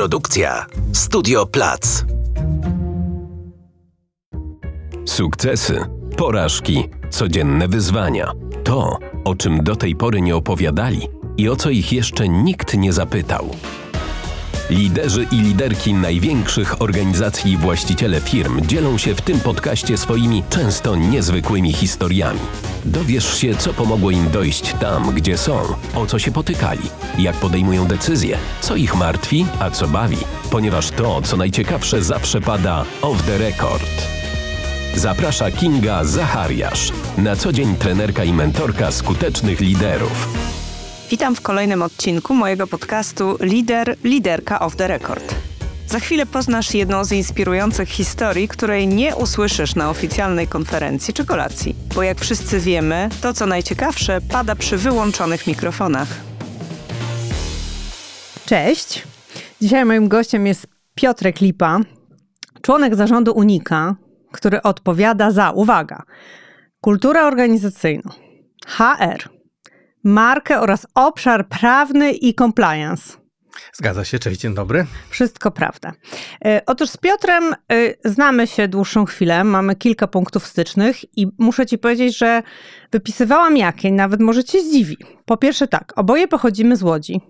Produkcja 0.00 0.66
Studio 0.92 1.46
Plac. 1.46 2.04
Sukcesy, 5.04 5.80
porażki, 6.16 6.88
codzienne 7.10 7.68
wyzwania. 7.68 8.32
To, 8.64 8.98
o 9.24 9.34
czym 9.34 9.64
do 9.64 9.76
tej 9.76 9.96
pory 9.96 10.20
nie 10.20 10.36
opowiadali 10.36 11.08
i 11.36 11.48
o 11.48 11.56
co 11.56 11.70
ich 11.70 11.92
jeszcze 11.92 12.28
nikt 12.28 12.76
nie 12.76 12.92
zapytał. 12.92 13.50
Liderzy 14.70 15.26
i 15.32 15.36
liderki 15.36 15.94
największych 15.94 16.82
organizacji 16.82 17.52
i 17.52 17.56
właściciele 17.56 18.20
firm 18.20 18.66
dzielą 18.66 18.98
się 18.98 19.14
w 19.14 19.20
tym 19.20 19.40
podcaście 19.40 19.98
swoimi 19.98 20.44
często 20.50 20.96
niezwykłymi 20.96 21.72
historiami. 21.72 22.40
Dowiesz 22.84 23.38
się, 23.38 23.54
co 23.54 23.72
pomogło 23.72 24.10
im 24.10 24.30
dojść 24.30 24.74
tam, 24.80 25.14
gdzie 25.14 25.38
są, 25.38 25.60
o 25.94 26.06
co 26.06 26.18
się 26.18 26.32
potykali, 26.32 26.82
jak 27.18 27.36
podejmują 27.36 27.86
decyzje, 27.86 28.38
co 28.60 28.76
ich 28.76 28.96
martwi, 28.96 29.46
a 29.60 29.70
co 29.70 29.88
bawi, 29.88 30.18
ponieważ 30.50 30.90
to, 30.90 31.22
co 31.22 31.36
najciekawsze, 31.36 32.02
zawsze 32.02 32.40
pada 32.40 32.84
off 33.02 33.22
the 33.22 33.38
record. 33.38 33.90
Zaprasza 34.96 35.50
Kinga 35.50 36.04
Zachariasz, 36.04 36.92
na 37.18 37.36
co 37.36 37.52
dzień 37.52 37.76
trenerka 37.76 38.24
i 38.24 38.32
mentorka 38.32 38.92
skutecznych 38.92 39.60
liderów. 39.60 40.59
Witam 41.10 41.34
w 41.36 41.40
kolejnym 41.40 41.82
odcinku 41.82 42.34
mojego 42.34 42.66
podcastu 42.66 43.36
Lider, 43.40 43.96
Liderka 44.04 44.60
of 44.60 44.76
the 44.76 44.88
Record. 44.88 45.34
Za 45.86 46.00
chwilę 46.00 46.26
poznasz 46.26 46.74
jedną 46.74 47.04
z 47.04 47.12
inspirujących 47.12 47.88
historii, 47.88 48.48
której 48.48 48.88
nie 48.88 49.16
usłyszysz 49.16 49.74
na 49.74 49.90
oficjalnej 49.90 50.46
konferencji 50.46 51.14
czy 51.14 51.24
kolacji. 51.24 51.74
Bo 51.94 52.02
jak 52.02 52.20
wszyscy 52.20 52.60
wiemy, 52.60 53.08
to 53.22 53.32
co 53.32 53.46
najciekawsze 53.46 54.20
pada 54.32 54.54
przy 54.54 54.76
wyłączonych 54.76 55.46
mikrofonach. 55.46 56.08
Cześć. 58.46 59.02
Dzisiaj 59.60 59.84
moim 59.84 60.08
gościem 60.08 60.46
jest 60.46 60.66
Piotrek 60.94 61.40
Lipa, 61.40 61.80
członek 62.62 62.94
zarządu 62.94 63.32
Unika, 63.32 63.96
który 64.32 64.62
odpowiada 64.62 65.30
za, 65.30 65.50
uwaga, 65.50 66.02
kulturę 66.80 67.24
organizacyjną, 67.24 68.10
HR, 68.66 69.39
markę 70.04 70.60
oraz 70.60 70.86
obszar 70.94 71.48
prawny 71.48 72.12
i 72.12 72.34
compliance. 72.34 73.20
Zgadza 73.72 74.04
się, 74.04 74.18
cześć, 74.18 74.40
dzień 74.40 74.54
dobry. 74.54 74.86
Wszystko 75.10 75.50
prawda. 75.50 75.92
E, 76.44 76.62
otóż 76.66 76.90
z 76.90 76.96
Piotrem 76.96 77.44
e, 77.44 77.54
znamy 78.04 78.46
się 78.46 78.68
dłuższą 78.68 79.04
chwilę, 79.04 79.44
mamy 79.44 79.76
kilka 79.76 80.06
punktów 80.06 80.46
stycznych 80.46 81.18
i 81.18 81.26
muszę 81.38 81.66
ci 81.66 81.78
powiedzieć, 81.78 82.18
że 82.18 82.42
wypisywałam 82.92 83.56
jakie, 83.56 83.92
nawet 83.92 84.20
może 84.20 84.44
cię 84.44 84.62
zdziwi. 84.62 84.96
Po 85.24 85.36
pierwsze 85.36 85.68
tak, 85.68 85.92
oboje 85.96 86.28
pochodzimy 86.28 86.76
z 86.76 86.82
Łodzi. 86.82 87.20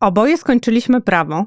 Oboje 0.00 0.38
skończyliśmy 0.38 1.00
prawo. 1.00 1.46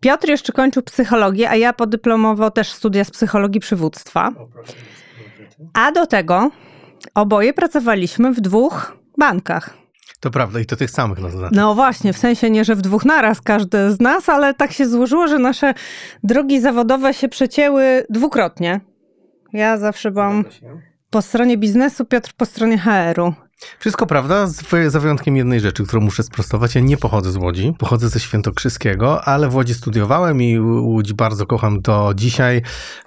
Piotr 0.00 0.28
jeszcze 0.28 0.52
kończył 0.52 0.82
psychologię, 0.82 1.50
a 1.50 1.56
ja 1.56 1.72
podyplomowo 1.72 2.50
też 2.50 2.72
studia 2.72 3.04
z 3.04 3.10
psychologii 3.10 3.60
przywództwa. 3.60 4.32
A 5.74 5.92
do 5.92 6.06
tego 6.06 6.50
oboje 7.14 7.52
pracowaliśmy 7.52 8.32
w 8.32 8.40
dwóch 8.40 8.96
bankach. 9.18 9.74
To 10.20 10.30
prawda, 10.30 10.60
i 10.60 10.66
to 10.66 10.76
tych 10.76 10.90
samych 10.90 11.18
na 11.20 11.28
dodatek. 11.28 11.56
No 11.56 11.74
właśnie, 11.74 12.12
w 12.12 12.18
sensie 12.18 12.50
nie, 12.50 12.64
że 12.64 12.74
w 12.74 12.82
dwóch 12.82 13.04
naraz 13.04 13.40
każdy 13.40 13.92
z 13.92 14.00
nas, 14.00 14.28
ale 14.28 14.54
tak 14.54 14.72
się 14.72 14.88
złożyło, 14.88 15.28
że 15.28 15.38
nasze 15.38 15.74
drogi 16.22 16.60
zawodowe 16.60 17.14
się 17.14 17.28
przecięły 17.28 18.06
dwukrotnie. 18.10 18.80
Ja 19.52 19.78
zawsze 19.78 20.10
byłam 20.10 20.44
po 21.10 21.22
stronie 21.22 21.58
biznesu, 21.58 22.04
Piotr 22.04 22.32
po 22.36 22.46
stronie 22.46 22.78
HR-u. 22.78 23.45
Wszystko 23.78 24.06
prawda, 24.06 24.46
za 24.86 25.00
wyjątkiem 25.00 25.36
jednej 25.36 25.60
rzeczy, 25.60 25.86
którą 25.86 26.02
muszę 26.02 26.22
sprostować. 26.22 26.74
Ja 26.74 26.80
nie 26.80 26.96
pochodzę 26.96 27.30
z 27.30 27.36
Łodzi, 27.36 27.74
pochodzę 27.78 28.08
ze 28.08 28.20
Świętokrzyskiego, 28.20 29.24
ale 29.24 29.48
w 29.48 29.54
Łodzi 29.54 29.74
studiowałem 29.74 30.42
i 30.42 30.58
Łódź 30.60 31.12
bardzo 31.12 31.46
kocham 31.46 31.80
do 31.80 32.12
dzisiaj. 32.14 32.62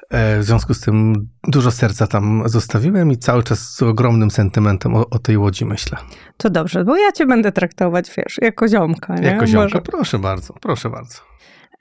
E, 0.10 0.40
w 0.40 0.44
związku 0.44 0.74
z 0.74 0.82
tym 0.82 1.28
dużo 1.44 1.72
serca 1.72 2.08
tam 2.08 2.44
zostawiłem 2.46 3.12
i 3.12 3.18
cały 3.18 3.44
czas 3.44 3.60
z 3.60 3.84
ogromnym 3.84 4.32
sentymentem 4.32 4.96
o, 4.96 5.10
o 5.10 5.20
tej 5.20 5.38
Łodzi 5.38 5.66
myślę. 5.66 5.98
To 6.38 6.50
dobrze, 6.50 6.84
bo 6.84 6.98
ja 6.98 7.12
cię 7.12 7.26
będę 7.26 7.52
traktować, 7.52 8.12
wiesz, 8.18 8.38
jako 8.42 8.68
ziomka. 8.68 9.16
Nie? 9.16 9.28
Jako 9.28 9.48
ziomka, 9.48 9.64
Może... 9.64 9.82
proszę 9.82 10.20
bardzo, 10.20 10.54
proszę 10.54 10.90
bardzo. 10.90 11.16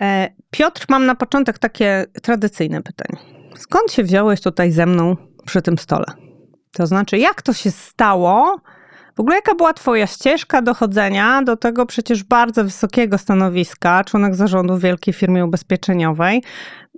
E, 0.01 0.29
Piotr, 0.51 0.87
mam 0.89 1.07
na 1.07 1.15
początek 1.15 1.59
takie 1.59 2.07
tradycyjne 2.23 2.83
pytanie. 2.83 3.19
Skąd 3.57 3.93
się 3.93 4.03
wziąłeś 4.03 4.41
tutaj 4.41 4.73
ze 4.73 4.87
mną 4.87 5.17
przy 5.47 5.63
tym 5.63 5.79
stole? 5.79 6.28
To 6.73 6.87
znaczy, 6.87 7.19
jak 7.19 7.43
to 7.43 7.53
się 7.53 7.71
stało? 7.71 8.61
W 9.17 9.21
ogóle 9.21 9.37
jaka 9.37 9.55
była 9.55 9.73
twoja 9.73 10.07
ścieżka 10.07 10.63
dochodzenia 10.63 11.43
do 11.43 11.57
tego 11.57 11.87
przecież 11.87 12.25
bardzo 12.25 12.65
wysokiego 12.65 13.19
stanowiska, 13.19 14.05
członek 14.05 14.35
zarządu 14.35 14.77
w 14.77 14.81
wielkiej 14.81 15.15
firmie 15.15 15.45
ubezpieczeniowej? 15.45 16.43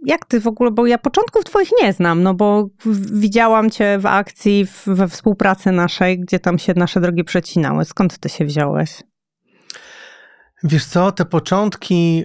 Jak 0.06 0.24
ty 0.24 0.40
w 0.40 0.46
ogóle, 0.46 0.70
bo 0.70 0.86
ja 0.86 0.98
początków 0.98 1.44
twoich 1.44 1.70
nie 1.82 1.92
znam, 1.92 2.22
no 2.22 2.34
bo 2.34 2.68
widziałam 3.12 3.70
cię 3.70 3.98
w 3.98 4.06
akcji 4.06 4.66
we 4.86 5.08
współpracy 5.08 5.72
naszej, 5.72 6.20
gdzie 6.20 6.38
tam 6.38 6.58
się 6.58 6.72
nasze 6.76 7.00
drogi 7.00 7.24
przecinały. 7.24 7.84
Skąd 7.84 8.18
ty 8.18 8.28
się 8.28 8.44
wziąłeś? 8.44 9.02
Wiesz 10.64 10.84
co, 10.84 11.12
te 11.12 11.24
początki 11.24 12.24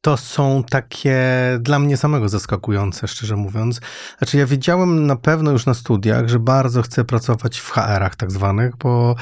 to 0.00 0.16
są 0.16 0.64
takie 0.70 1.18
dla 1.60 1.78
mnie 1.78 1.96
samego 1.96 2.28
zaskakujące, 2.28 3.08
szczerze 3.08 3.36
mówiąc. 3.36 3.80
Znaczy, 4.18 4.38
ja 4.38 4.46
wiedziałem 4.46 5.06
na 5.06 5.16
pewno 5.16 5.50
już 5.50 5.66
na 5.66 5.74
studiach, 5.74 6.28
że 6.28 6.38
bardzo 6.38 6.82
chcę 6.82 7.04
pracować 7.04 7.58
w 7.58 7.70
HR-ach 7.70 8.16
tak 8.16 8.32
zwanych, 8.32 8.76
bo 8.76 9.16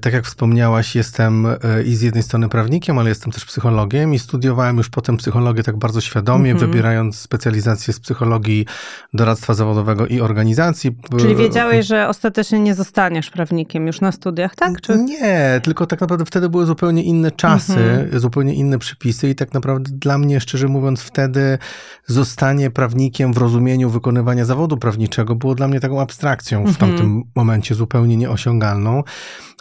tak 0.00 0.12
jak 0.12 0.24
wspomniałaś, 0.24 0.94
jestem 0.94 1.46
e, 1.46 1.56
i 1.84 1.96
z 1.96 2.00
jednej 2.00 2.22
strony 2.22 2.48
prawnikiem, 2.48 2.98
ale 2.98 3.08
jestem 3.08 3.32
też 3.32 3.44
psychologiem 3.44 4.14
i 4.14 4.18
studiowałem 4.18 4.76
już 4.76 4.88
potem 4.88 5.16
psychologię 5.16 5.62
tak 5.62 5.76
bardzo 5.76 6.00
świadomie, 6.00 6.50
mm 6.50 6.62
-hmm. 6.62 6.66
wybierając 6.66 7.18
specjalizację 7.18 7.94
z 7.94 8.00
psychologii 8.00 8.66
doradztwa 9.14 9.54
zawodowego 9.54 10.06
i 10.06 10.20
organizacji. 10.20 10.96
Czyli 11.18 11.36
wiedziałeś, 11.36 11.86
że 11.86 12.08
ostatecznie 12.08 12.60
nie 12.60 12.74
zostaniesz 12.74 13.30
prawnikiem 13.30 13.86
już 13.86 14.00
na 14.00 14.12
studiach, 14.12 14.54
tak? 14.54 14.80
Czy... 14.80 14.98
Nie, 14.98 15.60
tylko 15.62 15.86
tak 15.86 16.00
naprawdę 16.00 16.24
wtedy 16.24 16.48
były 16.48 16.66
zupełnie 16.66 17.02
inne 17.02 17.30
czasy, 17.30 17.80
mm 17.80 18.10
-hmm. 18.10 18.18
zupełnie 18.18 18.54
inne 18.54 18.78
przepisy 18.78 19.28
i 19.28 19.34
tak 19.34 19.54
naprawdę 19.54 19.90
dla 19.92 20.18
mnie, 20.18 20.40
szczerze 20.40 20.68
mówiąc, 20.68 21.02
wtedy 21.02 21.58
zostanie 22.06 22.70
prawnikiem 22.70 23.32
w 23.32 23.38
rozumieniu 23.38 23.90
wykonywania 23.90 24.44
zawodu 24.44 24.76
prawniczego 24.76 25.34
było 25.34 25.54
dla 25.54 25.68
mnie 25.68 25.80
taką 25.80 26.00
abstrakcją 26.00 26.58
w 26.58 26.62
mm 26.62 26.74
-hmm. 26.74 26.78
tamtym 26.78 27.22
momencie 27.34 27.74
zupełnie 27.74 28.16
nieosiągalną. 28.16 29.02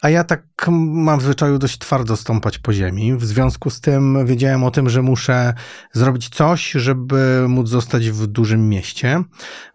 A 0.02 0.10
ja 0.10 0.24
tak 0.24 0.44
mam 0.68 1.20
w 1.20 1.24
zwyczaju 1.24 1.58
dość 1.58 1.78
twardo 1.78 2.18
stąpać 2.18 2.60
po 2.60 2.74
ziemi. 2.74 3.16
W 3.16 3.26
związku 3.26 3.70
z 3.70 3.82
tym 3.82 4.26
wiedziałem 4.26 4.64
o 4.64 4.72
tym, 4.72 4.90
że 4.90 5.02
muszę 5.02 5.54
zrobić 5.94 6.30
coś, 6.30 6.72
żeby 6.72 7.46
móc 7.48 7.70
zostać 7.70 8.10
w 8.10 8.28
dużym 8.28 8.70
mieście. 8.70 9.24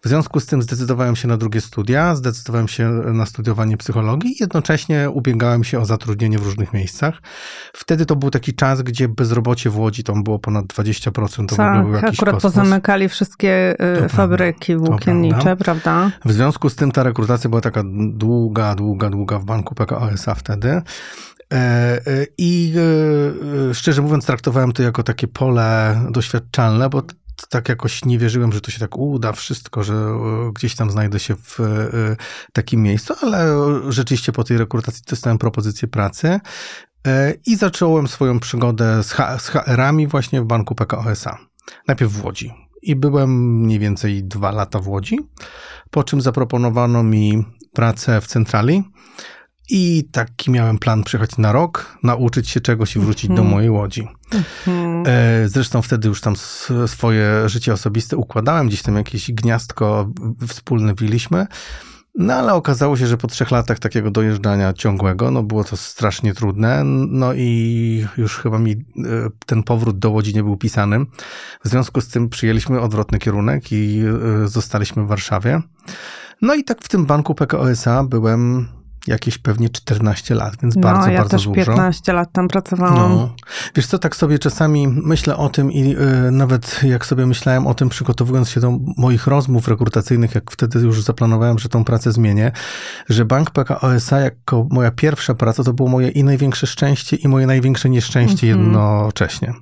W 0.04 0.08
związku 0.08 0.40
z 0.40 0.46
tym 0.46 0.62
zdecydowałem 0.62 1.16
się 1.16 1.28
na 1.28 1.36
drugie 1.36 1.60
studia, 1.60 2.14
zdecydowałem 2.14 2.68
się 2.68 2.88
na 2.90 3.26
studiowanie 3.26 3.76
psychologii 3.76 4.32
i 4.32 4.36
jednocześnie 4.40 5.10
ubiegałem 5.10 5.64
się 5.64 5.78
o 5.78 5.84
zatrudnienie 5.84 6.38
w 6.38 6.42
różnych 6.42 6.72
miejscach. 6.72 7.22
Wtedy 7.72 8.06
to 8.06 8.16
był 8.16 8.30
taki 8.30 8.54
czas, 8.54 8.82
gdzie 8.82 9.08
bezrobocie 9.08 9.70
w 9.70 9.78
Łodzi 9.78 10.04
tam 10.04 10.22
było 10.22 10.38
ponad 10.38 10.64
20%. 10.64 11.46
To 11.46 11.56
tak, 11.56 11.84
był 11.84 11.94
jakiś 11.94 12.18
akurat 12.18 12.34
kosmos. 12.34 12.52
pozamykali 12.54 13.08
wszystkie 13.08 13.74
y, 13.96 14.02
to 14.02 14.08
fabryki 14.08 14.76
włókiennicze, 14.76 15.56
prawda. 15.56 15.64
prawda? 15.64 16.10
W 16.24 16.32
związku 16.32 16.70
z 16.70 16.76
tym 16.76 16.92
ta 16.92 17.02
rekrutacja 17.02 17.50
była 17.50 17.62
taka 17.62 17.82
długa, 18.12 18.74
długa, 18.74 19.10
długa 19.10 19.38
w 19.38 19.44
banku 19.44 19.74
PKO 19.74 20.13
USA 20.14 20.34
wtedy. 20.34 20.82
E, 21.52 21.56
e, 22.06 22.26
I 22.38 22.74
e, 23.70 23.74
szczerze 23.74 24.02
mówiąc, 24.02 24.26
traktowałem 24.26 24.72
to 24.72 24.82
jako 24.82 25.02
takie 25.02 25.28
pole 25.28 26.00
doświadczalne, 26.10 26.88
bo 26.88 27.02
tak 27.48 27.68
jakoś 27.68 28.04
nie 28.04 28.18
wierzyłem, 28.18 28.52
że 28.52 28.60
to 28.60 28.70
się 28.70 28.78
tak 28.78 28.96
uda 28.96 29.32
wszystko, 29.32 29.82
że 29.82 29.94
gdzieś 30.54 30.74
tam 30.76 30.90
znajdę 30.90 31.20
się 31.20 31.34
w 31.36 31.58
takim 32.52 32.82
miejscu, 32.82 33.14
ale 33.22 33.54
rzeczywiście 33.88 34.32
po 34.32 34.44
tej 34.44 34.58
rekrutacji 34.58 35.02
dostałem 35.10 35.38
propozycję 35.38 35.88
pracy 35.88 36.40
i 37.46 37.56
zacząłem 37.56 38.08
swoją 38.08 38.40
przygodę 38.40 39.02
z, 39.02 39.12
HR-ami 39.40 40.06
właśnie 40.06 40.40
w 40.42 40.44
banku 40.44 40.74
PKO 40.74 41.10
SA. 41.10 41.38
Najpierw 41.88 42.12
w 42.12 42.24
Łodzi. 42.24 42.52
I 42.82 42.96
byłem 42.96 43.60
mniej 43.60 43.78
więcej 43.78 44.24
dwa 44.24 44.52
lata 44.52 44.78
w 44.78 44.88
Łodzi, 44.88 45.18
po 45.90 46.04
czym 46.04 46.20
zaproponowano 46.20 47.02
mi 47.02 47.44
pracę 47.72 48.20
w 48.20 48.26
centrali 48.26 48.84
i 49.70 50.08
taki 50.12 50.50
miałem 50.50 50.78
plan 50.78 51.04
przyjechać 51.04 51.38
na 51.38 51.52
rok, 51.52 51.98
nauczyć 52.02 52.48
się 52.48 52.60
czegoś 52.60 52.96
i 52.96 52.98
wrócić 52.98 53.24
mm 53.24 53.34
-hmm. 53.34 53.36
do 53.36 53.42
mhm. 53.42 53.54
mojej 53.56 53.70
łodzi. 53.70 54.08
Mm 54.32 54.44
-hmm. 55.04 55.48
Zresztą 55.48 55.82
wtedy 55.82 56.08
już 56.08 56.20
tam 56.20 56.34
swoje 56.86 57.48
życie 57.48 57.72
osobiste 57.72 58.16
układałem, 58.16 58.68
gdzieś 58.68 58.82
tam 58.82 58.96
jakieś 58.96 59.32
gniazdko 59.32 60.10
wspólne 60.48 60.94
wiliśmy. 60.94 61.46
No 62.18 62.34
ale 62.34 62.54
okazało 62.54 62.96
się, 62.96 63.06
że 63.06 63.16
po 63.16 63.28
trzech 63.28 63.50
latach 63.50 63.78
takiego 63.78 64.10
dojeżdżania 64.10 64.72
ciągłego, 64.72 65.30
no 65.30 65.42
było 65.42 65.64
to 65.64 65.76
strasznie 65.76 66.34
trudne, 66.34 66.84
no 67.08 67.34
i 67.34 68.06
już 68.16 68.36
chyba 68.36 68.58
mi 68.58 68.72
e, 68.72 68.76
ten 69.46 69.62
powrót 69.62 69.98
do 69.98 70.10
Łodzi 70.10 70.34
nie 70.34 70.42
był 70.42 70.56
pisanym. 70.56 71.06
W 71.64 71.68
związku 71.68 72.00
z 72.00 72.08
tym 72.08 72.28
przyjęliśmy 72.28 72.80
odwrotny 72.80 73.18
kierunek 73.18 73.72
i 73.72 74.02
e, 74.44 74.48
zostaliśmy 74.48 75.04
w 75.04 75.06
Warszawie. 75.06 75.60
No 76.42 76.54
i 76.54 76.64
tak 76.64 76.82
w 76.82 76.88
tym 76.88 77.06
banku 77.06 77.34
PKO 77.34 77.70
SA 77.70 78.04
byłem 78.04 78.68
jakieś 79.06 79.38
pewnie 79.38 79.68
14 79.68 80.34
lat, 80.34 80.54
więc 80.62 80.74
No, 80.76 80.80
bardzo, 80.80 81.10
ja 81.10 81.18
bardzo 81.18 81.36
też 81.36 81.44
dużo. 81.44 81.54
15 81.54 82.12
lat 82.12 82.32
tam 82.32 82.48
pracowałam. 82.48 83.12
No. 83.12 83.34
Wiesz 83.76 83.86
co, 83.86 83.98
tak 83.98 84.16
sobie 84.16 84.38
czasami 84.38 84.88
myślę 84.88 85.36
o 85.36 85.48
tym 85.48 85.72
i 85.72 85.96
y, 85.96 86.30
nawet 86.30 86.80
jak 86.82 87.06
sobie 87.06 87.26
myślałem 87.26 87.66
o 87.66 87.74
tym, 87.74 87.88
przygotowując 87.88 88.50
się 88.50 88.60
do 88.60 88.78
moich 88.96 89.26
rozmów 89.26 89.68
rekrutacyjnych, 89.68 90.34
jak 90.34 90.50
wtedy 90.50 90.78
już 90.78 91.02
zaplanowałem, 91.02 91.58
że 91.58 91.68
tą 91.68 91.84
pracę 91.84 92.12
zmienię, 92.12 92.52
że 93.08 93.24
Bank 93.24 93.50
PKO 93.50 93.94
SA 93.94 94.20
jako 94.20 94.66
moja 94.70 94.90
pierwsza 94.90 95.34
praca 95.34 95.64
to 95.64 95.72
było 95.72 95.88
moje 95.88 96.08
i 96.08 96.24
największe 96.24 96.66
szczęście 96.66 97.16
i 97.16 97.28
moje 97.28 97.46
największe 97.46 97.90
nieszczęście 97.90 98.46
Mhm. 98.46 98.60
jednocześnie. 98.64 99.54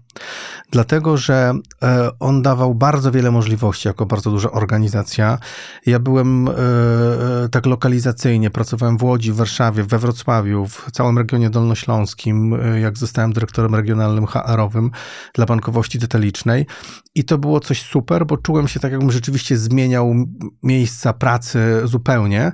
Dlatego, 0.70 1.16
że 1.16 1.54
e, 1.82 2.10
on 2.20 2.42
dawał 2.42 2.74
bardzo 2.74 3.12
wiele 3.12 3.30
możliwości 3.30 3.88
jako 3.88 4.06
bardzo 4.06 4.30
duża 4.30 4.50
organizacja. 4.50 5.38
Ja 5.86 5.98
byłem 5.98 6.48
e, 6.48 6.52
e, 6.52 7.48
tak 7.48 7.66
lokalizacyjnie, 7.66 8.50
pracowałem 8.50 8.98
w 8.98 9.02
Łodzi, 9.02 9.31
w 9.32 9.36
Warszawie, 9.36 9.82
we 9.84 9.98
Wrocławiu, 9.98 10.66
w 10.66 10.90
całym 10.92 11.18
regionie 11.18 11.50
dolnośląskim, 11.50 12.54
e, 12.54 12.80
jak 12.80 12.98
zostałem 12.98 13.32
dyrektorem 13.32 13.74
regionalnym 13.74 14.26
HR-owym 14.26 14.90
dla 15.34 15.46
bankowości 15.46 15.98
detalicznej. 15.98 16.66
I 17.14 17.24
to 17.24 17.38
było 17.38 17.60
coś 17.60 17.82
super, 17.82 18.26
bo 18.26 18.36
czułem 18.36 18.68
się 18.68 18.80
tak, 18.80 18.92
jakbym 18.92 19.12
rzeczywiście 19.12 19.56
zmieniał 19.56 20.14
miejsca 20.62 21.12
pracy 21.12 21.80
zupełnie. 21.84 22.52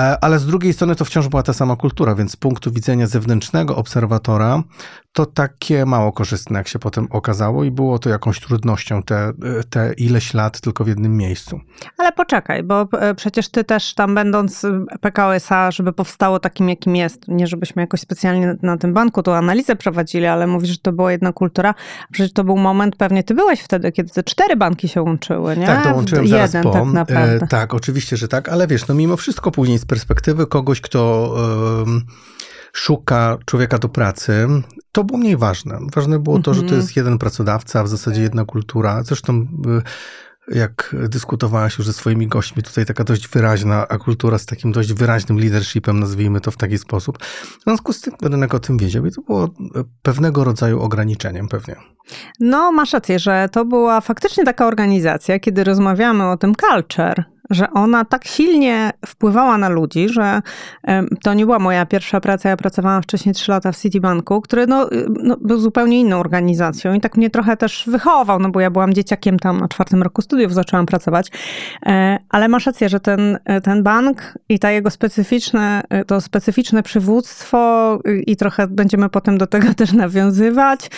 E, 0.00 0.18
Ale 0.24 0.38
z 0.38 0.46
drugiej 0.46 0.72
strony 0.72 0.96
to 0.96 1.04
wciąż 1.04 1.28
była 1.28 1.42
ta 1.42 1.52
sama 1.52 1.76
kultura, 1.76 2.14
więc 2.14 2.32
z 2.32 2.36
punktu 2.36 2.72
widzenia 2.72 3.06
zewnętrznego 3.06 3.76
obserwatora 3.76 4.62
to 5.16 5.26
takie 5.26 5.86
mało 5.86 6.12
korzystne, 6.12 6.58
jak 6.58 6.68
się 6.68 6.78
potem 6.78 7.06
okazało, 7.10 7.64
i 7.64 7.70
było 7.70 7.98
to 7.98 8.10
jakąś 8.10 8.40
trudnością 8.40 9.02
te, 9.02 9.32
te 9.70 9.92
ileś 9.92 10.34
lat 10.34 10.60
tylko 10.60 10.84
w 10.84 10.88
jednym 10.88 11.16
miejscu. 11.16 11.60
Ale 11.98 12.12
poczekaj, 12.12 12.62
bo 12.62 12.88
e, 13.00 13.14
przecież 13.14 13.48
ty 13.48 13.64
też 13.64 13.94
tam 13.94 14.14
będąc 14.14 14.64
e, 14.64 14.84
PKO 15.00 15.34
SA, 15.34 15.70
żeby 15.70 15.92
powstało 15.92 16.40
takim, 16.40 16.68
jakim 16.68 16.96
jest, 16.96 17.28
nie 17.28 17.46
żebyśmy 17.46 17.82
jakoś 17.82 18.00
specjalnie 18.00 18.56
na 18.62 18.76
tym 18.76 18.94
banku 18.94 19.22
tą 19.22 19.34
analizę 19.34 19.76
prowadzili, 19.76 20.26
ale 20.26 20.46
mówisz, 20.46 20.70
że 20.70 20.78
to 20.78 20.92
była 20.92 21.12
jedna 21.12 21.32
kultura. 21.32 21.74
Przecież 22.12 22.32
to 22.32 22.44
był 22.44 22.56
moment, 22.56 22.96
pewnie 22.96 23.22
ty 23.22 23.34
byłeś 23.34 23.60
wtedy, 23.60 23.85
kiedy 23.92 24.10
te 24.10 24.22
cztery 24.22 24.56
banki 24.56 24.88
się 24.88 25.02
łączyły, 25.02 25.56
nie? 25.56 25.66
Tak, 25.66 25.88
dołączyłem 25.88 26.28
zaraz 26.28 26.54
jeden 26.54 26.62
po. 26.62 26.72
tak 26.72 26.84
naprawdę. 26.86 27.44
E, 27.44 27.48
tak, 27.48 27.74
oczywiście, 27.74 28.16
że 28.16 28.28
tak, 28.28 28.48
ale 28.48 28.66
wiesz, 28.66 28.86
no 28.88 28.94
mimo 28.94 29.16
wszystko 29.16 29.50
później 29.50 29.78
z 29.78 29.84
perspektywy 29.84 30.46
kogoś, 30.46 30.80
kto 30.80 31.34
szuka 32.72 33.38
człowieka 33.44 33.78
do 33.78 33.88
pracy, 33.88 34.46
to 34.92 35.04
było 35.04 35.18
mniej 35.18 35.36
ważne. 35.36 35.78
Ważne 35.94 36.18
było 36.18 36.38
to, 36.38 36.54
że 36.54 36.60
to 36.60 36.66
Mhm. 36.66 36.82
jest 36.82 36.96
jeden 36.96 37.18
pracodawca, 37.18 37.82
w 37.84 37.88
zasadzie 37.88 38.22
jedna 38.22 38.44
kultura. 38.44 39.02
Zresztą 39.02 39.40
y, 39.40 39.46
jak 40.48 40.96
dyskutowałeś 41.08 41.78
już 41.78 41.86
ze 41.86 41.92
swoimi 41.92 42.26
gośćmi, 42.26 42.62
tutaj 42.62 42.86
taka 42.86 43.04
dość 43.04 43.28
wyraźna 43.28 43.86
kultura 43.86 44.38
z 44.38 44.46
takim 44.46 44.72
dość 44.72 44.92
wyraźnym 44.92 45.38
leadershipem, 45.38 46.00
nazwijmy 46.00 46.40
to 46.40 46.50
w 46.50 46.56
taki 46.56 46.78
sposób. 46.78 47.18
W 47.60 47.62
związku 47.62 47.92
z 47.92 48.00
tym 48.00 48.14
rynek 48.22 48.54
o 48.54 48.58
tym 48.58 48.78
wiedział 48.78 49.06
i 49.06 49.10
to 49.10 49.22
było 49.22 49.50
pewnego 50.02 50.44
rodzaju 50.44 50.80
ograniczeniem 50.80 51.48
pewnie. 51.48 51.76
No, 52.40 52.72
masz 52.72 52.92
rację, 52.92 53.18
że 53.18 53.48
to 53.52 53.64
była 53.64 54.00
faktycznie 54.00 54.44
taka 54.44 54.66
organizacja, 54.66 55.38
kiedy 55.38 55.64
rozmawiamy 55.64 56.30
o 56.30 56.36
tym 56.36 56.54
culture, 56.54 57.24
że 57.50 57.70
ona 57.70 58.04
tak 58.04 58.24
silnie 58.24 58.90
wpływała 59.06 59.58
na 59.58 59.68
ludzi, 59.68 60.08
że 60.08 60.42
to 61.22 61.34
nie 61.34 61.44
była 61.44 61.58
moja 61.58 61.86
pierwsza 61.86 62.20
praca. 62.20 62.48
Ja 62.48 62.56
pracowałam 62.56 63.02
wcześniej 63.02 63.34
3 63.34 63.50
lata 63.50 63.72
w 63.72 63.76
Citibanku, 63.76 64.40
który 64.40 64.66
no, 64.66 64.92
y, 64.92 65.06
no, 65.22 65.36
był 65.40 65.58
zupełnie 65.60 66.00
inną 66.00 66.20
organizacją 66.20 66.94
i 66.94 67.00
tak 67.00 67.16
mnie 67.16 67.30
trochę 67.30 67.56
też 67.56 67.84
wychował, 67.86 68.38
no 68.38 68.48
bo 68.50 68.60
ja 68.60 68.70
byłam 68.70 68.94
dzieciakiem 68.94 69.38
tam 69.38 69.60
na 69.60 69.68
czwartym 69.68 70.02
roku 70.02 70.22
studiów, 70.22 70.54
zaczęłam 70.54 70.86
pracować. 70.86 71.30
E, 71.86 72.18
Ale 72.28 72.48
masz 72.48 72.66
rację, 72.66 72.88
że 72.88 73.00
ten, 73.00 73.38
ten 73.62 73.82
bank 73.82 74.34
i 74.48 74.58
ta 74.58 74.70
jego 74.70 74.90
specyficzne, 74.90 75.82
to 76.06 76.20
specyficzne 76.20 76.82
przywództwo 76.82 77.98
y, 78.08 78.22
i 78.26 78.36
trochę 78.36 78.66
będziemy 78.66 79.08
potem 79.08 79.38
do 79.38 79.46
tego 79.46 79.74
też 79.74 79.92
nawiązywać, 79.92 80.90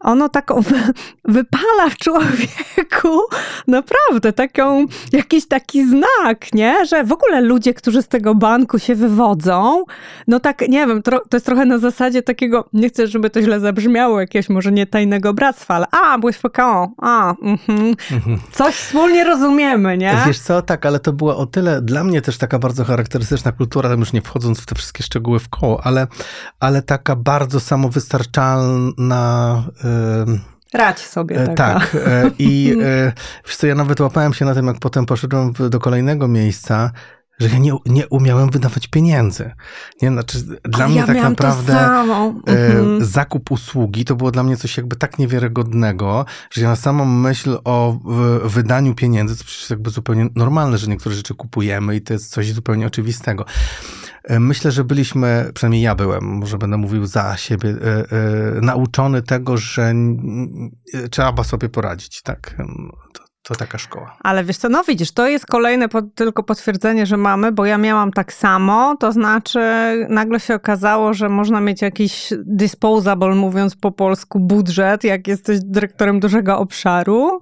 ono 0.00 0.28
taką 0.28 0.60
wy- 0.60 0.92
wypala 1.24 1.90
w 1.90 1.96
człowieku 1.96 3.20
naprawdę 3.66 4.32
taką, 4.32 4.86
jakiś 5.12 5.48
taki 5.48 5.86
znak, 5.94 6.54
nie? 6.54 6.86
Że 6.86 7.04
w 7.04 7.12
ogóle 7.12 7.40
ludzie, 7.40 7.74
którzy 7.74 8.02
z 8.02 8.08
tego 8.08 8.34
banku 8.34 8.78
się 8.78 8.94
wywodzą, 8.94 9.84
no 10.26 10.40
tak, 10.40 10.68
nie 10.68 10.86
wiem, 10.86 11.02
to 11.02 11.20
jest 11.32 11.46
trochę 11.46 11.64
na 11.64 11.78
zasadzie 11.78 12.22
takiego, 12.22 12.68
nie 12.72 12.88
chcę, 12.88 13.06
żeby 13.06 13.30
to 13.30 13.42
źle 13.42 13.60
zabrzmiało, 13.60 14.20
jakiegoś 14.20 14.48
może 14.48 14.72
nie 14.72 14.86
tajnego 14.86 15.34
bractwa, 15.34 15.74
ale 15.74 15.86
a, 15.90 16.18
byłeś 16.18 16.36
w 16.36 16.40
PKO, 16.40 16.92
a, 17.02 17.34
mhm. 17.42 17.94
coś 18.52 18.74
wspólnie 18.74 19.24
rozumiemy, 19.24 19.98
nie? 19.98 20.16
Wiesz 20.26 20.38
co, 20.38 20.62
tak, 20.62 20.86
ale 20.86 21.00
to 21.00 21.12
była 21.12 21.36
o 21.36 21.46
tyle 21.46 21.82
dla 21.82 22.04
mnie 22.04 22.22
też 22.22 22.38
taka 22.38 22.58
bardzo 22.58 22.84
charakterystyczna 22.84 23.52
kultura, 23.52 23.88
tam 23.88 24.00
już 24.00 24.12
nie 24.12 24.22
wchodząc 24.22 24.60
w 24.60 24.66
te 24.66 24.74
wszystkie 24.74 25.02
szczegóły 25.02 25.38
w 25.38 25.48
koło, 25.48 25.86
ale, 25.86 26.06
ale 26.60 26.82
taka 26.82 27.16
bardzo 27.16 27.60
samowystarczalna. 27.60 29.64
ym, 29.84 30.53
Radź 30.72 30.98
sobie 30.98 31.36
E, 31.42 31.46
taka. 31.46 31.74
Tak. 31.80 31.94
e, 32.06 32.30
I 32.38 32.76
e, 32.82 33.12
wiesz 33.46 33.56
co, 33.56 33.66
ja 33.66 33.74
nawet 33.74 34.00
łapałem 34.00 34.34
się 34.34 34.44
na 34.44 34.54
tym, 34.54 34.66
jak 34.66 34.78
potem 34.78 35.06
poszedłem 35.06 35.52
do 35.70 35.78
kolejnego 35.78 36.28
miejsca, 36.28 36.90
że 37.38 37.48
ja 37.48 37.58
nie, 37.58 37.72
nie 37.86 38.08
umiałem 38.08 38.50
wydawać 38.50 38.86
pieniędzy. 38.86 39.52
Nie, 40.02 40.08
znaczy, 40.08 40.38
dla 40.64 40.84
A 40.84 40.88
mnie 40.88 40.96
ja 40.96 41.06
tak 41.06 41.16
naprawdę 41.22 41.88
Mhm. 42.46 43.04
zakup 43.04 43.50
usługi 43.50 44.04
to 44.04 44.16
było 44.16 44.30
dla 44.30 44.42
mnie 44.42 44.56
coś 44.56 44.76
jakby 44.76 44.96
tak 44.96 45.18
niewiarygodnego, 45.18 46.24
że 46.50 46.62
ja 46.62 46.68
na 46.68 46.76
samą 46.76 47.04
myśl 47.04 47.58
o 47.64 47.98
wydaniu 48.44 48.94
pieniędzy, 48.94 49.36
to 49.36 49.44
przecież 49.44 49.70
jakby 49.70 49.90
zupełnie 49.90 50.26
normalne, 50.36 50.78
że 50.78 50.86
niektóre 50.86 51.14
rzeczy 51.14 51.34
kupujemy 51.34 51.96
i 51.96 52.00
to 52.02 52.12
jest 52.12 52.30
coś 52.30 52.52
zupełnie 52.52 52.86
oczywistego. 52.86 53.44
E, 54.24 54.40
Myślę, 54.40 54.70
że 54.70 54.84
byliśmy, 54.84 55.50
przynajmniej 55.54 55.82
ja 55.82 55.94
byłem, 55.94 56.24
może 56.24 56.58
będę 56.58 56.76
mówił 56.76 57.06
za 57.06 57.36
siebie, 57.36 57.68
e, 57.70 57.74
e, 57.76 58.60
nauczony 58.60 59.22
tego, 59.22 59.56
że 59.56 59.94
trzeba 61.10 61.44
sobie 61.44 61.68
poradzić, 61.68 62.22
tak? 62.22 62.54
To, 63.12 63.24
to 63.42 63.54
taka 63.54 63.78
szkoła. 63.78 64.16
Ale 64.20 64.44
wiesz 64.44 64.56
co, 64.56 64.68
no 64.68 64.84
widzisz, 64.84 65.12
to 65.12 65.28
jest 65.28 65.46
kolejne 65.46 65.88
tylko 66.14 66.42
potwierdzenie, 66.42 67.06
że 67.06 67.16
mamy, 67.16 67.52
bo 67.52 67.66
ja 67.66 67.78
miałam 67.78 68.12
tak 68.12 68.32
samo, 68.32 68.96
to 68.96 69.12
znaczy 69.12 69.60
nagle 70.08 70.40
się 70.40 70.54
okazało, 70.54 71.14
że 71.14 71.28
można 71.28 71.60
mieć 71.60 71.82
jakiś 71.82 72.32
disposable, 72.44 73.34
mówiąc 73.34 73.76
po 73.76 73.92
polsku, 73.92 74.40
budżet, 74.40 75.04
jak 75.04 75.28
jesteś 75.28 75.58
dyrektorem 75.62 76.20
dużego 76.20 76.58
obszaru 76.58 77.40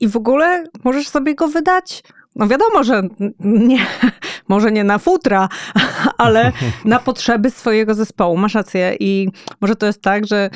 i 0.00 0.08
w 0.08 0.16
ogóle 0.16 0.64
możesz 0.84 1.08
sobie 1.08 1.34
go 1.34 1.48
wydać 1.48 2.02
no 2.36 2.48
wiadomo, 2.48 2.84
że 2.84 3.02
nie, 3.40 3.86
może 4.48 4.72
nie 4.72 4.84
na 4.84 4.98
futra, 4.98 5.48
ale 6.18 6.52
na 6.84 6.98
potrzeby 6.98 7.50
swojego 7.50 7.94
zespołu. 7.94 8.36
Masz 8.36 8.54
rację 8.54 8.96
i 9.00 9.28
może 9.60 9.76
to 9.76 9.86
jest 9.86 10.02
tak, 10.02 10.26
że 10.26 10.50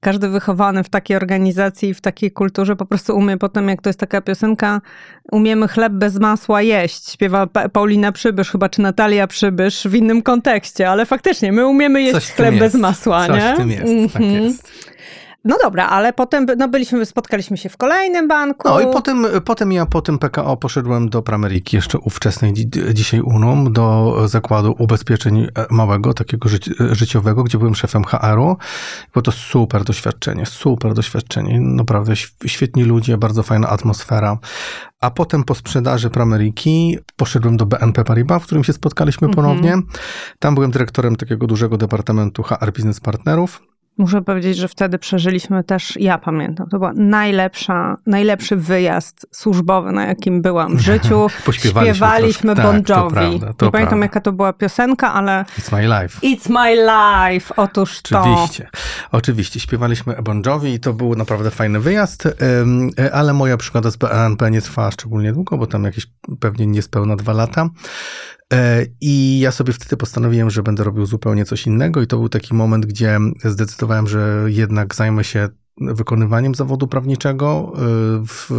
każdy 0.00 0.28
wychowany 0.28 0.84
w 0.84 0.88
takiej 0.88 1.16
organizacji 1.16 1.94
w 1.94 2.00
takiej 2.00 2.30
kulturze 2.32 2.76
po 2.76 2.86
prostu 2.86 3.16
umie 3.16 3.36
potem, 3.36 3.68
jak 3.68 3.82
to 3.82 3.88
jest 3.88 4.00
taka 4.00 4.20
piosenka, 4.20 4.80
umiemy 5.32 5.68
chleb 5.68 5.92
bez 5.92 6.18
masła 6.20 6.62
jeść. 6.62 7.12
Śpiewa 7.12 7.46
Pa- 7.46 7.68
Paulina 7.68 8.12
Przybysz 8.12 8.50
chyba, 8.50 8.68
czy 8.68 8.80
Natalia 8.80 9.26
Przybysz 9.26 9.82
w 9.88 9.94
innym 9.94 10.22
kontekście, 10.22 10.90
ale 10.90 11.06
faktycznie 11.06 11.52
my 11.52 11.66
umiemy 11.66 12.02
jeść 12.02 12.12
Coś 12.14 12.30
chleb 12.30 12.54
bez 12.54 12.74
masła, 12.74 13.26
Coś 13.26 13.36
nie? 13.42 13.54
w 13.54 13.56
tym 13.56 13.70
jest, 13.70 14.12
tak 14.12 14.22
Mhm. 14.22 14.42
jest. 14.44 14.70
No 15.44 15.56
dobra, 15.62 15.86
ale 15.88 16.12
potem 16.12 16.46
no 16.58 16.68
byliśmy, 16.68 17.06
spotkaliśmy 17.06 17.56
się 17.56 17.68
w 17.68 17.76
kolejnym 17.76 18.28
banku. 18.28 18.68
No 18.68 18.80
i 18.80 18.86
potem, 18.92 19.26
potem 19.44 19.72
ja 19.72 19.86
po 19.86 20.02
tym 20.02 20.18
PKO 20.18 20.56
poszedłem 20.56 21.08
do 21.08 21.22
Prameriki, 21.22 21.76
jeszcze 21.76 21.98
ówczesnej, 21.98 22.52
dzi- 22.54 22.70
dzisiaj 22.94 23.20
Unum, 23.20 23.72
do 23.72 24.16
zakładu 24.28 24.74
ubezpieczeń 24.78 25.40
e, 25.44 25.66
małego, 25.70 26.14
takiego 26.14 26.48
życi 26.48 26.70
życiowego, 26.90 27.44
gdzie 27.44 27.58
byłem 27.58 27.74
szefem 27.74 28.04
HR-u. 28.04 28.56
Było 29.12 29.22
to 29.22 29.32
super 29.32 29.84
doświadczenie, 29.84 30.46
super 30.46 30.94
doświadczenie. 30.94 31.60
Naprawdę 31.60 32.16
św- 32.16 32.34
świetni 32.46 32.84
ludzie, 32.84 33.16
bardzo 33.18 33.42
fajna 33.42 33.68
atmosfera. 33.68 34.38
A 35.00 35.10
potem 35.10 35.44
po 35.44 35.54
sprzedaży 35.54 36.10
Prameriki 36.10 36.98
poszedłem 37.16 37.56
do 37.56 37.66
BNP 37.66 38.04
Paribas, 38.04 38.42
w 38.42 38.46
którym 38.46 38.64
się 38.64 38.72
spotkaliśmy 38.72 39.28
Mhm. 39.28 39.46
ponownie. 39.46 39.76
Tam 40.38 40.54
byłem 40.54 40.70
dyrektorem 40.70 41.16
takiego 41.16 41.46
dużego 41.46 41.76
departamentu 41.76 42.42
HR 42.42 42.72
Business 42.72 43.00
Partnerów. 43.00 43.62
Muszę 43.98 44.22
powiedzieć, 44.22 44.56
że 44.56 44.68
wtedy 44.68 44.98
przeżyliśmy 44.98 45.64
też, 45.64 45.96
ja 46.00 46.18
pamiętam, 46.18 46.68
to 46.68 46.78
była 46.78 46.92
najlepsza, 46.94 47.96
najlepszy 48.06 48.56
wyjazd 48.56 49.26
służbowy, 49.32 49.92
na 49.92 50.06
jakim 50.06 50.42
byłam 50.42 50.76
w 50.76 50.80
życiu. 50.90 51.26
Pośpiewaliśmy 51.44 51.94
Śpiewaliśmy 51.94 52.54
troszkę. 52.54 52.72
Bon 52.72 52.82
Tak, 52.82 52.86
to 52.96 53.02
Jovi. 53.02 53.14
prawda, 53.14 53.52
to 53.56 53.66
Nie 53.66 53.72
pamiętam, 53.72 53.88
prawda. 53.98 54.04
jaka 54.04 54.20
to 54.20 54.32
była 54.32 54.52
piosenka, 54.52 55.12
ale 55.14 55.44
It's 55.58 55.72
my 55.76 55.82
life. 56.02 56.20
It's 56.26 56.50
my 56.50 56.74
life. 56.74 57.54
Otóż 57.56 58.02
to. 58.02 58.22
Oczywiście. 58.22 58.68
Oczywiście. 59.12 59.60
Śpiewaliśmy 59.60 60.14
Bon 60.22 60.42
Jovi 60.46 60.74
i 60.74 60.80
to 60.80 60.92
był 60.92 61.14
naprawdę 61.14 61.50
fajny 61.50 61.80
wyjazd, 61.80 62.26
y, 62.26 63.12
ale 63.12 63.32
moja 63.32 63.56
przygoda 63.56 63.90
z 63.90 63.96
BNP 63.96 64.50
nie 64.50 64.60
trwała 64.62 64.90
szczególnie 64.90 65.32
długo, 65.32 65.58
bo 65.58 65.66
tam 65.66 65.84
jakieś 65.84 66.06
pewnie 66.40 66.66
niespełna 66.66 67.16
dwa 67.16 67.32
lata. 67.32 67.68
E, 68.52 68.86
I 69.00 69.40
ja 69.40 69.50
sobie 69.50 69.72
wtedy 69.72 69.96
postanowiłem, 69.96 70.50
że 70.50 70.62
będę 70.62 70.84
robił 70.84 71.06
zupełnie 71.06 71.44
coś 71.44 71.66
innego 71.66 72.02
i 72.02 72.06
to 72.06 72.16
był 72.16 72.28
taki 72.28 72.54
moment, 72.54 72.86
gdzie 72.86 73.18
zdecydowałem, 73.44 74.06
że 74.06 74.44
jednak 74.46 74.94
zajmę 74.94 75.24
się 75.24 75.48
wykonywaniem 75.80 76.54
zawodu 76.54 76.86
prawniczego. 76.86 77.72
W, 78.28 78.50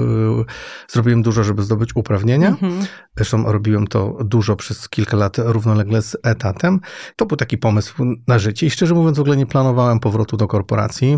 zrobiłem 0.89 1.21
dużo, 1.21 1.43
żeby 1.43 1.63
zdobyć 1.63 1.95
uprawnienia. 1.95 2.47
Mhm. 2.47 2.73
Zresztą 3.15 3.51
robiłem 3.51 3.87
to 3.87 4.17
dużo 4.25 4.55
przez 4.55 4.89
kilka 4.89 5.17
lat 5.17 5.37
równolegle 5.37 6.01
z 6.01 6.17
etatem. 6.23 6.79
To 7.15 7.25
był 7.25 7.37
taki 7.37 7.57
pomysł 7.57 7.95
na 8.27 8.39
życie 8.39 8.67
i 8.67 8.69
szczerze 8.69 8.95
mówiąc 8.95 9.17
w 9.17 9.21
ogóle 9.21 9.37
nie 9.37 9.45
planowałem 9.45 9.99
powrotu 9.99 10.37
do 10.37 10.47
korporacji. 10.47 11.17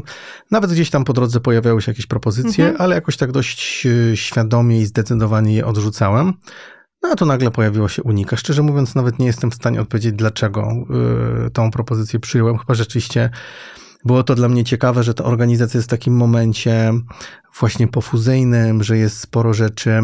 Nawet 0.52 0.72
gdzieś 0.72 0.90
tam 0.90 1.04
po 1.04 1.14
drodze 1.14 1.40
pojawiały 1.40 1.82
się 1.82 1.92
jakieś 1.92 2.06
propozycje, 2.06 2.66
mhm. 2.66 2.82
ale 2.82 2.96
jakoś 2.96 3.18
tak 3.18 3.32
dość 3.32 3.88
świadomie 4.16 4.82
i 4.82 4.86
zdecydowanie 4.86 5.56
je 5.56 5.66
odrzucałem. 5.66 6.34
No 7.04 7.10
a 7.10 7.16
tu 7.16 7.26
nagle 7.26 7.52
pojawiło 7.52 7.88
się 7.88 8.04
unika. 8.04 8.38
Szczerze 8.38 8.62
mówiąc, 8.62 8.96
nawet 8.96 9.20
nie 9.20 9.26
jestem 9.26 9.52
w 9.52 9.56
stanie 9.56 9.82
odpowiedzieć, 9.82 10.14
dlaczego 10.14 10.72
y, 11.48 11.50
tą 11.50 11.72
propozycję 11.72 12.20
przyjąłem. 12.20 12.58
Chyba 12.58 12.74
rzeczywiście 12.74 13.30
było 14.06 14.24
to 14.24 14.36
dla 14.36 14.50
mnie 14.50 14.64
ciekawe, 14.64 15.04
że 15.04 15.14
ta 15.14 15.24
organizacja 15.24 15.78
jest 15.78 15.88
w 15.88 15.92
takim 15.92 16.16
momencie 16.16 16.94
właśnie 17.60 17.88
pofuzyjnym, 17.88 18.84
że 18.84 18.98
jest 18.98 19.20
sporo 19.20 19.54
rzeczy 19.54 20.00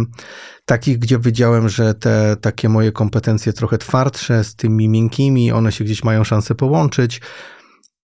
takich, 0.66 1.00
gdzie 1.00 1.20
wiedziałem, 1.20 1.70
że 1.70 1.94
te 1.94 2.36
takie 2.42 2.70
moje 2.70 2.92
kompetencje 2.92 3.54
trochę 3.54 3.78
twardsze 3.78 4.44
z 4.44 4.56
tymi 4.56 4.90
miękkimi, 4.90 5.52
one 5.52 5.72
się 5.72 5.84
gdzieś 5.84 6.04
mają 6.04 6.24
szansę 6.24 6.56
połączyć. 6.56 7.22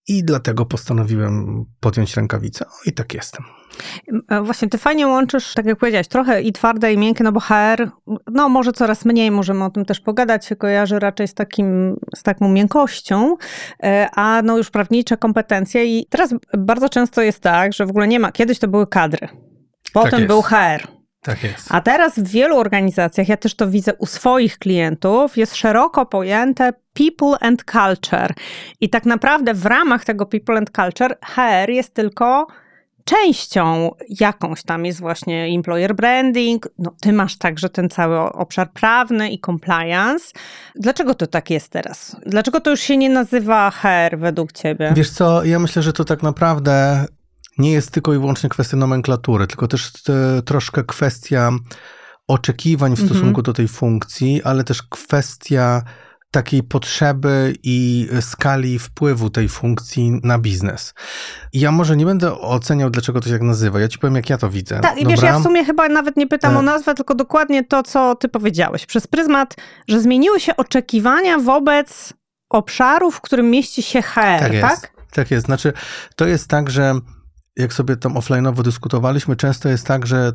I 0.08 0.24
dlatego 0.24 0.66
postanowiłem 0.66 1.66
podjąć 1.80 2.16
rękawicę. 2.16 2.66
O, 2.66 2.72
I 2.86 2.94
tak 2.94 3.14
jestem. 3.14 3.44
E, 4.30 4.42
właśnie 4.42 4.68
ty 4.68 4.78
fajnie 4.78 5.08
łączysz, 5.08 5.54
tak 5.54 5.66
jak 5.66 5.78
powiedziałeś, 5.78 6.08
trochę 6.08 6.42
i 6.42 6.54
twarde 6.54 6.94
i 6.94 6.98
miękkie, 6.98 7.24
no 7.24 7.32
bo 7.32 7.40
HR, 7.40 7.92
no 8.32 8.50
może 8.50 8.72
coraz 8.72 9.06
mniej, 9.06 9.32
możemy 9.32 9.64
o 9.64 9.70
tym 9.70 9.86
też 9.86 10.00
pogadać, 10.00 10.46
się 10.46 10.56
kojarzy 10.56 11.00
raczej 11.00 11.28
z, 11.28 11.34
takim, 11.34 11.96
z 12.16 12.24
taką 12.24 12.50
miękkością, 12.50 13.36
e, 13.84 14.10
a 14.16 14.42
no 14.42 14.58
już 14.58 14.70
prawnicze 14.70 15.18
kompetencje 15.18 15.86
i 16.00 16.06
teraz 16.10 16.34
bardzo 16.58 16.90
często 16.90 17.22
jest 17.22 17.40
tak, 17.40 17.74
że 17.74 17.86
w 17.86 17.90
ogóle 17.90 18.08
nie 18.08 18.20
ma, 18.20 18.32
kiedyś 18.32 18.60
to 18.60 18.68
były 18.68 18.88
kadry, 18.88 19.28
potem 19.94 20.12
tak 20.12 20.28
był 20.28 20.42
HR, 20.42 20.88
tak 21.26 21.44
jest. 21.44 21.68
A 21.70 21.82
teraz 21.82 22.20
w 22.20 22.28
wielu 22.28 22.58
organizacjach, 22.58 23.30
ja 23.30 23.38
też 23.38 23.56
to 23.56 23.68
widzę 23.68 23.94
u 23.94 24.06
swoich 24.06 24.58
klientów, 24.58 25.38
jest 25.38 25.56
szeroko 25.56 26.06
pojęte 26.06 26.74
people 26.94 27.48
and 27.48 27.64
culture. 27.64 28.34
I 28.82 28.90
tak 28.90 29.06
naprawdę 29.06 29.54
w 29.54 29.66
ramach 29.66 30.06
tego 30.06 30.26
people 30.26 30.58
and 30.58 30.70
culture 30.70 31.18
HR 31.22 31.70
jest 31.70 31.94
tylko 31.94 32.48
częścią 33.06 33.92
jakąś 34.10 34.64
tam 34.64 34.86
jest 34.86 35.00
właśnie 35.00 35.48
employer 35.56 35.96
branding. 35.96 36.68
No, 36.80 36.94
ty 37.02 37.14
masz 37.14 37.38
także 37.38 37.70
ten 37.70 37.90
cały 37.90 38.20
obszar 38.20 38.72
prawny 38.72 39.30
i 39.30 39.40
compliance. 39.40 40.26
Dlaczego 40.76 41.14
to 41.14 41.28
tak 41.28 41.50
jest 41.50 41.70
teraz? 41.70 42.16
Dlaczego 42.26 42.62
to 42.62 42.70
już 42.70 42.80
się 42.80 42.98
nie 42.98 43.10
nazywa 43.10 43.72
HR 43.72 44.18
według 44.18 44.52
ciebie? 44.52 44.94
Wiesz 44.96 45.10
co, 45.10 45.44
ja 45.44 45.60
myślę, 45.60 45.82
że 45.82 45.94
to 45.94 46.06
tak 46.06 46.24
naprawdę 46.24 47.06
nie 47.58 47.72
jest 47.72 47.92
tylko 47.92 48.14
i 48.14 48.20
wyłącznie 48.20 48.50
kwestia 48.50 48.78
nomenklatury, 48.78 49.48
tylko 49.48 49.68
też 49.68 49.92
te, 49.92 50.42
troszkę 50.46 50.84
kwestia 50.84 51.52
oczekiwań 52.28 52.96
w 52.96 53.00
mhm. 53.00 53.10
stosunku 53.10 53.42
do 53.42 53.54
tej 53.54 53.68
funkcji, 53.68 54.44
ale 54.44 54.64
też 54.64 54.84
kwestia 54.84 55.84
takiej 56.32 56.64
potrzeby 56.64 57.54
i 57.64 58.08
skali 58.22 58.80
wpływu 58.80 59.30
tej 59.30 59.50
funkcji 59.50 60.12
na 60.24 60.40
biznes. 60.40 60.94
ja 61.54 61.72
może 61.72 61.98
nie 61.98 62.06
będę 62.06 62.40
oceniał, 62.40 62.90
dlaczego 62.90 63.20
to 63.20 63.28
się 63.28 63.34
tak 63.34 63.42
nazywa. 63.42 63.80
Ja 63.80 63.88
ci 63.88 64.00
powiem, 64.00 64.16
jak 64.16 64.30
ja 64.30 64.38
to 64.38 64.50
widzę. 64.50 64.80
Tak, 64.80 64.98
i 64.98 65.08
wiesz, 65.08 65.22
ja 65.22 65.40
w 65.40 65.44
sumie 65.44 65.66
chyba 65.66 65.90
nawet 65.90 66.18
nie 66.18 66.28
pytam 66.28 66.58
o 66.58 66.60
e. 66.60 66.64
nazwę, 66.64 66.94
tylko 66.96 67.16
dokładnie 67.16 67.64
to, 67.64 67.84
co 67.84 68.16
ty 68.16 68.30
powiedziałeś. 68.30 68.86
Przez 68.86 69.08
pryzmat, 69.08 69.56
że 69.88 70.02
zmieniły 70.02 70.40
się 70.40 70.56
oczekiwania 70.56 71.40
wobec 71.40 72.14
obszaru, 72.50 73.12
w 73.12 73.22
którym 73.22 73.50
mieści 73.50 73.84
się 73.84 74.02
HR, 74.02 74.40
tak? 74.40 74.54
Jest. 74.54 74.82
Tak, 74.82 74.92
tak 75.12 75.32
jest. 75.32 75.46
Znaczy, 75.46 75.74
to 76.16 76.26
jest 76.26 76.48
tak, 76.48 76.70
że 76.70 77.00
jak 77.58 77.74
sobie 77.74 77.98
tam 77.98 78.14
offline'owo 78.14 78.64
dyskutowaliśmy, 78.64 79.36
często 79.36 79.70
jest 79.70 79.88
tak, 79.88 80.08
że 80.08 80.32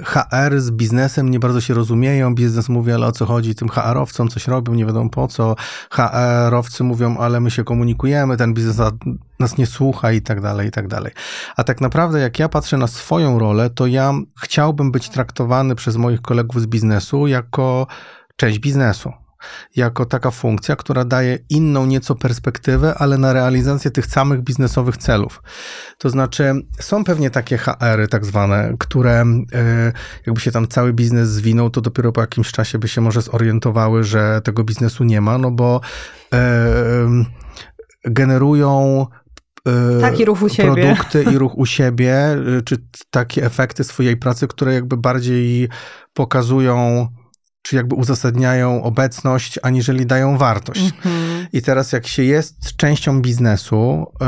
y, 0.00 0.04
HR 0.04 0.60
z 0.60 0.70
biznesem 0.70 1.30
nie 1.30 1.38
bardzo 1.38 1.60
się 1.60 1.74
rozumieją. 1.74 2.34
Biznes 2.34 2.68
mówi, 2.68 2.92
ale 2.92 3.06
o 3.06 3.12
co 3.12 3.26
chodzi 3.26 3.54
tym 3.54 3.68
HR-owcom, 3.68 4.28
coś 4.28 4.48
robią, 4.48 4.74
nie 4.74 4.86
wiadomo 4.86 5.10
po 5.10 5.28
co. 5.28 5.56
HR-owcy 5.90 6.84
mówią, 6.84 7.16
ale 7.16 7.40
my 7.40 7.50
się 7.50 7.64
komunikujemy, 7.64 8.36
ten 8.36 8.54
biznes 8.54 8.92
nas 9.40 9.58
nie 9.58 9.66
słucha 9.66 10.12
i 10.12 10.22
tak 10.22 10.40
dalej, 10.40 10.68
i 10.68 10.70
tak 10.70 10.88
dalej. 10.88 11.12
A 11.56 11.64
tak 11.64 11.80
naprawdę, 11.80 12.20
jak 12.20 12.38
ja 12.38 12.48
patrzę 12.48 12.78
na 12.78 12.86
swoją 12.86 13.38
rolę, 13.38 13.70
to 13.70 13.86
ja 13.86 14.12
chciałbym 14.42 14.92
być 14.92 15.08
traktowany 15.08 15.74
przez 15.74 15.96
moich 15.96 16.22
kolegów 16.22 16.62
z 16.62 16.66
biznesu 16.66 17.26
jako 17.26 17.86
część 18.36 18.58
biznesu 18.58 19.12
jako 19.76 20.04
taka 20.04 20.30
funkcja, 20.30 20.76
która 20.76 21.04
daje 21.04 21.38
inną 21.50 21.86
nieco 21.86 22.14
perspektywę, 22.14 22.94
ale 22.98 23.18
na 23.18 23.32
realizację 23.32 23.90
tych 23.90 24.06
samych 24.06 24.42
biznesowych 24.42 24.96
celów. 24.96 25.42
To 25.98 26.10
znaczy, 26.10 26.52
są 26.80 27.04
pewnie 27.04 27.30
takie 27.30 27.58
HR-y 27.58 28.08
tak 28.08 28.26
zwane, 28.26 28.74
które 28.78 29.24
e, 29.52 29.92
jakby 30.26 30.40
się 30.40 30.50
tam 30.50 30.68
cały 30.68 30.92
biznes 30.92 31.28
zwinął, 31.28 31.70
to 31.70 31.80
dopiero 31.80 32.12
po 32.12 32.20
jakimś 32.20 32.52
czasie 32.52 32.78
by 32.78 32.88
się 32.88 33.00
może 33.00 33.22
zorientowały, 33.22 34.04
że 34.04 34.40
tego 34.44 34.64
biznesu 34.64 35.04
nie 35.04 35.20
ma, 35.20 35.38
no 35.38 35.50
bo 35.50 35.80
e, 36.32 37.06
generują 38.04 39.06
e, 39.66 40.00
Taki 40.00 40.24
ruch 40.24 40.42
u 40.42 40.48
siebie. 40.48 40.72
produkty 40.72 41.22
i 41.22 41.38
ruch 41.38 41.58
u 41.58 41.66
siebie, 41.66 42.36
czy 42.64 42.76
takie 43.10 43.44
efekty 43.44 43.84
swojej 43.84 44.16
pracy, 44.16 44.48
które 44.48 44.74
jakby 44.74 44.96
bardziej 44.96 45.68
pokazują 46.14 47.08
czy 47.66 47.76
jakby 47.76 47.94
uzasadniają 47.94 48.82
obecność, 48.82 49.58
aniżeli 49.62 50.06
dają 50.06 50.38
wartość. 50.38 50.80
Mhm. 50.80 51.46
I 51.52 51.62
teraz 51.62 51.92
jak 51.92 52.06
się 52.06 52.22
jest 52.22 52.76
częścią 52.76 53.22
biznesu, 53.22 54.06
e, 54.20 54.26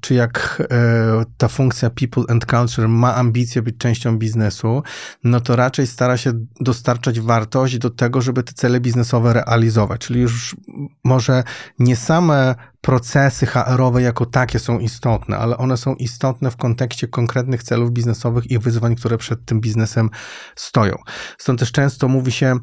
czy 0.00 0.14
jak 0.14 0.62
e, 0.70 1.24
ta 1.36 1.48
funkcja 1.48 1.90
people 1.90 2.22
and 2.28 2.46
culture 2.46 2.88
ma 2.88 3.14
ambicje 3.14 3.62
być 3.62 3.76
częścią 3.78 4.18
biznesu, 4.18 4.82
no 5.24 5.40
to 5.40 5.56
raczej 5.56 5.86
stara 5.86 6.16
się 6.16 6.32
dostarczać 6.60 7.20
wartość 7.20 7.78
do 7.78 7.90
tego, 7.90 8.20
żeby 8.20 8.42
te 8.42 8.52
cele 8.52 8.80
biznesowe 8.80 9.32
realizować. 9.32 10.00
Czyli 10.00 10.20
już 10.20 10.56
może 11.04 11.42
nie 11.78 11.96
same 11.96 12.54
procesy 12.86 13.46
HR-owe 13.46 14.02
jako 14.02 14.26
takie 14.26 14.58
są 14.58 14.78
istotne, 14.78 15.38
ale 15.38 15.56
one 15.56 15.76
są 15.76 15.94
istotne 15.94 16.50
w 16.50 16.56
kontekście 16.56 17.08
konkretnych 17.08 17.62
celów 17.62 17.90
biznesowych 17.90 18.50
i 18.50 18.58
wyzwań, 18.58 18.96
które 18.96 19.18
przed 19.18 19.44
tym 19.44 19.60
biznesem 19.60 20.10
stoją. 20.56 20.96
Stąd 21.38 21.60
też 21.60 21.72
często 21.72 22.08
mówi 22.08 22.32
się 22.32 22.58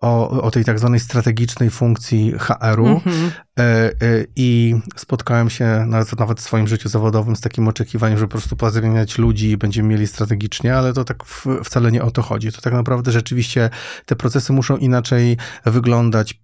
o, 0.00 0.42
o 0.42 0.50
tej 0.50 0.64
tak 0.64 0.78
zwanej 0.78 1.00
strategicznej 1.00 1.70
funkcji 1.70 2.32
HR-u 2.38 2.84
mm-hmm. 2.84 3.30
E, 3.58 3.62
e, 3.62 3.92
i 4.36 4.74
spotkałem 4.96 5.50
się 5.50 5.84
nawet, 5.86 6.18
nawet 6.18 6.40
w 6.40 6.42
swoim 6.42 6.68
życiu 6.68 6.88
zawodowym 6.88 7.36
z 7.36 7.40
takim 7.40 7.68
oczekiwaniem, 7.68 8.18
że 8.18 8.24
po 8.24 8.30
prostu 8.30 8.56
pozmieniać 8.56 9.18
ludzi 9.18 9.50
i 9.50 9.56
będziemy 9.56 9.88
mieli 9.88 10.06
strategicznie, 10.06 10.76
ale 10.76 10.92
to 10.92 11.04
tak 11.04 11.24
w, 11.24 11.46
wcale 11.64 11.92
nie 11.92 12.02
o 12.02 12.10
to 12.10 12.22
chodzi. 12.22 12.52
To 12.52 12.60
tak 12.60 12.72
naprawdę 12.72 13.12
rzeczywiście 13.12 13.70
te 14.06 14.16
procesy 14.16 14.52
muszą 14.52 14.76
inaczej 14.76 15.36
wyglądać, 15.64 16.43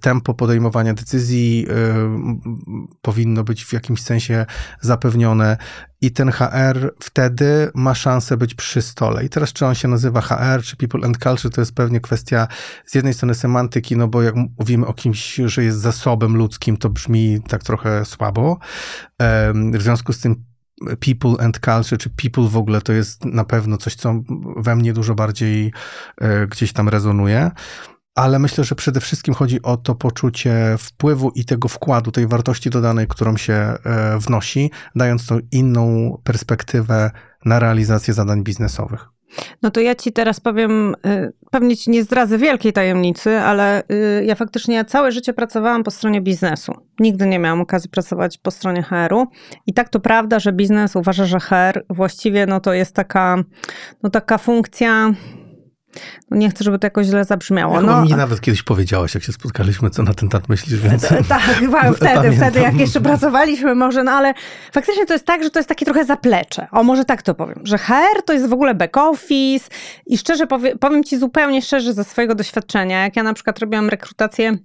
tempo 0.00 0.34
podejmowania 0.34 0.94
decyzji 0.94 1.66
y, 1.68 1.74
powinno 3.02 3.44
być 3.44 3.64
w 3.64 3.72
jakimś 3.72 4.02
sensie 4.02 4.46
zapewnione 4.80 5.56
i 6.00 6.10
ten 6.10 6.30
HR 6.30 6.94
wtedy 7.00 7.70
ma 7.74 7.94
szansę 7.94 8.36
być 8.36 8.54
przy 8.54 8.82
stole. 8.82 9.24
I 9.24 9.28
teraz 9.28 9.52
czy 9.52 9.66
on 9.66 9.74
się 9.74 9.88
nazywa 9.88 10.20
HR, 10.20 10.62
czy 10.62 10.76
People 10.76 11.06
and 11.06 11.18
Culture, 11.18 11.52
to 11.52 11.60
jest 11.60 11.74
pewnie 11.74 12.00
kwestia 12.00 12.48
z 12.86 12.94
jednej 12.94 13.14
strony 13.14 13.34
semantyki, 13.34 13.96
no 13.96 14.08
bo 14.08 14.22
jak 14.22 14.34
mówimy 14.58 14.86
o 14.86 14.94
kimś, 14.94 15.40
że 15.44 15.64
jest 15.64 15.78
zasobem 15.78 16.36
ludzkim, 16.36 16.76
to 16.76 16.90
brzmi 16.90 17.40
tak 17.48 17.62
trochę 17.64 18.04
słabo. 18.04 18.58
W 19.72 19.82
związku 19.82 20.12
z 20.12 20.20
tym 20.20 20.44
people 21.00 21.44
and 21.44 21.60
culture, 21.60 21.98
czy 21.98 22.10
people 22.10 22.48
w 22.48 22.56
ogóle 22.56 22.80
to 22.80 22.92
jest 22.92 23.24
na 23.24 23.44
pewno 23.44 23.76
coś, 23.76 23.94
co 23.94 24.22
we 24.56 24.76
mnie 24.76 24.92
dużo 24.92 25.14
bardziej 25.14 25.72
e, 26.20 26.46
gdzieś 26.46 26.72
tam 26.72 26.88
rezonuje 26.88 27.50
ale 28.16 28.38
myślę, 28.38 28.64
że 28.64 28.74
przede 28.74 29.00
wszystkim 29.00 29.34
chodzi 29.34 29.62
o 29.62 29.76
to 29.76 29.94
poczucie 29.94 30.76
wpływu 30.78 31.30
i 31.30 31.44
tego 31.44 31.68
wkładu, 31.68 32.12
tej 32.12 32.26
wartości 32.26 32.70
dodanej, 32.70 33.06
którą 33.06 33.36
się 33.36 33.52
e, 33.52 33.78
wnosi, 34.18 34.70
dając 34.94 35.26
tą 35.26 35.38
inną 35.52 36.16
perspektywę 36.24 37.10
na 37.44 37.58
realizację 37.58 38.14
zadań 38.14 38.42
biznesowych. 38.42 39.08
No 39.62 39.70
to 39.70 39.80
ja 39.80 39.94
ci 39.94 40.12
teraz 40.12 40.40
powiem, 40.40 40.94
e, 41.04 41.30
pewnie 41.50 41.76
ci 41.76 41.90
nie 41.90 42.04
zdradzę 42.04 42.38
wielkiej 42.38 42.72
tajemnicy, 42.72 43.38
ale 43.38 43.82
e, 43.88 44.24
ja 44.24 44.34
faktycznie 44.34 44.84
całe 44.84 45.12
życie 45.12 45.32
pracowałam 45.32 45.84
po 45.84 45.90
stronie 45.90 46.20
biznesu. 46.20 46.72
Nigdy 47.00 47.26
nie 47.26 47.38
miałam 47.38 47.60
okazji 47.60 47.90
pracować 47.90 48.38
po 48.38 48.50
stronie 48.50 48.82
HR-u. 48.82 49.26
I 49.66 49.74
tak 49.74 49.88
to 49.88 50.00
prawda, 50.00 50.38
że 50.38 50.52
biznes 50.52 50.96
uważa, 50.96 51.24
że 51.24 51.40
HR 51.40 51.84
właściwie 51.90 52.46
no 52.46 52.60
to 52.60 52.72
jest 52.72 52.94
taka, 52.94 53.36
no 54.02 54.10
taka 54.10 54.38
funkcja 54.38 55.12
nie 56.30 56.50
chcę, 56.50 56.64
żeby 56.64 56.78
to 56.78 56.86
jakoś 56.86 57.06
źle 57.06 57.24
zabrzmiało. 57.24 57.80
No, 57.80 58.02
mi 58.02 58.10
nawet 58.10 58.40
kiedyś 58.40 58.62
powiedziałaś, 58.62 59.14
jak 59.14 59.24
się 59.24 59.32
spotkaliśmy, 59.32 59.90
co 59.90 60.02
na 60.02 60.14
ten 60.14 60.28
temat 60.28 60.48
myślisz, 60.48 60.80
więc... 60.80 61.06
Tak, 61.28 61.40
chyba 61.40 61.92
wtedy, 61.92 62.36
wtedy 62.36 62.60
jak 62.60 62.74
jeszcze 62.74 63.00
pracowaliśmy 63.00 63.74
może, 63.74 64.04
no 64.04 64.12
ale 64.12 64.34
faktycznie 64.72 65.06
to 65.06 65.12
jest 65.12 65.26
tak, 65.26 65.42
że 65.42 65.50
to 65.50 65.58
jest 65.58 65.68
takie 65.68 65.84
trochę 65.84 66.04
zaplecze. 66.04 66.66
O, 66.70 66.82
może 66.82 67.04
tak 67.04 67.22
to 67.22 67.34
powiem, 67.34 67.60
że 67.64 67.78
HR 67.78 68.22
to 68.24 68.32
jest 68.32 68.48
w 68.48 68.52
ogóle 68.52 68.74
back 68.74 68.96
office 68.96 69.68
i 70.06 70.18
szczerze 70.18 70.46
powiem, 70.46 70.78
powiem 70.78 71.04
ci 71.04 71.18
zupełnie 71.18 71.62
szczerze 71.62 71.92
ze 71.92 72.04
swojego 72.04 72.34
doświadczenia, 72.34 73.02
jak 73.02 73.16
ja 73.16 73.22
na 73.22 73.34
przykład 73.34 73.58
robiłam 73.58 73.88
rekrutację 73.88 74.58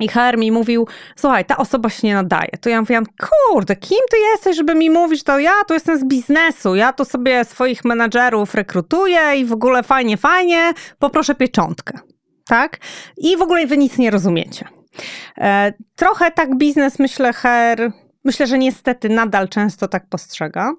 I 0.00 0.08
HR 0.08 0.38
mi 0.38 0.52
mówił, 0.52 0.88
słuchaj, 1.16 1.44
ta 1.44 1.56
osoba 1.56 1.90
się 1.90 2.06
nie 2.06 2.14
nadaje. 2.14 2.50
To 2.60 2.68
ja 2.68 2.80
mówiłam, 2.80 3.04
kurde, 3.06 3.76
kim 3.76 3.98
ty 4.10 4.16
jesteś, 4.32 4.56
żeby 4.56 4.74
mi 4.74 4.90
mówić, 4.90 5.22
to 5.22 5.38
ja 5.38 5.52
tu 5.68 5.74
jestem 5.74 5.98
z 5.98 6.04
biznesu, 6.04 6.74
ja 6.74 6.92
tu 6.92 7.04
sobie 7.04 7.44
swoich 7.44 7.84
menadżerów 7.84 8.54
rekrutuję 8.54 9.20
i 9.36 9.44
w 9.44 9.52
ogóle 9.52 9.82
fajnie, 9.82 10.16
fajnie, 10.16 10.72
poproszę 10.98 11.34
pieczątkę. 11.34 11.98
Tak? 12.46 12.78
I 13.16 13.36
w 13.36 13.42
ogóle 13.42 13.66
wy 13.66 13.78
nic 13.78 13.98
nie 13.98 14.10
rozumiecie. 14.10 14.68
E, 15.38 15.72
trochę 15.96 16.30
tak 16.30 16.56
biznes, 16.56 16.98
myślę, 16.98 17.32
HR, 17.32 17.92
myślę, 18.24 18.46
że 18.46 18.58
niestety 18.58 19.08
nadal 19.08 19.48
często 19.48 19.88
tak 19.88 20.08
postrzega, 20.08 20.72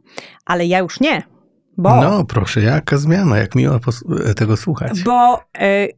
ale 0.46 0.66
ja 0.66 0.80
już 0.80 1.00
nie 1.00 1.37
bo, 1.78 2.02
no 2.02 2.26
proszę, 2.26 2.62
jaka 2.62 2.98
zmiana, 2.98 3.38
jak 3.38 3.56
miło 3.56 3.80
tego 4.36 4.58
słuchać. 4.58 5.04
Bo 5.04 5.40
y, 5.40 5.42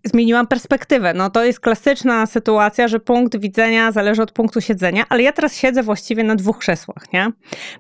zmieniłam 0.06 0.48
perspektywę. 0.48 1.14
No 1.14 1.30
to 1.30 1.44
jest 1.44 1.60
klasyczna 1.60 2.26
sytuacja, 2.26 2.88
że 2.88 3.00
punkt 3.00 3.38
widzenia 3.38 3.92
zależy 3.92 4.22
od 4.22 4.32
punktu 4.32 4.62
siedzenia, 4.62 5.06
ale 5.10 5.24
ja 5.24 5.34
teraz 5.34 5.56
siedzę 5.56 5.84
właściwie 5.84 6.24
na 6.24 6.36
dwóch 6.36 6.58
krzesłach, 6.58 7.14
nie? 7.14 7.32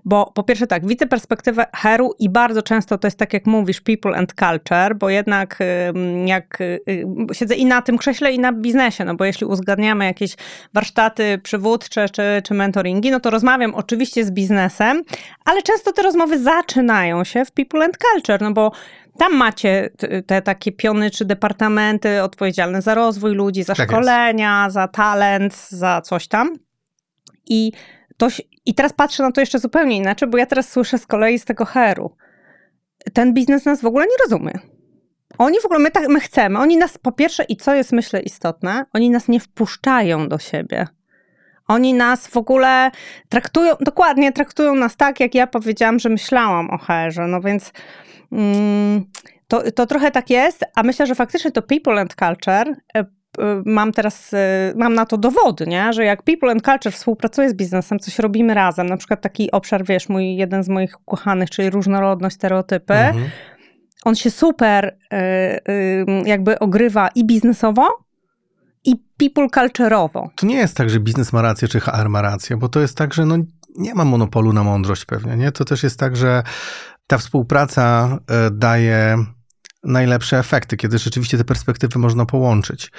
Bo 0.05 0.31
po 0.35 0.43
pierwsze 0.43 0.67
tak, 0.67 0.87
widzę 0.87 1.05
perspektywę 1.05 1.65
heru 1.75 2.13
i 2.19 2.29
bardzo 2.29 2.61
często 2.61 2.97
to 2.97 3.07
jest 3.07 3.17
tak 3.17 3.33
jak 3.33 3.45
mówisz, 3.45 3.81
people 3.81 4.15
and 4.15 4.33
culture, 4.33 4.95
bo 4.95 5.09
jednak 5.09 5.61
y, 5.61 5.65
jak 6.25 6.61
y, 6.61 6.79
siedzę 7.33 7.55
i 7.55 7.65
na 7.65 7.81
tym 7.81 7.97
krześle 7.97 8.31
i 8.31 8.39
na 8.39 8.53
biznesie, 8.53 9.05
no 9.05 9.15
bo 9.15 9.25
jeśli 9.25 9.45
uzgadniamy 9.45 10.05
jakieś 10.05 10.35
warsztaty 10.73 11.37
przywódcze 11.43 12.09
czy, 12.09 12.21
czy 12.43 12.53
mentoringi, 12.53 13.11
no 13.11 13.19
to 13.19 13.29
rozmawiam 13.29 13.75
oczywiście 13.75 14.25
z 14.25 14.31
biznesem, 14.31 15.03
ale 15.45 15.61
często 15.61 15.93
te 15.93 16.01
rozmowy 16.01 16.39
zaczynają 16.39 17.23
się 17.23 17.45
w 17.45 17.51
people 17.51 17.88
and 17.89 17.97
culture, 17.97 18.41
no 18.41 18.51
bo 18.51 18.71
tam 19.17 19.35
macie 19.35 19.89
te 20.25 20.41
takie 20.41 20.71
piony 20.71 21.11
czy 21.11 21.25
departamenty 21.25 22.23
odpowiedzialne 22.23 22.81
za 22.81 22.95
rozwój 22.95 23.35
ludzi, 23.35 23.63
za 23.63 23.75
tak 23.75 23.89
szkolenia, 23.89 24.63
jest. 24.63 24.73
za 24.73 24.87
talent, 24.87 25.55
za 25.69 26.01
coś 26.01 26.27
tam. 26.27 26.55
I, 27.45 27.71
to, 28.17 28.27
I 28.65 28.73
teraz 28.73 28.93
patrzę 28.93 29.23
na 29.23 29.31
to 29.31 29.41
jeszcze 29.41 29.59
zupełnie 29.59 29.97
inaczej, 29.97 30.29
bo 30.29 30.37
ja 30.37 30.45
teraz 30.45 30.69
słyszę 30.69 30.97
z 30.97 31.05
kolei 31.05 31.39
z 31.39 31.45
tego 31.45 31.65
heru. 31.65 32.15
Ten 33.13 33.33
biznes 33.33 33.65
nas 33.65 33.81
w 33.81 33.85
ogóle 33.85 34.05
nie 34.05 34.17
rozumie. 34.23 34.53
Oni 35.37 35.59
w 35.61 35.65
ogóle, 35.65 35.79
my, 35.79 35.91
tak, 35.91 36.07
my 36.07 36.19
chcemy, 36.19 36.59
oni 36.59 36.77
nas 36.77 36.97
po 36.97 37.11
pierwsze, 37.11 37.43
i 37.43 37.57
co 37.57 37.73
jest 37.75 37.91
myślę 37.91 38.19
istotne, 38.19 38.85
oni 38.93 39.09
nas 39.09 39.27
nie 39.27 39.39
wpuszczają 39.39 40.29
do 40.29 40.37
siebie. 40.37 40.87
Oni 41.69 41.93
nas 41.93 42.27
w 42.27 42.37
ogóle 42.37 42.91
traktują, 43.29 43.73
dokładnie 43.81 44.31
traktują 44.31 44.75
nas 44.75 44.97
tak, 44.97 45.19
jak 45.19 45.35
ja 45.35 45.47
powiedziałam, 45.47 45.99
że 45.99 46.09
myślałam 46.09 46.69
o 46.69 46.77
HR-ze. 46.77 47.27
No 47.27 47.41
więc 47.41 47.73
mm, 48.31 49.05
to, 49.47 49.71
to 49.71 49.85
trochę 49.85 50.11
tak 50.11 50.29
jest, 50.29 50.65
a 50.75 50.83
myślę, 50.83 51.07
że 51.07 51.15
faktycznie 51.15 51.51
to 51.51 51.61
people 51.61 52.01
and 52.01 52.15
culture 52.15 52.75
e, 52.95 52.99
e, 52.99 53.05
mam 53.65 53.91
teraz, 53.91 54.33
e, 54.33 54.73
mam 54.75 54.93
na 54.93 55.05
to 55.05 55.17
dowody, 55.17 55.67
nie? 55.67 55.93
że 55.93 56.05
jak 56.05 56.23
People 56.23 56.51
and 56.51 56.65
Culture 56.65 56.93
współpracuje 56.93 57.49
z 57.49 57.53
biznesem, 57.53 57.99
coś 57.99 58.19
robimy 58.19 58.53
razem, 58.53 58.87
na 58.87 58.97
przykład 58.97 59.21
taki 59.21 59.51
obszar, 59.51 59.85
wiesz, 59.85 60.09
mój 60.09 60.35
jeden 60.35 60.63
z 60.63 60.69
moich 60.69 61.01
ukochanych, 61.01 61.49
czyli 61.49 61.69
różnorodność, 61.69 62.35
stereotypy, 62.35 62.93
mhm. 62.93 63.29
on 64.05 64.15
się 64.15 64.31
super 64.31 64.97
jakby 66.25 66.59
ogrywa 66.59 67.09
i 67.15 67.25
biznesowo, 67.25 67.87
i 68.89 68.95
people 69.17 69.47
culture'owo. 69.47 70.29
To 70.35 70.45
nie 70.45 70.55
jest 70.55 70.75
tak, 70.77 70.89
że 70.89 70.99
biznes 70.99 71.33
ma 71.33 71.41
rację, 71.41 71.67
czy 71.67 71.79
HR 71.79 72.09
ma 72.09 72.21
rację, 72.21 72.57
bo 72.57 72.69
to 72.69 72.79
jest 72.79 72.97
tak, 72.97 73.13
że 73.13 73.25
no 73.25 73.37
nie 73.77 73.95
ma 73.95 74.05
monopolu 74.05 74.53
na 74.53 74.63
mądrość 74.63 75.05
pewnie, 75.05 75.35
nie? 75.35 75.51
To 75.51 75.65
też 75.65 75.83
jest 75.83 75.99
tak, 75.99 76.17
że 76.17 76.43
ta 77.07 77.17
współpraca 77.17 78.17
e, 78.27 78.51
daje 78.51 79.25
najlepsze 79.83 80.39
efekty, 80.39 80.77
kiedy 80.77 80.97
rzeczywiście 80.97 81.37
te 81.37 81.43
perspektywy 81.43 81.99
można 81.99 82.25
połączyć. 82.25 82.91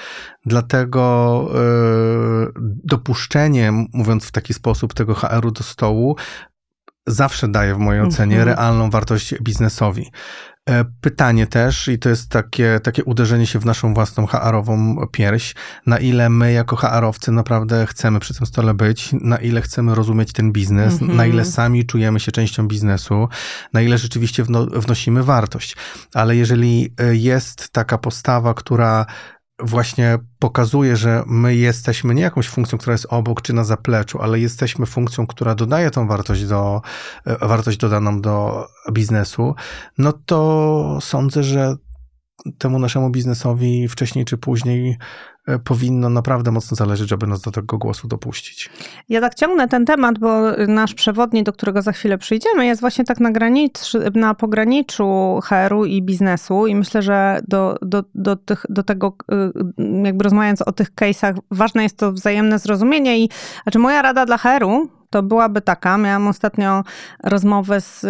Dlatego 0.47 1.51
yy, 1.55 2.53
dopuszczenie, 2.85 3.73
mówiąc 3.93 4.25
w 4.25 4.33
taki 4.33 4.55
sposób, 4.55 4.95
tego 4.95 5.15
HR-u 5.15 5.51
do 5.51 5.63
stołu 5.63 6.17
zawsze 7.07 7.49
daje 7.49 7.75
w 7.75 7.79
mojej 7.79 8.03
ocenie 8.03 8.37
-hmm. 8.37 8.45
realną 8.45 8.91
wartość 8.91 9.35
biznesowi. 9.43 10.11
E, 10.69 10.85
pytanie 11.01 11.47
też, 11.47 11.89
i 11.89 11.99
to 11.99 12.09
jest 12.09 12.29
takie, 12.29 12.81
takie 12.83 13.05
uderzenie 13.05 13.47
się 13.47 13.59
w 13.59 13.65
naszą 13.65 13.95
własną 13.95 14.27
HR-ową 14.27 15.07
pierś, 15.13 15.55
na 15.87 15.99
ile 15.99 16.31
my 16.31 16.53
jako 16.53 16.77
HR-owcy 16.77 17.33
naprawdę 17.33 17.87
chcemy 17.87 18.21
przy 18.21 18.35
tym 18.35 18.47
stole 18.47 18.75
być, 18.75 19.11
na 19.13 19.37
ile 19.37 19.63
chcemy 19.63 19.95
rozumieć 19.95 20.33
ten 20.33 20.53
biznes, 20.53 21.03
mm 21.03 21.13
-hmm. 21.13 21.17
na 21.17 21.27
ile 21.27 21.45
sami 21.45 21.87
czujemy 21.87 22.21
się 22.21 22.33
częścią 22.33 22.69
biznesu, 22.69 23.29
na 23.73 23.81
ile 23.81 23.99
rzeczywiście 23.99 24.45
wno, 24.45 24.67
wnosimy 24.67 25.23
wartość. 25.23 25.77
Ale 26.15 26.37
jeżeli 26.37 26.95
e, 26.99 27.17
jest 27.17 27.71
taka 27.71 27.99
postawa, 27.99 28.55
która 28.55 29.07
właśnie 29.63 30.19
pokazuje, 30.39 30.97
że 30.97 31.23
my 31.27 31.57
jesteśmy 31.57 32.15
nie 32.15 32.23
jakąś 32.23 32.49
funkcją, 32.49 32.79
która 32.79 32.93
jest 32.93 33.07
obok 33.11 33.43
czy 33.43 33.53
na 33.53 33.65
zapleczu, 33.65 34.23
ale 34.23 34.41
jesteśmy 34.41 34.87
funkcją, 34.87 35.27
która 35.27 35.55
dodaje 35.55 35.91
tą 35.91 36.07
wartość, 36.07 36.45
do, 36.45 36.83
e, 37.27 37.49
wartość 37.49 37.79
dodaną 37.79 38.21
do 38.21 38.67
biznesu, 38.93 39.55
no 39.99 40.13
to 40.13 40.99
sądzę, 41.01 41.43
że 41.43 41.77
temu 42.59 42.79
naszemu 42.79 43.11
biznesowi 43.11 43.89
wcześniej 43.89 44.25
czy 44.25 44.39
później 44.39 44.99
E, 45.47 45.59
powinno 45.59 46.11
naprawdę 46.11 46.51
mocno 46.51 46.77
zależeć, 46.77 47.09
żeby 47.09 47.27
nas 47.27 47.41
do 47.41 47.51
tego 47.51 47.79
głosu 47.79 48.09
dopuścić. 48.09 48.71
Ja 49.09 49.21
tak 49.21 49.35
ciągnę 49.35 49.69
ten 49.69 49.85
temat, 49.85 50.19
bo 50.19 50.41
nasz 50.69 50.95
przewodnik, 50.95 51.45
do 51.45 51.53
którego 51.53 51.83
za 51.83 51.93
chwilę 51.93 52.19
przyjdziemy, 52.19 52.67
jest 52.67 52.81
właśnie 52.81 53.05
tak 53.05 53.21
na, 53.21 53.31
granic, 53.31 53.93
na 54.15 54.35
pograniczu 54.35 55.41
HR-u 55.45 55.85
i 55.85 56.03
biznesu 56.03 56.67
i 56.67 56.75
myślę, 56.75 57.03
że 57.03 57.41
do, 57.49 57.79
do, 57.83 58.05
do, 58.15 58.37
tych, 58.37 58.67
do 58.69 58.83
tego, 58.83 59.17
y, 59.33 60.05
jakby 60.05 60.25
rozmawiając 60.25 60.63
o 60.63 60.73
tych 60.73 60.95
case'ach, 60.95 61.39
ważne 61.51 61.83
jest 61.83 61.97
to 61.97 62.13
wzajemne 62.13 62.59
zrozumienie 62.59 63.19
i 63.19 63.29
znaczy 63.63 63.79
moja 63.79 64.03
rada 64.03 64.27
dla 64.27 64.39
HR-u 64.39 65.00
to 65.11 65.23
byłaby 65.23 65.61
taka. 65.61 65.99
Miałam 65.99 66.29
ostatnio 66.29 66.85
rozmowę 67.25 67.81
z 67.81 68.05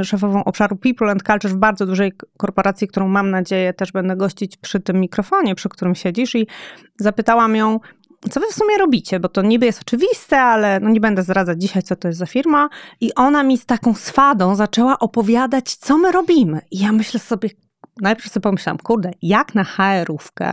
y, 0.00 0.04
szefową 0.04 0.44
obszaru 0.44 0.76
People 0.76 1.10
and 1.10 1.22
Culture 1.22 1.50
w 1.50 1.56
bardzo 1.56 1.86
dużej 1.86 2.12
korporacji, 2.36 2.88
którą 2.88 3.08
mam 3.08 3.30
nadzieję 3.30 3.74
też 3.74 3.92
będę 3.92 4.16
gościć 4.16 4.56
przy 4.56 4.80
tym 4.80 5.00
mikrofonie, 5.00 5.54
przy 5.54 5.68
którym 5.68 5.94
siedzisz 5.94 6.34
i 6.34 6.46
zapytałam 6.98 7.56
ją, 7.56 7.80
co 8.30 8.40
wy 8.40 8.46
w 8.46 8.54
sumie 8.54 8.78
robicie? 8.78 9.20
Bo 9.20 9.28
to 9.28 9.42
niby 9.42 9.66
jest 9.66 9.80
oczywiste, 9.80 10.40
ale 10.40 10.80
no 10.80 10.90
nie 10.90 11.00
będę 11.00 11.22
zdradzać 11.22 11.60
dzisiaj, 11.60 11.82
co 11.82 11.96
to 11.96 12.08
jest 12.08 12.18
za 12.18 12.26
firma. 12.26 12.68
I 13.00 13.14
ona 13.14 13.42
mi 13.42 13.58
z 13.58 13.66
taką 13.66 13.94
swadą 13.94 14.54
zaczęła 14.54 14.98
opowiadać, 14.98 15.74
co 15.74 15.98
my 15.98 16.12
robimy. 16.12 16.60
I 16.70 16.78
ja 16.78 16.92
myślę 16.92 17.20
sobie, 17.20 17.48
najpierw 18.00 18.32
sobie 18.32 18.42
pomyślałam, 18.42 18.78
kurde, 18.78 19.10
jak 19.22 19.54
na 19.54 19.64
HR-ówkę 19.64 20.52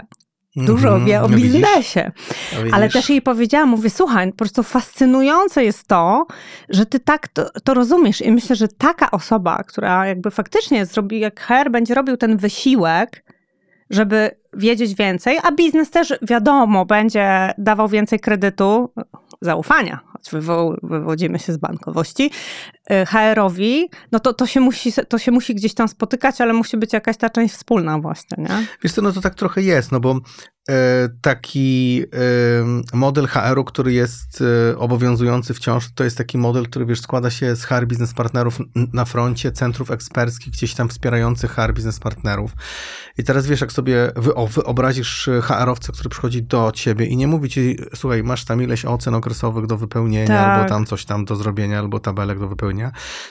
dużo 0.56 0.90
-hmm. 0.90 1.06
wie 1.06 1.22
o 1.22 1.28
no 1.28 1.38
biznesie. 1.38 2.12
No 2.54 2.60
Ale 2.72 2.90
też 2.90 3.10
jej 3.10 3.22
powiedziałam, 3.22 3.70
mówię, 3.70 3.90
słuchaj, 3.90 4.32
po 4.32 4.38
prostu 4.38 4.64
fascynujące 4.64 5.64
jest 5.64 5.88
to, 5.88 6.26
że 6.70 6.86
ty 6.86 7.00
tak 7.00 7.28
to, 7.28 7.50
to, 7.64 7.74
rozumiesz 7.74 8.22
i 8.22 8.32
myślę, 8.32 8.56
że 8.56 8.68
taka 8.68 9.12
osoba, 9.12 9.64
która 9.64 10.08
jakby 10.08 10.32
faktycznie 10.32 10.86
zrobi, 10.86 11.20
jak 11.20 11.40
HR 11.40 11.72
będzie 11.72 11.94
robił 11.94 12.18
ten 12.18 12.38
wysiłek, 12.38 13.24
żeby 13.90 14.32
wiedzieć 14.54 14.96
więcej, 14.96 15.38
a 15.44 15.52
biznes 15.52 15.92
też 15.92 16.14
wiadomo, 16.22 16.86
będzie 16.86 17.54
dawał 17.58 17.88
więcej 17.88 18.20
kredytu, 18.20 18.90
zaufania, 19.42 20.00
choć 20.14 20.44
wywodzimy 20.84 21.40
się 21.40 21.54
z 21.54 21.58
bankowości, 21.58 22.32
HR-owi, 22.90 23.90
no 24.12 24.20
to, 24.20 24.34
to, 24.34 24.46
się 24.46 24.60
musi, 24.60 24.94
to 25.10 25.18
się 25.18 25.32
musi 25.32 25.56
gdzieś 25.56 25.74
tam 25.74 25.88
spotykać, 25.88 26.42
ale 26.42 26.54
musi 26.54 26.78
być 26.78 26.94
jakaś 26.94 27.18
ta 27.18 27.30
część 27.30 27.54
wspólna 27.54 28.00
właśnie, 28.00 28.44
nie? 28.44 28.66
Wiesz 28.84 28.94
co, 28.94 29.02
no 29.02 29.12
to 29.12 29.22
tak 29.22 29.36
trochę 29.36 29.62
jest, 29.62 29.92
no 29.92 30.00
bo 30.00 30.20
E, 30.70 31.10
taki 31.22 32.04
e, 32.94 32.98
model 32.98 33.28
HR-u, 33.28 33.64
który 33.64 33.94
jest 33.94 34.44
e, 34.72 34.78
obowiązujący 34.78 35.54
wciąż, 35.54 35.94
to 35.96 36.04
jest 36.04 36.18
taki 36.18 36.38
model, 36.38 36.66
który 36.66 36.86
wiesz, 36.86 37.02
składa 37.02 37.30
się 37.30 37.56
z 37.56 37.64
HR 37.64 37.88
biznes 37.88 38.14
partnerów 38.14 38.60
na 38.94 39.06
froncie, 39.06 39.52
centrów 39.52 39.92
eksperckich, 39.92 40.54
gdzieś 40.54 40.74
tam 40.74 40.90
wspierających 40.90 41.52
HR 41.52 41.74
biznes 41.74 42.00
partnerów. 42.00 42.52
I 43.18 43.24
teraz 43.24 43.48
wiesz, 43.48 43.62
jak 43.62 43.72
sobie 43.72 44.12
wyobrazisz 44.16 45.30
HR-owca, 45.42 45.94
który 45.94 46.10
przychodzi 46.10 46.44
do 46.44 46.72
ciebie 46.72 47.06
i 47.06 47.18
nie 47.18 47.28
mówi 47.28 47.50
ci, 47.50 47.78
słuchaj, 47.96 48.24
masz 48.24 48.46
tam 48.46 48.62
ileś 48.62 48.86
ocen 48.86 49.16
okresowych 49.16 49.68
do 49.68 49.78
wypełnienia, 49.78 50.28
tak. 50.28 50.58
albo 50.58 50.70
tam 50.70 50.86
coś 50.86 51.06
tam 51.06 51.26
do 51.26 51.36
zrobienia, 51.36 51.80
albo 51.80 52.00
tabelek 52.00 52.40
do 52.40 52.48
wypełnienia. 52.48 52.79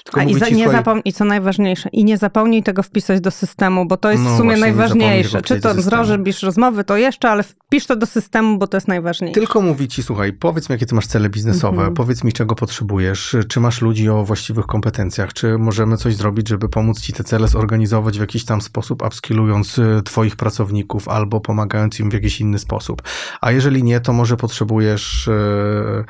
Tylko 0.04 0.20
A 0.20 0.24
i, 0.24 0.34
za, 0.34 0.46
ci, 0.46 0.54
nie 0.54 0.64
słuchaj... 0.64 0.80
zapomnij, 0.80 1.12
co 1.12 1.24
najważniejsze, 1.24 1.88
i 1.88 2.04
nie 2.04 2.18
zapomnij 2.18 2.62
tego 2.62 2.82
wpisać 2.82 3.20
do 3.20 3.30
systemu, 3.30 3.86
bo 3.86 3.96
to 3.96 4.10
jest 4.10 4.22
no 4.22 4.34
w 4.34 4.36
sumie 4.36 4.56
najważniejsze. 4.56 5.42
Czy 5.42 5.60
to 5.60 5.82
zrobisz 5.82 6.42
rozmowy, 6.42 6.84
to 6.84 6.96
jeszcze 6.96 7.30
ale 7.30 7.42
wpisz 7.42 7.86
to 7.86 7.96
do 7.96 8.06
systemu, 8.06 8.58
bo 8.58 8.66
to 8.66 8.76
jest 8.76 8.88
najważniejsze. 8.88 9.40
Tylko 9.40 9.60
mówi 9.60 9.88
ci, 9.88 10.02
słuchaj, 10.02 10.32
powiedz 10.32 10.68
mi, 10.68 10.72
jakie 10.72 10.86
ty 10.86 10.94
masz 10.94 11.06
cele 11.06 11.28
biznesowe, 11.28 11.76
mhm. 11.76 11.94
powiedz 11.94 12.24
mi, 12.24 12.32
czego 12.32 12.54
potrzebujesz, 12.54 13.36
czy 13.48 13.60
masz 13.60 13.82
ludzi 13.82 14.08
o 14.08 14.24
właściwych 14.24 14.66
kompetencjach, 14.66 15.32
czy 15.32 15.58
możemy 15.58 15.96
coś 15.96 16.16
zrobić, 16.16 16.48
żeby 16.48 16.68
pomóc 16.68 17.00
ci 17.00 17.12
te 17.12 17.24
cele 17.24 17.48
zorganizować 17.48 18.18
w 18.18 18.20
jakiś 18.20 18.44
tam 18.44 18.60
sposób, 18.60 19.02
upskillując 19.06 19.78
y, 19.78 20.02
twoich 20.04 20.36
pracowników 20.36 21.08
albo 21.08 21.40
pomagając 21.40 22.00
im 22.00 22.10
w 22.10 22.12
jakiś 22.12 22.40
inny 22.40 22.58
sposób. 22.58 23.02
A 23.40 23.52
jeżeli 23.52 23.82
nie, 23.82 24.00
to 24.00 24.12
może 24.12 24.36
potrzebujesz 24.36 25.28
e, 25.28 26.04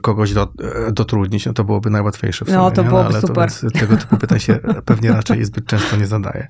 kogoś 0.00 0.32
do, 0.32 0.42
e, 0.42 0.92
dotrudnić, 0.92 1.46
no 1.46 1.52
to 1.52 1.64
byłoby 1.64 1.90
najłatwiejsze 1.90 2.44
w 2.44 2.48
sumie. 2.48 2.58
No, 2.58 2.70
to 2.70 2.84
byłoby 2.84 3.08
ale 3.08 3.20
super. 3.20 3.50
To, 3.50 3.60
więc 3.62 3.80
tego 3.80 3.96
typu 3.96 4.16
pytań 4.16 4.40
się 4.40 4.58
pewnie 4.84 5.12
raczej 5.12 5.44
zbyt 5.44 5.66
często 5.66 5.96
nie 5.96 6.06
zadaje. 6.06 6.46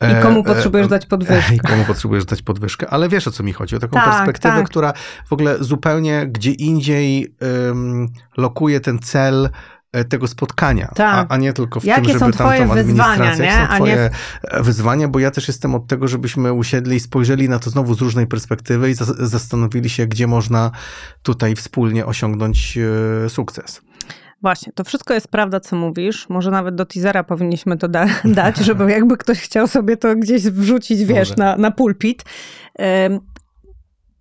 I 0.00 0.22
komu 0.22 0.44
potrzebujesz 0.44 0.88
dać 0.88 1.06
podwyżkę. 1.06 1.54
I 1.56 1.58
komu 1.58 1.84
potrzebujesz 1.84 2.24
dać 2.24 2.42
podwyżkę. 2.42 2.90
Ale 2.90 3.08
wiesz, 3.08 3.28
o 3.28 3.30
co 3.30 3.42
mi 3.42 3.52
chodzi. 3.52 3.76
O 3.76 3.78
taką 3.78 3.94
Tak, 3.94 4.04
perspektywę, 4.04 4.54
tak. 4.54 4.66
która 4.66 4.92
w 5.26 5.32
ogóle 5.32 5.56
zupełnie 5.60 6.26
gdzie 6.26 6.50
indziej 6.50 7.34
ym, 7.68 8.08
lokuje 8.36 8.80
ten 8.80 8.98
cel 8.98 9.44
e, 9.44 9.50
tego 10.08 10.28
spotkania, 10.28 10.88
Tak. 10.94 11.26
a, 11.30 11.34
a 11.34 11.36
nie 11.36 11.52
tylko 11.52 11.80
w 11.80 11.84
Jakie 11.84 12.02
tym, 12.02 12.18
żeby 12.18 12.32
tam 12.32 12.56
tą 12.56 12.72
administrację, 12.72 13.44
nie? 13.44 13.50
jakie 13.50 13.66
są 13.66 13.68
A 13.68 13.78
nie 13.78 13.84
twoje 13.84 14.10
e, 14.42 14.62
wyzwania, 14.62 15.08
bo 15.08 15.18
ja 15.18 15.30
też 15.30 15.48
jestem 15.48 15.74
od 15.74 15.86
tego, 15.86 16.08
żebyśmy 16.08 16.52
usiedli 16.52 16.96
i 16.96 17.00
spojrzeli 17.00 17.48
na 17.48 17.58
to 17.58 17.70
znowu 17.70 17.94
z 17.94 18.00
różnej 18.00 18.26
perspektywy 18.26 18.90
i 18.90 18.94
za- 18.94 19.26
zastanowili 19.26 19.90
się, 19.90 20.06
gdzie 20.06 20.26
można 20.26 20.70
tutaj 21.22 21.56
wspólnie 21.56 22.06
osiągnąć 22.06 22.78
e, 23.26 23.28
sukces. 23.30 23.82
Właśnie, 24.42 24.72
to 24.72 24.84
wszystko 24.84 25.14
jest 25.14 25.28
prawda, 25.28 25.60
co 25.60 25.76
mówisz. 25.76 26.28
Może 26.28 26.50
nawet 26.50 26.74
do 26.74 26.86
teasera 26.86 27.24
powinniśmy 27.24 27.78
to 27.78 27.88
da- 27.88 28.06
dać, 28.24 28.56
żeby 28.56 28.90
jakby 28.90 29.16
ktoś 29.16 29.40
chciał 29.40 29.66
sobie 29.68 29.96
to 29.96 30.16
gdzieś 30.16 30.42
wrzucić, 30.42 31.04
wiesz, 31.04 31.30
Może. 31.30 31.34
na, 31.44 31.56
na 31.56 31.70
pulpit. 31.70 32.24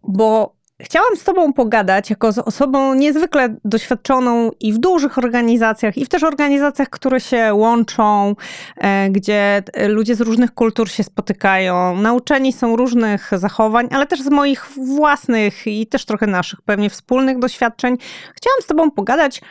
Bo 0.03 0.55
chciałam 0.83 1.15
z 1.17 1.23
tobą 1.23 1.53
pogadać 1.53 2.09
jako 2.09 2.31
z 2.31 2.37
osobą 2.37 2.93
niezwykle 2.93 3.55
doświadczoną 3.65 4.51
i 4.59 4.73
w 4.73 4.77
dużych 4.77 5.17
organizacjach, 5.17 5.97
i 5.97 6.05
w 6.05 6.09
też 6.09 6.23
organizacjach, 6.23 6.89
które 6.89 7.19
się 7.19 7.53
łączą, 7.53 8.35
e, 8.77 9.09
gdzie 9.09 9.63
e, 9.73 9.87
ludzie 9.87 10.15
z 10.15 10.21
różnych 10.21 10.53
kultur 10.53 10.89
się 10.89 11.03
spotykają, 11.03 11.95
nauczeni 11.95 12.53
są 12.53 12.75
różnych 12.75 13.31
zachowań, 13.33 13.87
ale 13.91 14.07
też 14.07 14.21
z 14.21 14.29
moich 14.29 14.69
własnych 14.95 15.67
i 15.67 15.87
też 15.87 16.05
trochę 16.05 16.27
naszych 16.27 16.61
pewnie 16.61 16.89
wspólnych 16.89 17.39
doświadczeń. 17.39 17.97
Chciałam 18.35 18.61
z 18.61 18.65
tobą 18.65 18.91
pogadać 18.91 19.41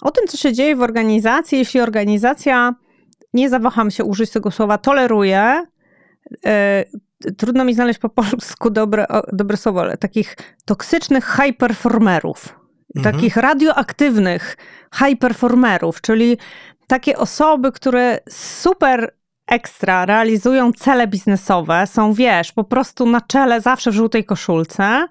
o 0.00 0.10
tym, 0.10 0.26
co 0.26 0.36
się 0.36 0.52
dzieje 0.52 0.76
w 0.76 0.82
organizacji, 0.82 1.58
jeśli 1.58 1.80
organizacja, 1.80 2.74
nie 3.34 3.50
zawaham 3.50 3.90
się 3.90 4.04
użyć 4.04 4.30
tego 4.30 4.50
słowa, 4.50 4.78
toleruje, 4.78 5.62
e, 6.46 6.84
trudno 7.38 7.64
mi 7.64 7.74
znaleźć 7.74 7.98
po 7.98 8.08
polsku 8.08 8.70
dobre, 8.70 9.06
dobre 9.32 9.56
słowo, 9.56 9.80
ale 9.80 9.96
takich 9.96 10.36
toksycznych 10.64 11.36
high 11.42 11.56
performerów, 11.56 12.58
Mhm. 12.96 13.14
takich 13.14 13.36
radioaktywnych 13.36 14.56
high 14.94 15.18
performerów, 15.18 16.00
czyli 16.00 16.38
takie 16.86 17.18
osoby, 17.18 17.72
które 17.72 18.18
super 18.28 19.14
ekstra 19.46 20.06
realizują 20.06 20.72
cele 20.72 21.06
biznesowe, 21.06 21.86
są 21.86 22.12
wiesz, 22.12 22.52
po 22.52 22.64
prostu 22.64 23.06
na 23.06 23.20
czele 23.20 23.60
zawsze 23.60 23.90
w 23.90 23.94
żółtej 23.94 24.24
koszulce, 24.24 25.06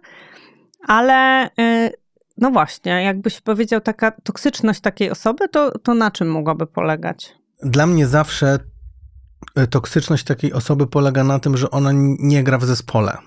ale 0.87 1.45
y, 1.59 1.91
no 2.37 2.51
właśnie, 2.51 3.03
jakbyś 3.03 3.41
powiedział 3.41 3.81
taka 3.81 4.11
toksyczność 4.11 4.79
takiej 4.81 5.11
osoby, 5.11 5.47
to, 5.49 5.79
to 5.79 5.93
na 5.93 6.11
czym 6.11 6.31
mogłaby 6.31 6.67
polegać? 6.67 7.33
Dla 7.63 7.87
mnie 7.87 8.07
zawsze 8.07 8.59
toksyczność 9.69 10.23
takiej 10.23 10.53
osoby 10.53 10.87
polega 10.87 11.23
na 11.23 11.39
tym, 11.39 11.57
że 11.57 11.71
ona 11.71 11.89
nie 12.19 12.43
gra 12.43 12.57
w 12.57 12.65
zespole. 12.65 13.17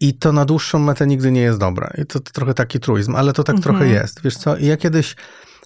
I 0.00 0.18
to 0.18 0.32
na 0.32 0.44
dłuższą 0.44 0.78
metę 0.78 1.06
nigdy 1.06 1.32
nie 1.32 1.40
jest 1.40 1.58
dobre. 1.58 1.90
I 1.98 2.06
to, 2.06 2.20
to 2.20 2.32
trochę 2.32 2.54
taki 2.54 2.80
truizm, 2.80 3.16
ale 3.16 3.32
to 3.32 3.44
tak 3.44 3.56
Mhm. 3.56 3.62
trochę 3.76 3.92
jest. 3.92 4.22
Wiesz 4.22 4.36
co, 4.36 4.58
ja 4.58 4.76
kiedyś 4.76 5.16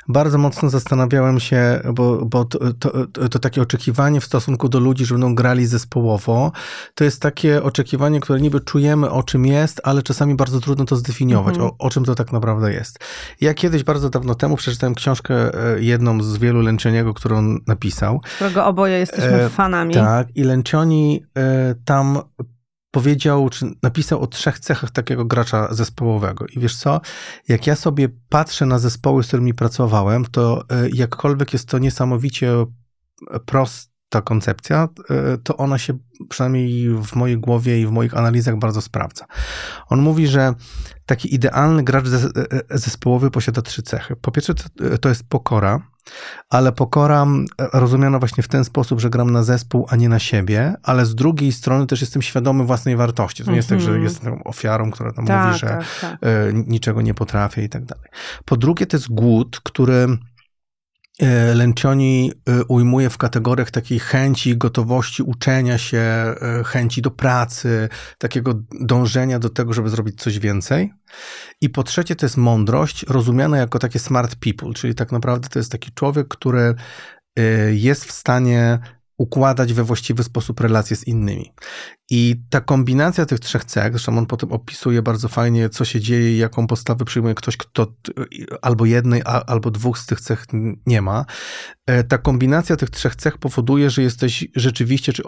bardzo 0.08 0.38
mocno 0.38 0.70
zastanawiałem 0.70 1.40
się, 1.40 1.80
bo, 1.94 2.24
bo 2.24 2.44
to, 2.44 2.58
to, 2.78 3.28
to, 3.28 3.38
takie 3.38 3.62
oczekiwanie 3.62 4.20
w 4.20 4.24
stosunku 4.24 4.68
do 4.68 4.80
ludzi, 4.80 5.04
że 5.06 5.14
będą 5.14 5.34
grali 5.34 5.66
zespołowo, 5.66 6.52
to 6.94 7.04
jest 7.04 7.22
takie 7.22 7.62
oczekiwanie, 7.62 8.20
które 8.20 8.40
niby 8.40 8.60
czujemy 8.60 9.10
o 9.10 9.22
czym 9.22 9.46
jest, 9.46 9.80
ale 9.84 10.02
czasami 10.02 10.34
bardzo 10.34 10.60
trudno 10.60 10.84
to 10.84 10.96
zdefiniować, 10.96 11.54
Mhm. 11.54 11.70
o, 11.70 11.86
o 11.86 11.90
czym 11.90 12.04
to 12.04 12.14
tak 12.14 12.32
naprawdę 12.32 12.72
jest. 12.72 12.98
Ja 13.40 13.54
kiedyś 13.54 13.84
bardzo 13.84 14.10
dawno 14.10 14.34
temu 14.34 14.56
przeczytałem 14.56 14.94
książkę, 14.94 15.34
e, 15.74 15.80
jedną 15.82 16.22
z 16.22 16.36
wielu 16.36 16.60
Lęczeniego, 16.62 17.14
którą 17.14 17.38
on 17.38 17.58
napisał. 17.66 18.20
Którego 18.36 18.66
oboje 18.66 18.98
jesteśmy 18.98 19.42
E, 19.42 19.48
fanami. 19.48 19.94
Tak, 19.94 20.28
i 20.36 20.42
Lęcioni 20.42 21.22
e, 21.36 21.74
tam 21.84 22.18
powiedział, 22.90 23.48
czy 23.48 23.66
napisał 23.82 24.20
o 24.20 24.26
trzech 24.26 24.58
cechach 24.58 24.90
takiego 24.90 25.24
gracza 25.24 25.74
zespołowego. 25.74 26.46
I 26.46 26.60
wiesz 26.60 26.76
co, 26.76 27.00
jak 27.48 27.66
ja 27.66 27.76
sobie 27.76 28.08
patrzę 28.28 28.66
na 28.66 28.78
zespoły, 28.78 29.22
z 29.22 29.26
którymi 29.26 29.54
pracowałem, 29.54 30.24
to 30.24 30.64
e, 30.70 30.88
jakkolwiek 30.88 31.52
jest 31.52 31.68
to 31.68 31.78
niesamowicie 31.78 32.66
prosta 34.10 34.22
koncepcja, 34.22 34.88
e, 35.10 35.38
to 35.38 35.56
ona 35.56 35.78
się 35.78 35.98
przynajmniej 36.28 36.88
w 36.90 37.14
mojej 37.16 37.38
głowie 37.38 37.80
i 37.80 37.86
w 37.86 37.90
moich 37.90 38.16
analizach 38.16 38.56
bardzo 38.58 38.80
sprawdza. 38.80 39.24
On 39.88 40.00
mówi, 40.00 40.26
że 40.26 40.54
taki 41.06 41.34
idealny 41.34 41.82
gracz 41.84 42.04
zes- 42.06 42.30
e, 42.70 42.78
zespołowy 42.78 43.30
posiada 43.30 43.62
trzy 43.62 43.82
cechy. 43.82 44.16
Po 44.16 44.30
pierwsze, 44.30 44.54
to- 45.00 45.08
jest 45.08 45.24
pokora, 45.28 45.80
ale 46.50 46.72
pokora 46.72 47.26
e, 47.58 47.68
rozumiana 47.80 48.18
właśnie 48.18 48.42
w 48.42 48.48
ten 48.48 48.64
sposób, 48.64 49.00
że 49.00 49.10
gram 49.10 49.30
na 49.30 49.42
zespół, 49.42 49.86
a 49.88 49.96
nie 49.96 50.08
na 50.08 50.18
siebie, 50.18 50.74
ale 50.82 51.06
z 51.06 51.14
drugiej 51.14 51.52
strony 51.52 51.86
też 51.86 52.00
jestem 52.00 52.22
świadomy 52.22 52.64
własnej 52.64 52.96
wartości. 52.96 53.44
To 53.44 53.50
nie 53.50 53.56
jest 53.56 53.68
tak, 53.68 53.80
że 53.80 53.86
Mhm. 53.86 54.04
jestem 54.04 54.42
ofiarą, 54.44 54.90
która 54.90 55.12
tam 55.12 55.26
tak, 55.26 55.46
mówi, 55.46 55.58
że 55.58 55.66
tak, 55.66 55.84
tak. 56.00 56.12
e, 56.22 56.52
niczego 56.52 57.02
nie 57.02 57.14
potrafię 57.14 57.64
i 57.64 57.68
tak 57.68 57.84
dalej. 57.84 58.04
Po 58.44 58.56
drugie, 58.56 58.86
to 58.86 58.96
jest 58.96 59.08
głód, 59.08 59.60
który 59.64 59.94
e, 59.94 60.06
Lencioni 61.54 62.32
e, 62.48 62.64
ujmuje 62.64 63.10
w 63.10 63.18
kategoriach 63.18 63.70
takiej 63.70 63.98
chęci, 63.98 64.56
gotowości 64.56 65.22
uczenia 65.22 65.78
się, 65.78 65.98
e, 65.98 66.34
chęci 66.66 67.02
do 67.02 67.10
pracy, 67.10 67.88
takiego 68.18 68.54
dążenia 68.80 69.38
do 69.38 69.48
tego, 69.48 69.72
żeby 69.72 69.90
zrobić 69.90 70.20
coś 70.20 70.38
więcej. 70.38 70.92
I 71.60 71.70
po 71.70 71.82
trzecie, 71.82 72.16
to 72.16 72.26
jest 72.26 72.36
mądrość, 72.36 73.02
rozumiana 73.08 73.58
jako 73.58 73.78
takie 73.78 73.98
smart 73.98 74.36
people, 74.36 74.74
czyli 74.74 74.94
tak 74.94 75.12
naprawdę 75.12 75.48
to 75.48 75.58
jest 75.58 75.72
taki 75.72 75.92
człowiek, 75.92 76.28
który 76.28 76.74
e, 77.38 77.42
jest 77.74 78.04
w 78.04 78.12
stanie 78.12 78.78
układać 79.18 79.72
we 79.72 79.84
właściwy 79.84 80.24
sposób 80.24 80.60
relacje 80.60 80.96
z 80.96 81.06
innymi. 81.06 81.52
I 82.10 82.36
ta 82.50 82.60
kombinacja 82.60 83.26
tych 83.26 83.40
trzech 83.40 83.64
cech, 83.64 83.92
zresztą 83.92 84.18
on 84.18 84.26
potem 84.26 84.52
opisuje 84.52 85.02
bardzo 85.02 85.28
fajnie, 85.28 85.68
co 85.68 85.84
się 85.84 86.00
dzieje 86.00 86.38
jaką 86.38 86.66
postawę 86.66 87.04
przyjmuje 87.04 87.34
ktoś, 87.34 87.56
kto 87.56 87.86
albo 88.62 88.84
jednej, 88.84 89.22
albo 89.24 89.70
dwóch 89.70 89.98
z 89.98 90.06
tych 90.06 90.20
cech 90.20 90.46
nie 90.86 91.02
ma. 91.02 91.24
E, 91.86 92.04
Ta 92.04 92.18
kombinacja 92.18 92.76
tych 92.76 92.90
trzech 92.90 93.16
cech 93.16 93.38
powoduje, 93.38 93.90
że 93.90 94.02
jesteś 94.02 94.48
rzeczywiście, 94.56 95.12
czy 95.12 95.22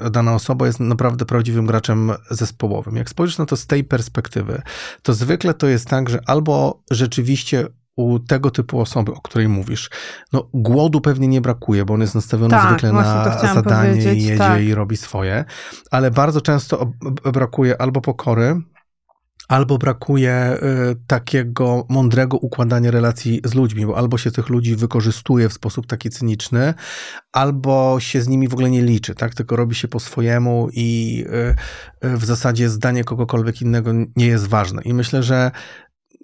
e, 0.00 0.10
dana 0.10 0.34
osoba 0.34 0.66
jest 0.66 0.80
naprawdę 0.80 1.24
prawdziwym 1.24 1.66
graczem 1.66 2.12
zespołowym. 2.30 2.96
Jak 2.96 3.10
spojrzysz 3.10 3.38
na 3.38 3.46
to 3.46 3.56
z 3.56 3.66
tej 3.66 3.84
perspektywy, 3.84 4.62
to 5.02 5.14
zwykle 5.14 5.54
to 5.54 5.66
jest 5.66 5.88
tak, 5.88 6.08
że 6.08 6.20
albo 6.26 6.82
rzeczywiście 6.90 7.66
u 7.96 8.18
tego 8.18 8.50
typu 8.50 8.80
osoby, 8.80 9.12
o 9.12 9.20
której 9.20 9.48
mówisz, 9.48 9.90
no 10.32 10.48
głodu 10.54 11.00
pewnie 11.00 11.28
nie 11.28 11.40
brakuje, 11.40 11.84
bo 11.84 11.94
on 11.94 12.00
jest 12.00 12.14
nastawiony 12.14 12.50
Tak, 12.50 12.68
zwykle 12.68 12.92
na 12.92 13.54
zadanie 13.54 13.90
powiedzieć, 13.90 14.22
i 14.22 14.26
jedzie 14.26 14.38
tak. 14.38 14.62
i 14.62 14.74
robi 14.74 14.96
swoje, 14.96 15.44
ale 15.90 16.10
bardzo 16.10 16.40
często 16.40 16.92
brakuje 17.32 17.80
albo 17.80 18.00
pokory, 18.00 18.60
albo 19.48 19.78
brakuje 19.78 20.58
y, 20.92 20.96
takiego 21.06 21.86
mądrego 21.88 22.36
układania 22.36 22.90
relacji 22.90 23.40
z 23.44 23.54
ludźmi, 23.54 23.86
bo 23.86 23.96
albo 23.96 24.18
się 24.18 24.30
tych 24.30 24.48
ludzi 24.48 24.76
wykorzystuje 24.76 25.48
w 25.48 25.52
sposób 25.52 25.86
taki 25.86 26.10
cyniczny, 26.10 26.74
albo 27.32 28.00
się 28.00 28.22
z 28.22 28.28
nimi 28.28 28.48
w 28.48 28.52
ogóle 28.52 28.70
nie 28.70 28.82
liczy, 28.82 29.14
tak? 29.14 29.34
Tylko 29.34 29.56
robi 29.56 29.74
się 29.74 29.88
po 29.88 30.00
swojemu 30.00 30.68
i 30.72 31.24
y, 32.02 32.08
y, 32.08 32.16
w 32.16 32.24
zasadzie 32.24 32.68
zdanie 32.68 33.04
kogokolwiek 33.04 33.62
innego 33.62 33.92
nie 34.16 34.26
jest 34.26 34.46
ważne. 34.46 34.82
I 34.82 34.94
myślę, 34.94 35.22
że 35.22 35.50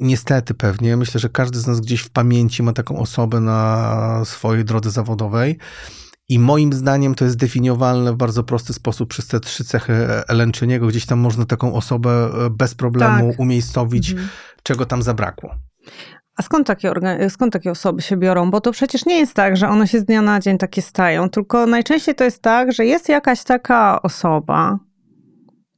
niestety 0.00 0.54
pewnie, 0.54 0.96
myślę, 0.96 1.20
że 1.20 1.28
każdy 1.28 1.58
z 1.58 1.66
nas 1.66 1.80
gdzieś 1.80 2.00
w 2.00 2.10
pamięci 2.10 2.62
ma 2.62 2.72
taką 2.72 2.98
osobę 2.98 3.40
na 3.40 4.22
swojej 4.24 4.64
drodze 4.64 4.90
zawodowej. 4.90 5.58
I 6.28 6.38
moim 6.38 6.72
zdaniem 6.72 7.14
to 7.14 7.24
jest 7.24 7.36
definiowalne 7.36 8.12
w 8.12 8.16
bardzo 8.16 8.42
prosty 8.44 8.72
sposób 8.72 9.08
przez 9.10 9.26
te 9.26 9.40
trzy 9.40 9.64
cechy 9.64 10.06
Lęczyniego. 10.28 10.86
Gdzieś 10.86 11.06
tam 11.06 11.18
można 11.18 11.44
taką 11.46 11.74
osobę 11.74 12.30
e, 12.46 12.50
bez 12.50 12.74
problemu 12.74 13.30
Tak. 13.30 13.40
umiejscowić, 13.40 14.10
Mhm. 14.10 14.28
czego 14.62 14.86
tam 14.86 15.02
zabrakło. 15.02 15.54
A 16.36 16.42
skąd 16.42 16.66
takie, 16.66 16.92
skąd 17.28 17.52
takie 17.52 17.70
osoby 17.70 18.02
się 18.02 18.16
biorą? 18.16 18.50
Bo 18.50 18.60
to 18.60 18.72
przecież 18.72 19.06
nie 19.06 19.18
jest 19.18 19.34
tak, 19.34 19.56
że 19.56 19.68
one 19.68 19.88
się 19.88 20.00
z 20.00 20.04
dnia 20.04 20.22
na 20.22 20.40
dzień 20.40 20.58
takie 20.58 20.82
stają, 20.82 21.30
tylko 21.30 21.66
najczęściej 21.66 22.14
to 22.14 22.24
jest 22.24 22.42
tak, 22.42 22.72
że 22.72 22.84
jest 22.84 23.08
jakaś 23.08 23.44
taka 23.44 24.02
osoba. 24.02 24.78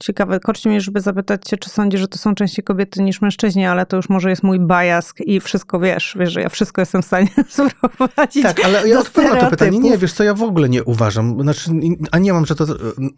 Ciekawe, 0.03 0.41
korci 0.41 0.69
mnie, 0.69 0.81
żeby 0.81 1.01
zapytać 1.01 1.43
cię, 1.45 1.57
czy 1.57 1.71
sądzisz, 1.71 2.01
że 2.01 2.09
to 2.09 2.19
są 2.19 2.35
częściej 2.35 2.65
kobiety 2.65 3.03
niż 3.03 3.21
mężczyźni, 3.21 3.67
ale 3.67 3.87
to 3.87 3.97
już 3.97 4.09
może 4.09 4.31
jest 4.31 4.43
mój 4.43 4.61
bias 4.61 5.15
i 5.19 5.41
wszystko 5.41 5.81
wiesz, 5.81 6.17
wiesz, 6.21 6.33
że 6.33 6.41
ja 6.41 6.49
wszystko 6.49 6.83
jestem 6.83 7.03
w 7.03 7.05
stanie 7.07 7.29
sprowadzić 7.49 8.43
Tak, 8.43 8.65
ale 8.65 8.89
ja 8.89 9.01
odpowiem 9.01 9.35
na 9.35 9.41
to 9.41 9.51
pytanie. 9.51 9.79
Nie, 9.79 9.99
wiesz 9.99 10.13
co, 10.13 10.25
ja 10.25 10.35
w 10.35 10.43
ogóle 10.43 10.69
nie 10.69 10.85
uważam. 10.85 11.43
Znaczy, 11.43 11.71
a 12.11 12.19
nie 12.19 12.33
mam 12.33 12.47
że 12.47 12.55
to, 12.55 12.67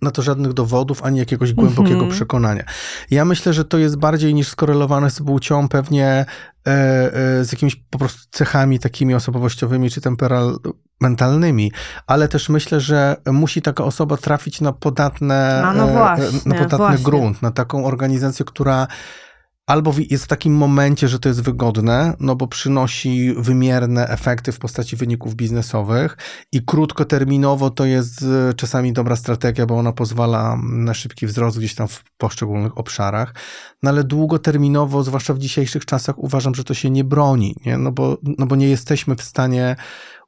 na 0.02 0.10
to 0.10 0.22
żadnych 0.22 0.52
dowodów, 0.52 1.02
ani 1.02 1.18
jakiegoś 1.18 1.52
głębokiego 1.52 1.94
Mhm. 1.94 2.10
przekonania. 2.10 2.64
Ja 3.10 3.24
myślę, 3.24 3.52
że 3.52 3.64
to 3.64 3.78
jest 3.78 3.96
bardziej 3.96 4.34
niż 4.34 4.48
skorelowane 4.48 5.10
z 5.10 5.22
płcią, 5.22 5.68
pewnie 5.68 6.06
e, 6.06 6.26
e, 6.66 7.44
z 7.44 7.52
jakimiś 7.52 7.76
po 7.90 7.98
prostu 7.98 8.20
cechami 8.30 8.78
takimi 8.78 9.14
osobowościowymi 9.14 9.90
czy 9.90 10.00
temperamentalnymi, 11.00 11.72
ale 12.06 12.28
też 12.28 12.48
myślę, 12.48 12.80
że 12.80 13.16
musi 13.32 13.62
taka 13.62 13.84
osoba 13.84 14.16
trafić 14.16 14.60
na 14.60 14.72
podatne, 14.72 15.62
A 15.64 15.74
no 15.74 15.88
e, 15.88 15.92
właśnie, 15.92 16.38
na 16.46 16.54
podatny 16.54 16.76
właśnie. 16.78 17.04
grunt, 17.04 17.42
na 17.42 17.50
taką 17.50 17.84
organizację, 17.84 18.44
która 18.44 18.86
albo 19.66 19.94
jest 20.10 20.24
w 20.24 20.28
takim 20.28 20.54
momencie, 20.54 21.08
że 21.08 21.18
to 21.18 21.28
jest 21.28 21.42
wygodne, 21.42 22.14
no 22.20 22.36
bo 22.36 22.46
przynosi 22.46 23.34
wymierne 23.38 24.08
efekty 24.08 24.52
w 24.52 24.58
postaci 24.58 24.96
wyników 24.96 25.34
biznesowych 25.34 26.16
i 26.52 26.64
krótkoterminowo 26.64 27.70
to 27.70 27.84
jest 27.84 28.22
e, 28.22 28.54
czasami 28.54 28.92
dobra 28.92 29.16
strategia, 29.16 29.66
bo 29.66 29.78
ona 29.78 29.92
pozwala 29.92 30.58
na 30.62 30.94
szybki 30.94 31.26
wzrost 31.26 31.58
gdzieś 31.58 31.74
tam 31.74 31.88
w 31.88 32.04
poszczególnych 32.18 32.78
obszarach, 32.78 33.34
no 33.82 33.90
ale 33.90 34.04
długoterminowo, 34.04 35.02
zwłaszcza 35.02 35.34
w 35.34 35.38
dzisiejszych 35.38 35.84
czasach, 35.84 36.18
uważam, 36.18 36.54
że 36.54 36.64
to 36.64 36.74
się 36.74 36.90
nie 36.90 37.04
broni, 37.04 37.56
nie? 37.66 37.78
No, 37.78 37.92
bo, 37.92 38.18
no 38.38 38.46
bo 38.46 38.56
nie 38.56 38.68
jesteśmy 38.68 39.16
w 39.16 39.22
stanie 39.22 39.76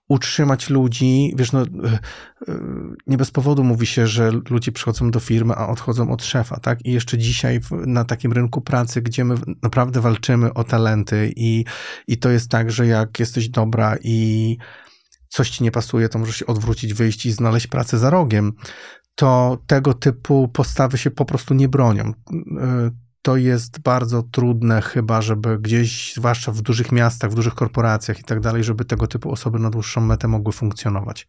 utrzymać 0.09 0.71
ludzi, 0.71 1.35
wiesz, 1.37 1.53
no, 1.53 1.63
e, 1.63 1.65
e, 2.49 2.59
nie 3.07 3.17
bez 3.17 3.31
powodu 3.31 3.65
mówi 3.65 3.87
się, 3.87 4.07
że 4.07 4.31
ludzie 4.51 4.73
przychodzą 4.73 5.11
do 5.11 5.21
firmy, 5.21 5.55
a 5.55 5.69
odchodzą 5.69 6.11
od 6.13 6.25
szefa, 6.25 6.61
tak? 6.61 6.87
I 6.87 6.93
jeszcze 6.93 7.19
dzisiaj 7.19 7.61
na 7.71 8.05
takim 8.05 8.33
rynku 8.33 8.61
pracy, 8.61 9.03
gdzie 9.03 9.25
my 9.25 9.35
naprawdę 9.63 10.01
walczymy 10.01 10.55
o 10.55 10.65
talenty 10.65 11.33
i, 11.37 11.65
i 12.09 12.19
to 12.19 12.31
jest 12.31 12.51
tak, 12.51 12.71
że 12.71 12.87
jak 12.87 13.21
jesteś 13.21 13.49
dobra 13.49 13.97
i 14.03 14.57
coś 15.29 15.51
ci 15.51 15.65
nie 15.65 15.71
pasuje, 15.71 16.09
to 16.09 16.19
możesz 16.19 16.37
się 16.37 16.47
odwrócić, 16.47 16.95
wyjść 16.95 17.27
i 17.27 17.33
znaleźć 17.33 17.67
pracę 17.67 17.99
za 17.99 18.11
rogiem, 18.11 18.53
to 19.15 19.59
tego 19.67 19.95
typu 19.95 20.49
postawy 20.49 20.99
się 20.99 21.11
po 21.11 21.25
prostu 21.25 21.55
nie 21.55 21.69
bronią. 21.69 22.13
To 23.27 23.37
jest 23.37 23.81
bardzo 23.81 24.23
trudne 24.23 24.83
chyba, 24.83 25.23
żeby 25.23 25.59
gdzieś, 25.59 26.15
zwłaszcza 26.15 26.53
w 26.53 26.63
dużych 26.63 26.93
miastach, 26.93 27.31
w 27.31 27.35
dużych 27.35 27.55
korporacjach 27.55 28.21
i 28.21 28.25
tak 28.25 28.41
dalej, 28.41 28.65
żeby 28.65 28.85
tego 28.85 29.07
typu 29.07 29.31
osoby 29.31 29.59
na 29.59 29.71
dłuższą 29.71 30.01
metę 30.01 30.29
mogły 30.29 30.53
funkcjonować. 30.53 31.27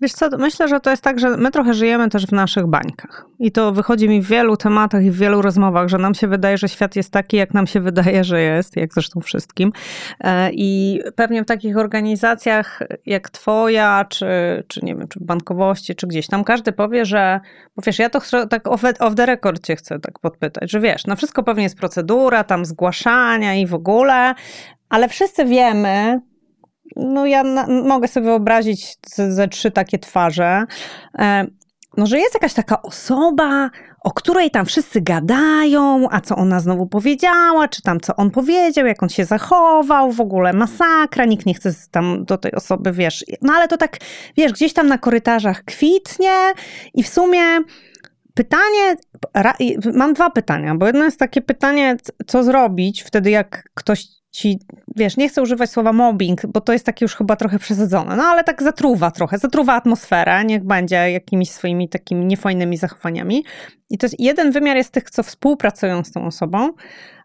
Wiesz 0.00 0.12
co, 0.12 0.28
myślę, 0.38 0.68
że 0.68 0.80
to 0.80 0.90
jest 0.90 1.02
tak, 1.02 1.20
że 1.20 1.36
my 1.36 1.50
trochę 1.50 1.74
żyjemy 1.74 2.08
też 2.08 2.26
w 2.26 2.32
naszych 2.32 2.66
bańkach. 2.66 3.26
I 3.38 3.52
to 3.52 3.72
wychodzi 3.72 4.08
mi 4.08 4.22
w 4.22 4.26
wielu 4.26 4.56
tematach 4.56 5.04
i 5.04 5.10
w 5.10 5.16
wielu 5.16 5.42
rozmowach, 5.42 5.88
że 5.88 5.98
nam 5.98 6.14
się 6.14 6.28
wydaje, 6.28 6.58
że 6.58 6.68
świat 6.68 6.96
jest 6.96 7.10
taki, 7.10 7.36
jak 7.36 7.54
nam 7.54 7.66
się 7.66 7.80
wydaje, 7.80 8.24
że 8.24 8.40
jest, 8.40 8.76
jak 8.76 8.94
zresztą 8.94 9.20
wszystkim. 9.20 9.72
E, 10.20 10.50
I 10.52 11.00
pewnie 11.16 11.42
w 11.42 11.46
takich 11.46 11.76
organizacjach 11.76 12.80
jak 13.06 13.30
twoja, 13.30 14.04
czy, 14.04 14.26
czy 14.68 14.80
nie 14.84 14.96
wiem, 14.96 15.08
czy 15.08 15.20
bankowości, 15.20 15.94
czy 15.94 16.06
gdzieś 16.06 16.26
tam, 16.26 16.44
każdy 16.44 16.72
powie, 16.72 17.04
że, 17.04 17.40
bo 17.76 17.82
wiesz, 17.86 17.98
ja 17.98 18.10
to 18.10 18.20
chcę, 18.20 18.46
tak 18.46 18.68
off, 18.68 18.82
off 18.98 19.14
the 19.14 19.26
record 19.26 19.66
cię 19.66 19.76
chcę 19.76 20.00
tak 20.00 20.18
podpytać, 20.18 20.70
że 20.70 20.80
wiesz, 20.80 21.06
na 21.06 21.16
wszystko 21.16 21.33
wszystko 21.34 21.50
pewnie 21.50 21.62
jest 21.62 21.78
procedura, 21.78 22.44
tam 22.44 22.64
zgłaszania 22.64 23.54
i 23.54 23.66
w 23.66 23.74
ogóle, 23.74 24.34
ale 24.88 25.08
wszyscy 25.08 25.44
wiemy, 25.44 26.20
no 26.96 27.26
ja 27.26 27.42
na, 27.42 27.66
mogę 27.66 28.08
sobie 28.08 28.26
wyobrazić 28.26 28.96
ze, 29.16 29.48
trzy 29.48 29.70
takie 29.70 29.98
twarze, 29.98 30.64
e, 31.18 31.46
no, 31.96 32.06
że 32.06 32.18
jest 32.18 32.34
jakaś 32.34 32.54
taka 32.54 32.82
osoba, 32.82 33.70
o 34.04 34.10
której 34.10 34.50
tam 34.50 34.66
wszyscy 34.66 35.00
gadają, 35.00 36.08
a 36.10 36.20
co 36.20 36.36
ona 36.36 36.60
znowu 36.60 36.86
powiedziała, 36.86 37.68
czy 37.68 37.82
tam 37.82 38.00
co 38.00 38.16
on 38.16 38.30
powiedział, 38.30 38.86
jak 38.86 39.02
on 39.02 39.08
się 39.08 39.24
zachował, 39.24 40.12
w 40.12 40.20
ogóle 40.20 40.52
masakra, 40.52 41.24
nikt 41.24 41.46
nie 41.46 41.54
chce 41.54 41.70
tam 41.90 42.24
do 42.24 42.38
tej 42.38 42.52
osoby, 42.52 42.92
wiesz. 42.92 43.24
No 43.42 43.52
ale 43.52 43.68
to 43.68 43.76
tak, 43.76 43.96
wiesz, 44.36 44.52
gdzieś 44.52 44.72
tam 44.72 44.86
na 44.86 44.98
korytarzach 44.98 45.64
kwitnie 45.64 46.52
i 46.94 47.02
w 47.02 47.08
sumie 47.08 47.42
Pytanie, 48.34 48.96
mam 49.94 50.14
dwa 50.14 50.30
pytania, 50.30 50.74
bo 50.74 50.86
jedno 50.86 51.04
jest 51.04 51.18
takie 51.18 51.40
pytanie, 51.40 51.96
co 52.26 52.44
zrobić 52.44 53.02
wtedy, 53.02 53.30
jak 53.30 53.70
ktoś 53.74 54.06
ci, 54.30 54.58
wiesz, 54.96 55.16
nie 55.16 55.28
chcę 55.28 55.42
używać 55.42 55.70
słowa 55.70 55.92
mobbing, 55.92 56.46
bo 56.46 56.60
to 56.60 56.72
jest 56.72 56.86
takie 56.86 57.04
już 57.04 57.16
chyba 57.16 57.36
trochę 57.36 57.58
przesadzone, 57.58 58.16
no 58.16 58.22
ale 58.22 58.44
tak 58.44 58.62
zatruwa 58.62 59.10
trochę, 59.10 59.38
zatruwa 59.38 59.74
atmosferę, 59.74 60.44
niech 60.44 60.64
będzie 60.64 61.10
jakimiś 61.10 61.50
swoimi 61.50 61.88
takimi 61.88 62.26
niefajnymi 62.26 62.76
zachowaniami. 62.76 63.44
I 63.90 63.98
to 63.98 64.06
jest, 64.06 64.20
jeden 64.20 64.52
wymiar 64.52 64.76
jest 64.76 64.90
tych, 64.90 65.10
co 65.10 65.22
współpracują 65.22 66.04
z 66.04 66.12
tą 66.12 66.26
osobą, 66.26 66.70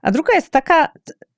a 0.02 0.12
druga 0.12 0.34
jest 0.34 0.50
taka, 0.50 0.92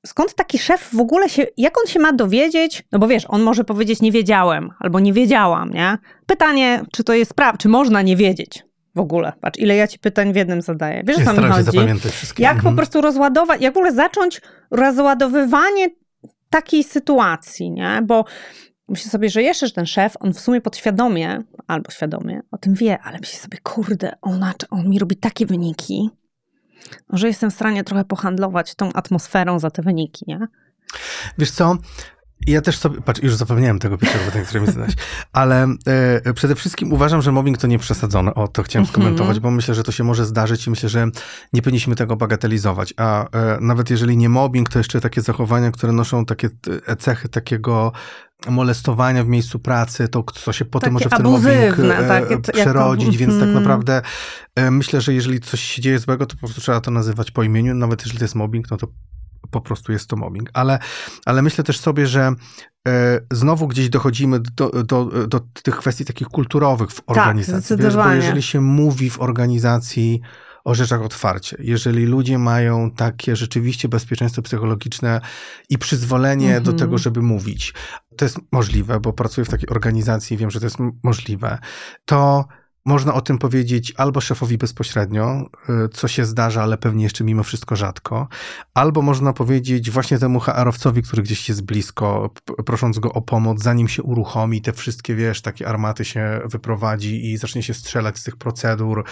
skąd 0.06 0.36
taki 0.36 0.60
szef 0.60 0.90
w 0.94 1.00
ogóle 1.00 1.30
się, 1.30 1.46
jak 1.58 1.80
on 1.80 1.88
się 1.88 2.00
ma 2.00 2.14
dowiedzieć, 2.14 2.84
no 2.92 3.00
bo 3.00 3.08
wiesz, 3.08 3.26
on 3.28 3.42
może 3.42 3.64
powiedzieć 3.64 4.02
nie 4.02 4.12
wiedziałem, 4.12 4.70
albo 4.80 5.00
nie 5.00 5.14
wiedziałam, 5.14 5.70
nie? 5.70 5.98
Pytanie, 6.26 6.82
czy 6.92 7.04
to 7.04 7.14
jest 7.14 7.34
prawda, 7.34 7.58
czy 7.58 7.70
można 7.70 8.02
nie 8.02 8.16
wiedzieć, 8.16 8.64
w 8.96 9.00
ogóle. 9.00 9.34
Patrz, 9.42 9.60
ile 9.60 9.76
ja 9.76 9.88
ci 9.88 10.00
pytań 10.00 10.34
w 10.34 10.36
jednym 10.36 10.62
zadaję. 10.62 11.04
Wiesz, 11.06 11.26
co 11.26 11.34
mi 11.34 11.50
chodzi? 11.50 11.78
Jak 12.38 12.56
mhm. 12.56 12.62
po 12.62 12.78
prostu 12.78 13.02
rozładować, 13.02 13.62
jak 13.62 13.74
w 13.74 13.78
ogóle 13.78 13.94
zacząć 13.94 14.42
rozładowywanie 14.72 15.90
takiej 16.50 16.84
sytuacji, 16.84 17.72
nie? 17.72 18.02
Bo 18.04 18.26
myślę 18.90 19.12
sobie, 19.12 19.30
że 19.30 19.44
jeszcze, 19.44 19.68
że 19.68 19.74
ten 19.74 19.86
szef, 19.86 20.14
on 20.20 20.34
w 20.34 20.40
sumie 20.40 20.62
podświadomie, 20.62 21.44
albo 21.68 21.92
świadomie 21.92 22.42
o 22.52 22.58
tym 22.58 22.74
wie, 22.74 23.00
ale 23.04 23.20
myśli 23.20 23.38
sobie, 23.38 23.58
kurde, 23.64 24.12
ona, 24.22 24.54
on 24.70 24.90
mi 24.90 25.00
robi 25.00 25.16
takie 25.16 25.46
wyniki, 25.46 26.10
że 27.10 27.28
jestem 27.28 27.52
w 27.52 27.54
stanie 27.54 27.84
trochę 27.84 28.06
pohandlować 28.06 28.76
tą 28.76 28.94
atmosferą 28.94 29.60
za 29.60 29.72
te 29.72 29.82
wyniki, 29.82 30.26
nie? 30.28 30.40
Wiesz 31.38 31.52
co, 31.52 31.78
ja 32.48 32.62
też 32.62 32.78
sobie, 32.78 33.02
patrz, 33.02 33.24
już 33.24 33.36
zapomniałem 33.36 33.80
tego 33.80 33.98
pierwszego 33.98 34.26
pytania, 34.26 34.46
które 34.46 34.62
mi 34.62 34.68
zadać, 34.68 34.92
ale 35.34 35.68
e, 36.24 36.34
przede 36.34 36.56
wszystkim 36.56 36.94
uważam, 36.94 37.22
że 37.22 37.32
mobbing 37.32 37.58
to 37.58 37.68
nie 37.68 37.80
przesadzone. 37.80 38.34
O, 38.34 38.48
to 38.48 38.64
chciałem 38.64 38.84
mhm. 38.84 38.94
skomentować, 38.94 39.40
bo 39.40 39.52
myślę, 39.52 39.76
że 39.76 39.84
to 39.84 39.92
się 39.92 40.04
może 40.04 40.26
zdarzyć 40.26 40.68
i 40.68 40.70
myślę, 40.70 40.90
że 40.90 41.08
nie 41.54 41.62
powinniśmy 41.62 41.96
tego 41.96 42.16
bagatelizować. 42.16 42.94
A 42.98 43.30
e, 43.30 43.58
nawet 43.62 43.90
jeżeli 43.90 44.18
nie 44.18 44.30
mobbing, 44.30 44.70
to 44.70 44.80
jeszcze 44.80 45.02
takie 45.02 45.22
zachowania, 45.22 45.72
które 45.72 45.94
noszą 45.94 46.26
takie 46.26 46.50
e, 46.88 46.96
cechy 46.96 47.30
takiego 47.30 47.92
molestowania 48.48 49.24
w 49.24 49.28
miejscu 49.28 49.60
pracy, 49.60 50.08
to 50.08 50.24
co 50.24 50.54
się 50.54 50.66
potem 50.66 50.94
takie 50.94 50.94
może 50.94 51.10
w 51.10 51.12
ten 51.12 51.24
mobbing 51.24 51.78
takie, 52.08 52.38
przerodzić, 52.54 53.06
jako, 53.06 53.18
więc 53.18 53.34
tak 53.34 53.48
mhm. 53.48 53.54
naprawdę 53.54 54.02
myślę, 54.72 55.02
że 55.02 55.14
jeżeli 55.14 55.40
coś 55.40 55.62
się 55.62 55.82
dzieje 55.82 56.00
złego, 56.00 56.26
to 56.26 56.36
po 56.36 56.40
prostu 56.40 56.62
trzeba 56.62 56.82
to 56.82 56.92
nazywać 56.92 57.32
po 57.32 57.44
imieniu, 57.44 57.76
nawet 57.76 58.02
jeżeli 58.02 58.18
to 58.20 58.24
jest 58.24 58.36
mobbing, 58.36 58.72
no 58.72 58.78
to 58.78 58.88
po 59.52 59.62
prostu 59.62 59.92
jest 59.92 60.10
to 60.10 60.16
mobbing. 60.16 60.50
Ale, 60.54 60.80
ale 61.26 61.42
myślę 61.42 61.64
też 61.64 61.80
sobie, 61.80 62.08
że 62.08 62.34
e, 62.88 63.20
znowu 63.32 63.68
gdzieś 63.68 63.90
dochodzimy 63.90 64.40
do, 64.40 64.70
do, 64.84 65.06
do 65.28 65.40
tych 65.40 65.76
kwestii 65.76 66.06
takich 66.06 66.28
kulturowych 66.28 66.90
w 66.90 66.96
tak, 66.96 67.18
organizacji. 67.18 67.78
Wiesz, 67.78 67.96
bo 67.96 68.12
jeżeli 68.12 68.42
się 68.42 68.62
mówi 68.62 69.10
w 69.10 69.20
organizacji 69.20 70.22
o 70.64 70.76
rzeczach 70.76 71.02
otwarcie. 71.02 71.58
Jeżeli 71.60 72.06
ludzie 72.06 72.38
mają 72.38 72.92
takie 72.92 73.36
rzeczywiście 73.36 73.90
bezpieczeństwo 73.90 74.42
psychologiczne 74.42 75.22
i 75.70 75.78
przyzwolenie 75.78 76.50
mm 76.50 76.62
-hmm. 76.62 76.66
do 76.66 76.72
mhm. 76.72 76.90
tego, 76.90 76.98
żeby 76.98 77.22
mówić, 77.22 77.74
to 78.18 78.26
jest 78.26 78.40
możliwe, 78.52 79.00
bo 79.00 79.14
pracuję 79.14 79.46
w 79.46 79.50
takiej 79.50 79.70
organizacji 79.70 80.34
i 80.36 80.38
wiem, 80.38 80.52
że 80.52 80.60
to 80.60 80.66
jest 80.66 80.78
możliwe, 81.04 81.58
to 82.06 82.46
można 82.86 83.14
o 83.14 83.22
tym 83.22 83.38
powiedzieć 83.38 83.94
albo 83.98 84.22
szefowi 84.22 84.58
bezpośrednio, 84.58 85.50
y, 85.86 85.90
co 85.90 86.08
się 86.08 86.26
zdarza, 86.26 86.64
ale 86.64 86.78
pewnie 86.78 87.04
jeszcze 87.04 87.24
mimo 87.24 87.44
wszystko 87.44 87.76
rzadko, 87.76 88.28
albo 88.74 89.02
można 89.02 89.34
powiedzieć 89.34 89.92
właśnie 89.92 90.20
temu 90.20 90.40
HR-owcowi, 90.40 91.02
który 91.02 91.24
gdzieś 91.24 91.50
jest 91.50 91.62
blisko, 91.62 92.30
prosząc 92.66 93.00
go 93.00 93.14
o 93.14 93.22
pomoc, 93.22 93.64
zanim 93.64 93.88
się 93.88 94.04
uruchomi, 94.04 94.62
te 94.62 94.74
wszystkie, 94.74 95.16
wiesz, 95.16 95.42
takie 95.42 95.68
armaty 95.68 96.06
się 96.06 96.42
wyprowadzi 96.46 97.32
i 97.32 97.38
zacznie 97.38 97.64
się 97.64 97.74
strzelać 97.74 98.18
z 98.18 98.24
tych 98.24 98.38
procedur, 98.38 99.04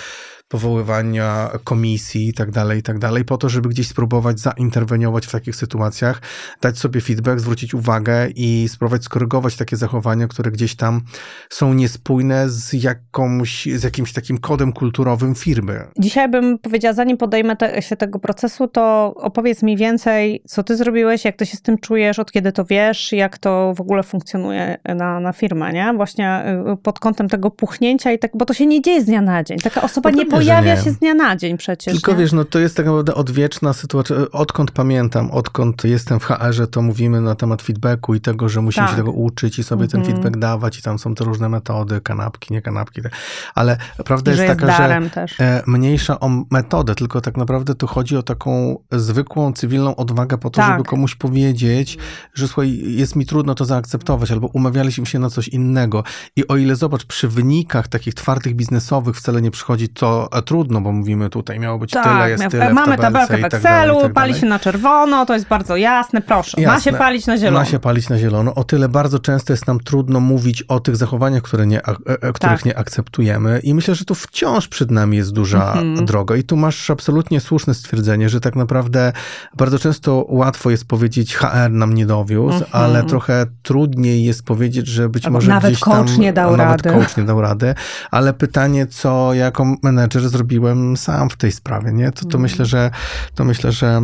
powoływania 0.49 1.49
komisji 1.63 2.27
i 2.27 2.33
tak 2.33 2.51
dalej, 2.51 2.79
i 2.79 2.83
tak 2.83 2.99
dalej, 2.99 3.25
po 3.25 3.37
to, 3.37 3.49
żeby 3.49 3.69
gdzieś 3.69 3.87
spróbować 3.87 4.39
zainterweniować 4.39 5.25
w 5.27 5.31
takich 5.31 5.55
sytuacjach, 5.55 6.21
dać 6.61 6.77
sobie 6.77 7.01
feedback, 7.01 7.39
zwrócić 7.39 7.73
uwagę 7.73 8.27
i 8.35 8.67
spróbować 8.69 9.03
skorygować 9.03 9.55
takie 9.55 9.77
zachowania, 9.77 10.27
które 10.27 10.51
gdzieś 10.51 10.75
tam 10.75 11.01
są 11.49 11.73
niespójne 11.73 12.49
z 12.49 12.73
jakąś, 12.73 13.65
z 13.75 13.83
jakimś 13.83 14.13
takim 14.13 14.37
kodem 14.37 14.73
kulturowym 14.73 15.35
firmy. 15.35 15.87
Dzisiaj 15.99 16.29
bym 16.29 16.59
powiedziała, 16.59 16.93
zanim 16.93 17.17
podejmę 17.17 17.55
te, 17.55 17.81
się 17.81 17.95
tego 17.95 18.19
procesu, 18.19 18.67
to 18.67 19.13
opowiedz 19.15 19.63
mi 19.63 19.77
więcej, 19.77 20.43
co 20.47 20.63
ty 20.63 20.75
zrobiłeś, 20.75 21.25
jak 21.25 21.35
ty 21.35 21.45
się 21.45 21.57
z 21.57 21.61
tym 21.61 21.77
czujesz, 21.77 22.19
od 22.19 22.31
kiedy 22.31 22.51
to 22.51 22.65
wiesz, 22.65 23.11
jak 23.11 23.37
to 23.37 23.73
w 23.75 23.81
ogóle 23.81 24.03
funkcjonuje 24.03 24.77
na, 24.95 25.19
na 25.19 25.33
firmę, 25.33 25.73
nie? 25.73 25.93
Właśnie 25.95 26.43
y, 26.73 26.77
pod 26.77 26.99
kątem 26.99 27.29
tego 27.29 27.51
puchnięcia 27.51 28.11
i 28.11 28.19
tak, 28.19 28.31
bo 28.35 28.45
to 28.45 28.53
się 28.53 28.65
nie 28.65 28.81
dzieje 28.81 29.01
z 29.01 29.05
dnia 29.05 29.21
na 29.21 29.43
dzień. 29.43 29.57
Taka 29.57 29.81
osoba 29.81 30.11
nie 30.11 30.25
pojawia 30.39 30.83
się 30.83 30.91
z 30.91 30.97
dnia 30.97 31.13
na 31.13 31.35
dzień 31.35 31.57
przecież. 31.57 31.93
Tylko 31.93 32.11
nie? 32.11 32.17
wiesz, 32.17 32.31
no 32.31 32.45
to 32.45 32.59
jest 32.59 32.77
tak 32.77 32.85
naprawdę 32.85 33.15
odwieczna 33.15 33.73
sytuacja. 33.73 34.15
Odkąd 34.31 34.71
pamiętam, 34.71 35.31
odkąd 35.31 35.83
jestem 35.83 36.19
w 36.19 36.23
HR-ze, 36.23 36.67
to 36.67 36.81
mówimy 36.81 37.21
na 37.21 37.35
temat 37.35 37.61
feedbacku 37.61 38.15
i 38.15 38.21
tego, 38.21 38.49
że 38.49 38.61
musimy 38.61 38.87
tak. 38.87 38.95
się 38.95 38.97
tego 38.97 39.11
uczyć 39.11 39.59
i 39.59 39.63
sobie 39.63 39.87
ten 39.87 39.99
mhm. 39.99 40.17
feedback 40.17 40.37
dawać 40.37 40.79
i 40.79 40.81
tam 40.81 40.99
są 40.99 41.15
te 41.15 41.23
różne 41.23 41.49
metody, 41.49 42.01
kanapki, 42.01 42.53
nie 42.53 42.61
kanapki. 42.61 43.01
Tak. 43.01 43.11
Ale 43.55 43.77
prawda 44.05 44.31
jest, 44.31 44.43
jest 44.43 44.59
taka, 44.59 45.01
że 45.01 45.09
też. 45.09 45.39
E, 45.39 45.63
mniejsza 45.67 46.19
o 46.19 46.29
metodę, 46.51 46.95
tylko 46.95 47.21
tak 47.21 47.37
naprawdę 47.37 47.75
tu 47.75 47.87
chodzi 47.87 48.17
o 48.17 48.23
taką 48.23 48.79
zwykłą, 48.91 49.53
cywilną 49.53 49.95
odwagę 49.95 50.37
po 50.37 50.49
to, 50.49 50.61
tak. 50.61 50.71
żeby 50.71 50.83
komuś 50.83 51.15
powiedzieć, 51.15 51.97
że 52.33 52.47
słuchaj, 52.47 52.81
jest 52.85 53.15
mi 53.15 53.25
trudno 53.25 53.55
to 53.55 53.65
zaakceptować, 53.65 54.31
albo 54.31 54.47
umawialiśmy 54.47 55.05
się 55.05 55.19
na 55.19 55.29
coś 55.29 55.47
innego. 55.47 56.03
I 56.35 56.47
o 56.47 56.57
ile 56.57 56.75
zobacz, 56.75 57.05
przy 57.05 57.27
wynikach 57.27 57.87
takich 57.87 58.13
twardych 58.13 58.55
biznesowych 58.55 59.15
wcale 59.15 59.41
nie 59.41 59.51
przychodzi 59.51 59.89
to 59.89 60.28
a 60.31 60.41
trudno, 60.41 60.81
bo 60.81 60.91
mówimy 60.91 61.29
tutaj, 61.29 61.59
miało 61.59 61.77
być 61.79 61.91
tak, 61.91 62.03
tyle, 62.03 62.29
jest 62.29 62.49
tyle 62.49 62.73
Mamy 62.73 62.97
tabelkę 62.97 63.37
w 63.37 63.41
tak 63.41 63.53
Excelu, 63.53 64.01
tak 64.01 64.13
pali 64.13 64.33
się 64.33 64.45
na 64.45 64.59
czerwono, 64.59 65.25
to 65.25 65.33
jest 65.33 65.47
bardzo 65.47 65.75
jasne, 65.77 66.21
proszę. 66.21 66.61
Jasne. 66.61 66.73
Ma 66.73 66.79
się 66.79 66.93
palić 66.93 67.27
na 67.27 67.37
zielono. 67.37 67.59
Ma 67.59 67.65
się 67.65 67.79
palić 67.79 68.09
na 68.09 68.17
zielono. 68.17 68.55
O 68.55 68.63
tyle 68.63 68.89
bardzo 68.89 69.19
często 69.19 69.53
jest 69.53 69.67
nam 69.67 69.79
trudno 69.79 70.19
mówić 70.19 70.63
o 70.63 70.79
tych 70.79 70.95
zachowaniach, 70.95 71.43
które 71.43 71.67
nie, 71.67 71.77
e, 71.77 71.89
e, 72.07 72.33
których 72.33 72.55
tak. 72.57 72.65
nie 72.65 72.77
akceptujemy 72.77 73.59
i 73.63 73.73
myślę, 73.73 73.95
że 73.95 74.05
tu 74.05 74.15
wciąż 74.15 74.67
przed 74.67 74.91
nami 74.91 75.17
jest 75.17 75.33
duża 75.33 75.73
Mhm. 75.73 76.05
droga 76.05 76.35
i 76.35 76.43
tu 76.43 76.57
masz 76.57 76.89
absolutnie 76.89 77.39
słuszne 77.39 77.73
stwierdzenie, 77.73 78.29
że 78.29 78.39
tak 78.41 78.55
naprawdę 78.55 79.13
bardzo 79.57 79.79
często 79.79 80.25
łatwo 80.29 80.69
jest 80.69 80.85
powiedzieć 80.87 81.35
HR 81.35 81.71
nam 81.71 81.93
nie 81.93 82.05
dowiózł, 82.05 82.63
Mhm. 82.63 82.69
ale 82.71 83.03
trochę 83.03 83.45
trudniej 83.63 84.23
jest 84.23 84.43
powiedzieć, 84.43 84.87
że 84.87 85.09
być 85.09 85.25
Albo 85.25 85.37
może 85.37 85.49
nawet 85.49 85.71
gdzieś 85.71 85.83
tam... 85.83 85.93
coach 85.93 86.17
nie 86.17 86.33
dał 86.33 86.57
nawet 86.57 86.85
rady. 86.85 86.99
coach 86.99 87.17
nie 87.17 87.23
dał 87.23 87.41
rady, 87.41 87.75
ale 88.11 88.33
pytanie, 88.33 88.87
co 88.87 89.33
jako 89.33 89.65
menedżer 89.83 90.18
zrobiłem 90.27 90.97
sam 90.97 91.29
w 91.29 91.37
tej 91.37 91.51
sprawie, 91.51 91.91
nie? 91.91 92.11
To, 92.11 92.19
to 92.21 92.25
Mhm. 92.25 92.41
myślę, 92.41 92.65
że 92.65 92.91
to 93.35 93.45
myślę, 93.45 93.71
że 93.71 94.01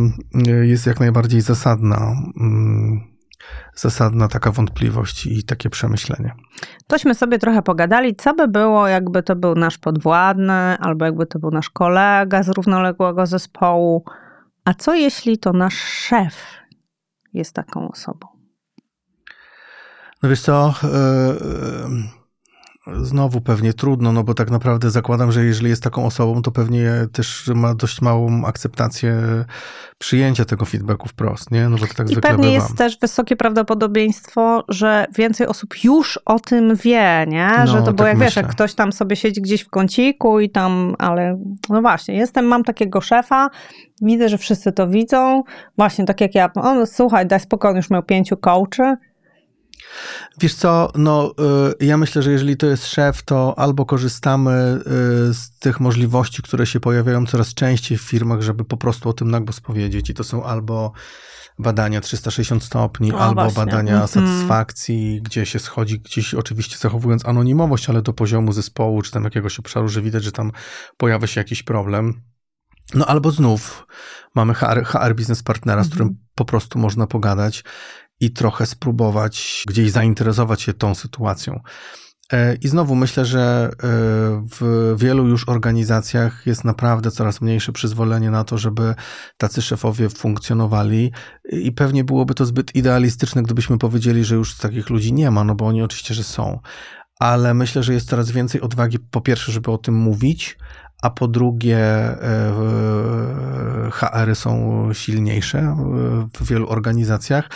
y, 0.48 0.66
jest 0.66 0.86
jak 0.86 1.00
najbardziej 1.00 1.40
zasadna 1.40 1.96
mm, 2.40 3.00
zasadna 3.74 4.28
taka 4.28 4.50
wątpliwość 4.50 5.26
i 5.26 5.44
takie 5.44 5.70
przemyślenie. 5.70 6.34
Tośmy 6.86 7.14
sobie 7.14 7.38
trochę 7.38 7.62
pogadali, 7.62 8.16
co 8.16 8.34
by 8.34 8.48
było, 8.48 8.88
jakby 8.88 9.22
to 9.22 9.36
był 9.36 9.54
nasz 9.54 9.78
podwładny, 9.78 10.78
albo 10.78 11.04
jakby 11.04 11.26
to 11.26 11.38
był 11.38 11.50
nasz 11.50 11.70
kolega 11.70 12.42
z 12.42 12.48
równoległego 12.48 13.26
zespołu. 13.26 14.04
A 14.64 14.74
co 14.74 14.94
jeśli 14.94 15.38
to 15.38 15.52
nasz 15.52 15.74
szef 15.74 16.34
jest 17.32 17.52
taką 17.54 17.88
osobą? 17.88 18.26
No 20.22 20.28
wiesz 20.28 20.40
co, 20.40 20.74
e, 20.84 20.86
e, 20.86 21.36
znowu 23.02 23.40
pewnie 23.40 23.72
trudno, 23.72 24.12
no 24.12 24.24
bo 24.24 24.34
tak 24.34 24.50
naprawdę 24.50 24.90
zakładam, 24.90 25.32
że 25.32 25.44
jeżeli 25.44 25.70
jest 25.70 25.82
taką 25.82 26.06
osobą, 26.06 26.42
to 26.42 26.50
pewnie 26.50 26.92
też 27.12 27.50
ma 27.54 27.74
dość 27.74 28.00
małą 28.00 28.44
akceptację 28.44 29.16
przyjęcia 29.98 30.44
tego 30.44 30.64
feedbacku 30.64 31.08
wprost, 31.08 31.50
nie? 31.50 31.68
No 31.68 31.76
bo 31.76 31.86
to 31.86 31.94
tak 31.94 32.06
I 32.06 32.12
zwykle 32.12 32.30
pewnie 32.30 32.44
bywa. 32.44 32.54
jest 32.54 32.76
też 32.76 32.98
wysokie 32.98 33.36
prawdopodobieństwo, 33.36 34.64
że 34.68 35.06
więcej 35.14 35.46
osób 35.46 35.84
już 35.84 36.16
o 36.24 36.40
tym 36.40 36.76
wie, 36.76 37.24
nie? 37.28 37.50
No, 37.58 37.66
że 37.66 37.82
to, 37.82 37.92
bo 37.92 38.04
tak 38.04 38.06
jak 38.06 38.18
wiesz, 38.18 38.26
myślę. 38.26 38.42
jak 38.42 38.50
ktoś 38.50 38.74
tam 38.74 38.92
sobie 38.92 39.16
siedzi 39.16 39.42
gdzieś 39.42 39.62
w 39.62 39.70
kąciku 39.70 40.40
i 40.40 40.50
tam, 40.50 40.94
ale 40.98 41.38
no 41.68 41.82
właśnie, 41.82 42.14
jestem, 42.16 42.44
mam 42.44 42.64
takiego 42.64 43.00
szefa, 43.00 43.50
widzę, 44.02 44.28
że 44.28 44.38
wszyscy 44.38 44.72
to 44.72 44.88
widzą, 44.88 45.42
właśnie 45.76 46.04
tak 46.04 46.20
jak 46.20 46.34
ja, 46.34 46.50
on 46.54 46.86
słuchaj, 46.86 47.26
daj 47.26 47.40
spokój, 47.40 47.70
on 47.70 47.76
już 47.76 47.90
miał 47.90 48.02
pięciu 48.02 48.36
coachy, 48.36 48.96
Wiesz 50.40 50.54
co, 50.54 50.92
no 50.94 51.34
y, 51.80 51.86
ja 51.86 51.96
myślę, 51.96 52.22
że 52.22 52.32
jeżeli 52.32 52.56
to 52.56 52.66
jest 52.66 52.86
szef, 52.86 53.22
to 53.22 53.58
albo 53.58 53.86
korzystamy 53.86 54.80
y, 55.30 55.34
z 55.34 55.50
tych 55.58 55.80
możliwości, 55.80 56.42
które 56.42 56.66
się 56.66 56.80
pojawiają 56.80 57.26
coraz 57.26 57.54
częściej 57.54 57.98
w 57.98 58.02
firmach, 58.02 58.42
żeby 58.42 58.64
po 58.64 58.76
prostu 58.76 59.08
o 59.08 59.12
tym 59.12 59.30
nagłos 59.30 59.60
powiedzieć 59.60 60.10
i 60.10 60.14
to 60.14 60.24
są 60.24 60.44
albo 60.44 60.92
badania 61.58 62.00
360 62.00 62.64
stopni, 62.64 63.12
O, 63.12 63.20
albo 63.20 63.42
właśnie. 63.42 63.64
badania 63.64 64.02
Mhm. 64.02 64.08
satysfakcji, 64.08 65.22
gdzie 65.22 65.46
się 65.46 65.58
schodzi 65.58 66.00
gdzieś 66.00 66.34
oczywiście 66.34 66.76
zachowując 66.78 67.26
anonimowość, 67.26 67.90
ale 67.90 68.02
do 68.02 68.12
poziomu 68.12 68.52
zespołu, 68.52 69.02
czy 69.02 69.10
tam 69.10 69.24
jakiegoś 69.24 69.58
obszaru, 69.58 69.88
że 69.88 70.02
widać, 70.02 70.24
że 70.24 70.32
tam 70.32 70.52
pojawia 70.96 71.26
się 71.26 71.40
jakiś 71.40 71.62
problem. 71.62 72.20
No 72.94 73.06
albo 73.06 73.30
znów 73.30 73.86
mamy 74.34 74.54
HR, 74.54 74.84
HR 74.84 75.14
biznes 75.14 75.42
partnera, 75.42 75.84
z 75.84 75.88
którym 75.88 76.16
po 76.34 76.44
prostu 76.44 76.78
można 76.78 77.06
pogadać 77.06 77.64
i 78.20 78.30
trochę 78.30 78.66
spróbować 78.66 79.64
gdzieś 79.66 79.90
zainteresować 79.90 80.62
się 80.62 80.72
tą 80.72 80.94
sytuacją. 80.94 81.60
E, 82.32 82.54
I 82.54 82.68
znowu 82.68 82.94
myślę, 82.94 83.24
że 83.24 83.70
e, 83.70 83.76
w 84.60 84.94
wielu 84.98 85.26
już 85.26 85.48
organizacjach 85.48 86.46
jest 86.46 86.64
naprawdę 86.64 87.10
coraz 87.10 87.40
mniejsze 87.40 87.72
przyzwolenie 87.72 88.30
na 88.30 88.44
to, 88.44 88.58
żeby 88.58 88.94
tacy 89.36 89.62
szefowie 89.62 90.08
funkcjonowali 90.08 91.12
i 91.52 91.72
pewnie 91.72 92.04
byłoby 92.04 92.34
to 92.34 92.46
zbyt 92.46 92.74
idealistyczne, 92.74 93.42
gdybyśmy 93.42 93.78
powiedzieli, 93.78 94.24
że 94.24 94.34
już 94.34 94.56
takich 94.56 94.90
ludzi 94.90 95.12
nie 95.12 95.30
ma, 95.30 95.44
no 95.44 95.54
bo 95.54 95.66
oni 95.66 95.82
oczywiście, 95.82 96.14
że 96.14 96.24
są. 96.24 96.60
Ale 97.20 97.54
myślę, 97.54 97.82
że 97.82 97.92
jest 97.94 98.08
coraz 98.08 98.30
więcej 98.30 98.60
odwagi, 98.60 98.98
po 98.98 99.20
pierwsze, 99.20 99.52
żeby 99.52 99.70
o 99.70 99.78
tym 99.78 99.94
mówić, 99.94 100.58
a 101.02 101.10
po 101.10 101.28
drugie, 101.28 101.78
e, 101.78 102.52
HR-y 103.90 104.34
są 104.34 104.88
silniejsze 104.92 105.58
e, 105.58 105.76
w 106.38 106.46
wielu 106.46 106.68
organizacjach, 106.68 107.50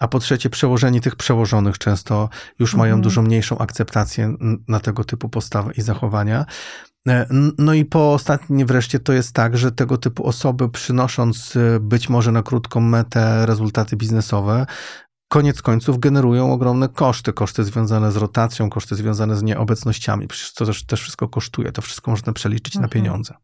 a 0.00 0.08
po 0.08 0.18
trzecie, 0.18 0.50
przełożeni 0.50 1.00
tych 1.00 1.16
przełożonych 1.16 1.78
często 1.78 2.28
już 2.58 2.74
mają 2.74 2.92
Mhm. 2.92 3.02
dużo 3.02 3.22
mniejszą 3.22 3.58
akceptację 3.58 4.34
na 4.68 4.80
tego 4.80 5.04
typu 5.04 5.28
postawę 5.28 5.72
i 5.76 5.82
zachowania. 5.82 6.44
E, 7.08 7.26
No 7.58 7.74
i 7.74 7.84
po 7.84 8.12
ostatnie 8.12 8.66
wreszcie 8.66 8.98
to 9.00 9.12
jest 9.12 9.32
tak, 9.32 9.56
że 9.58 9.72
tego 9.72 9.98
typu 9.98 10.26
osoby 10.26 10.68
przynosząc 10.68 11.54
być 11.80 12.08
może 12.08 12.32
na 12.32 12.42
krótką 12.42 12.80
metę 12.80 13.46
rezultaty 13.46 13.96
biznesowe, 13.96 14.66
koniec 15.32 15.62
końców 15.62 15.98
generują 15.98 16.52
ogromne 16.52 16.88
koszty. 16.88 17.32
Koszty 17.32 17.64
związane 17.64 18.12
z 18.12 18.16
rotacją, 18.16 18.70
koszty 18.70 18.94
związane 18.94 19.36
z 19.36 19.42
nieobecnościami. 19.42 20.28
Przecież 20.28 20.54
to 20.54 20.66
też, 20.66 20.86
też 20.86 21.00
wszystko 21.00 21.28
kosztuje. 21.28 21.72
To 21.72 21.82
wszystko 21.82 22.10
można 22.10 22.32
przeliczyć 22.32 22.74
na 22.74 22.84
Mhm. 22.84 22.90
pieniądze. 22.90 23.34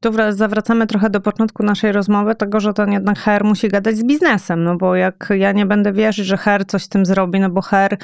Tu 0.00 0.10
wra- 0.12 0.32
zawracamy 0.32 0.86
trochę 0.86 1.10
do 1.10 1.20
początku 1.20 1.62
naszej 1.62 1.92
rozmowy, 1.92 2.34
tego, 2.34 2.60
że 2.60 2.72
ten 2.74 2.92
jednak 2.92 3.18
HR 3.18 3.44
musi 3.44 3.68
gadać 3.68 3.96
z 3.96 4.04
biznesem, 4.04 4.64
no 4.64 4.76
bo 4.76 4.94
jak 4.96 5.28
ja 5.38 5.52
nie 5.52 5.66
będę 5.66 5.92
wierzyć, 5.92 6.26
że 6.26 6.36
HR 6.36 6.66
coś 6.66 6.82
z 6.82 6.88
tym 6.88 7.06
zrobi, 7.06 7.40
no 7.40 7.50
bo 7.50 7.62
HR, 7.62 7.96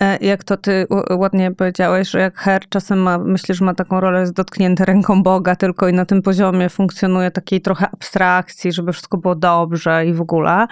e, 0.00 0.16
jak 0.16 0.44
to 0.44 0.56
ty 0.56 0.86
ładnie 1.10 1.52
powiedziałeś, 1.54 2.10
że 2.10 2.18
jak 2.20 2.38
HR 2.38 2.60
czasem 2.68 2.98
ma, 2.98 3.18
myślę, 3.18 3.54
że 3.54 3.64
ma 3.64 3.74
taką 3.74 4.00
rolę, 4.00 4.20
jest 4.20 4.32
dotknięty 4.32 4.84
ręką 4.84 5.22
Boga 5.22 5.56
tylko 5.56 5.88
i 5.88 5.92
na 5.92 6.04
tym 6.04 6.22
poziomie 6.22 6.68
funkcjonuje 6.68 7.30
takiej 7.30 7.60
trochę 7.60 7.90
abstrakcji, 7.90 8.72
żeby 8.72 8.92
wszystko 8.92 9.18
było 9.18 9.34
dobrze 9.34 10.06
i 10.06 10.12
w 10.12 10.20
ogóle, 10.20 10.66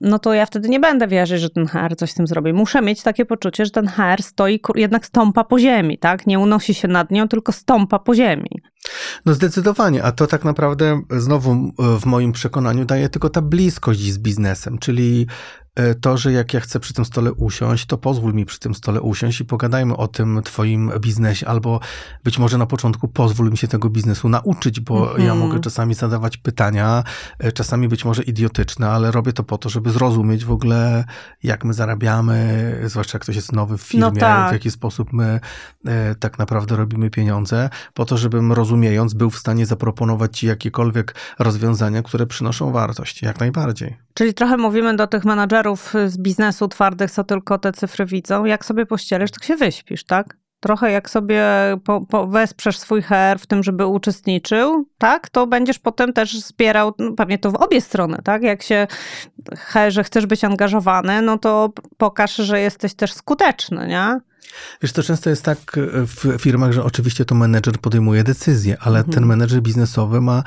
no 0.00 0.18
to 0.18 0.34
ja 0.34 0.46
wtedy 0.46 0.68
nie 0.68 0.80
będę 0.80 1.08
wierzyć, 1.08 1.40
że 1.40 1.50
ten 1.50 1.66
HR 1.66 1.96
coś 1.96 2.10
z 2.10 2.14
tym 2.14 2.26
zrobi. 2.26 2.52
Muszę 2.52 2.82
mieć 2.82 3.02
takie 3.02 3.24
poczucie, 3.24 3.64
że 3.64 3.70
ten 3.70 3.88
HR 3.88 4.22
stoi, 4.22 4.60
jednak 4.74 5.06
stąpa 5.06 5.44
po 5.44 5.58
ziemi, 5.58 5.98
tak? 5.98 6.26
Nie 6.26 6.38
unosi 6.38 6.74
się 6.74 6.88
nad 6.88 7.10
nią, 7.10 7.28
tylko 7.28 7.52
stąpa 7.52 7.98
po 7.98 8.14
ziemi. 8.14 8.50
No 9.26 9.34
zdecydowanie, 9.34 10.02
a 10.04 10.12
to 10.12 10.26
tak 10.26 10.44
naprawdę 10.44 11.02
znowu 11.10 11.72
w 12.00 12.06
moim 12.06 12.32
przekonaniu 12.32 12.84
daje 12.84 13.08
tylko 13.08 13.28
ta 13.30 13.42
bliskość 13.42 14.12
z 14.12 14.18
biznesem, 14.18 14.78
czyli 14.78 15.26
e, 15.74 15.94
to, 15.94 16.16
że 16.16 16.32
jak 16.32 16.54
ja 16.54 16.60
chcę 16.60 16.80
przy 16.80 16.94
tym 16.94 17.04
stole 17.04 17.32
usiąść, 17.32 17.86
to 17.86 17.98
pozwól 17.98 18.34
mi 18.34 18.44
przy 18.44 18.58
tym 18.60 18.74
stole 18.74 19.00
usiąść 19.00 19.40
i 19.40 19.44
pogadajmy 19.44 19.96
o 19.96 20.08
tym 20.08 20.40
twoim 20.44 20.92
biznesie, 21.00 21.46
albo 21.46 21.80
być 22.24 22.38
może 22.38 22.58
na 22.58 22.66
początku 22.66 23.08
pozwól 23.08 23.50
mi 23.50 23.56
się 23.56 23.68
tego 23.68 23.90
biznesu 23.90 24.28
nauczyć, 24.28 24.80
bo 24.80 25.08
Mhm. 25.10 25.26
ja 25.28 25.34
mogę 25.34 25.60
czasami 25.60 25.94
zadawać 25.94 26.36
pytania, 26.36 27.04
e, 27.38 27.52
czasami 27.52 27.88
być 27.88 28.04
może 28.04 28.22
idiotyczne, 28.22 28.90
ale 28.90 29.10
robię 29.10 29.32
to 29.32 29.42
po 29.42 29.58
to, 29.58 29.68
żeby 29.68 29.90
zrozumieć 29.90 30.44
w 30.44 30.50
ogóle, 30.52 31.04
jak 31.42 31.64
my 31.64 31.74
zarabiamy, 31.74 32.80
zwłaszcza 32.86 33.16
jak 33.16 33.22
ktoś 33.22 33.36
jest 33.36 33.52
nowy 33.52 33.78
w 33.78 33.82
firmie, 33.82 34.06
No 34.06 34.20
tak. 34.20 34.50
w 34.50 34.52
jaki 34.52 34.70
sposób 34.70 35.12
my 35.12 35.40
e, 35.86 36.14
tak 36.14 36.38
naprawdę 36.38 36.76
robimy 36.76 37.10
pieniądze, 37.10 37.70
po 37.94 38.04
to, 38.04 38.16
żebym 38.16 38.52
rozumiejąc 38.74 39.14
był 39.14 39.30
w 39.30 39.38
stanie 39.38 39.66
zaproponować 39.66 40.38
ci 40.38 40.46
jakiekolwiek 40.46 41.14
rozwiązania, 41.38 42.02
które 42.02 42.26
przynoszą 42.26 42.72
wartość, 42.72 43.22
jak 43.22 43.40
najbardziej. 43.40 43.96
Czyli 44.14 44.34
trochę 44.34 44.56
mówimy 44.56 44.96
do 44.96 45.06
tych 45.06 45.24
menadżerów 45.24 45.94
z 46.06 46.18
biznesu 46.18 46.68
twardych, 46.68 47.10
co 47.10 47.24
tylko 47.24 47.58
te 47.58 47.72
cyfry 47.72 48.06
widzą. 48.06 48.44
Jak 48.44 48.64
sobie 48.64 48.86
pościelisz, 48.86 49.30
tak 49.30 49.44
się 49.44 49.56
wyśpisz, 49.56 50.04
tak? 50.04 50.36
Trochę 50.64 50.90
jak 50.90 51.10
sobie 51.10 51.42
po, 51.84 52.00
po 52.00 52.26
wesprzesz 52.26 52.78
swój 52.78 53.02
HR 53.02 53.38
w 53.38 53.46
tym, 53.46 53.62
żeby 53.62 53.86
uczestniczył, 53.86 54.86
tak? 54.98 55.28
To 55.28 55.46
będziesz 55.46 55.78
potem 55.78 56.12
też 56.12 56.38
zbierał, 56.40 56.92
no 56.98 57.12
pewnie 57.12 57.38
to 57.38 57.50
w 57.50 57.54
obie 57.54 57.80
strony, 57.80 58.18
tak? 58.24 58.42
Jak 58.42 58.62
się 58.62 58.86
HR, 59.58 59.90
że 59.92 60.04
chcesz 60.04 60.26
być 60.26 60.44
angażowany, 60.44 61.22
no 61.22 61.38
to 61.38 61.72
pokaż, 61.96 62.36
że 62.36 62.60
jesteś 62.60 62.94
też 62.94 63.12
skuteczny, 63.12 63.86
nie? 63.88 64.20
Wiesz, 64.82 64.92
to 64.92 65.02
często 65.02 65.30
jest 65.30 65.42
tak 65.44 65.58
e, 65.58 65.80
w 66.06 66.42
firmach, 66.42 66.72
że 66.72 66.84
oczywiście 66.84 67.24
to 67.24 67.34
menedżer 67.34 67.78
podejmuje 67.78 68.24
decyzje, 68.24 68.76
ale 68.80 68.98
Mhm. 68.98 69.14
ten 69.14 69.26
menedżer 69.26 69.62
biznesowy 69.62 70.20
ma 70.20 70.42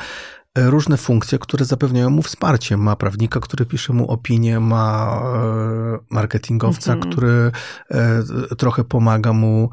różne 0.56 0.98
funkcje, 0.98 1.40
które 1.40 1.66
zapewniają 1.66 2.10
mu 2.10 2.22
wsparcie. 2.22 2.78
Ma 2.78 2.96
prawnika, 2.96 3.40
który 3.40 3.66
pisze 3.66 3.94
mu 3.94 4.12
opinię, 4.12 4.60
ma 4.60 5.20
e, 5.36 5.98
marketingowca, 6.10 6.94
Mhm. 6.94 7.12
który 7.12 7.52
e, 7.92 8.24
trochę 8.58 8.84
pomaga 8.84 9.34
mu 9.34 9.70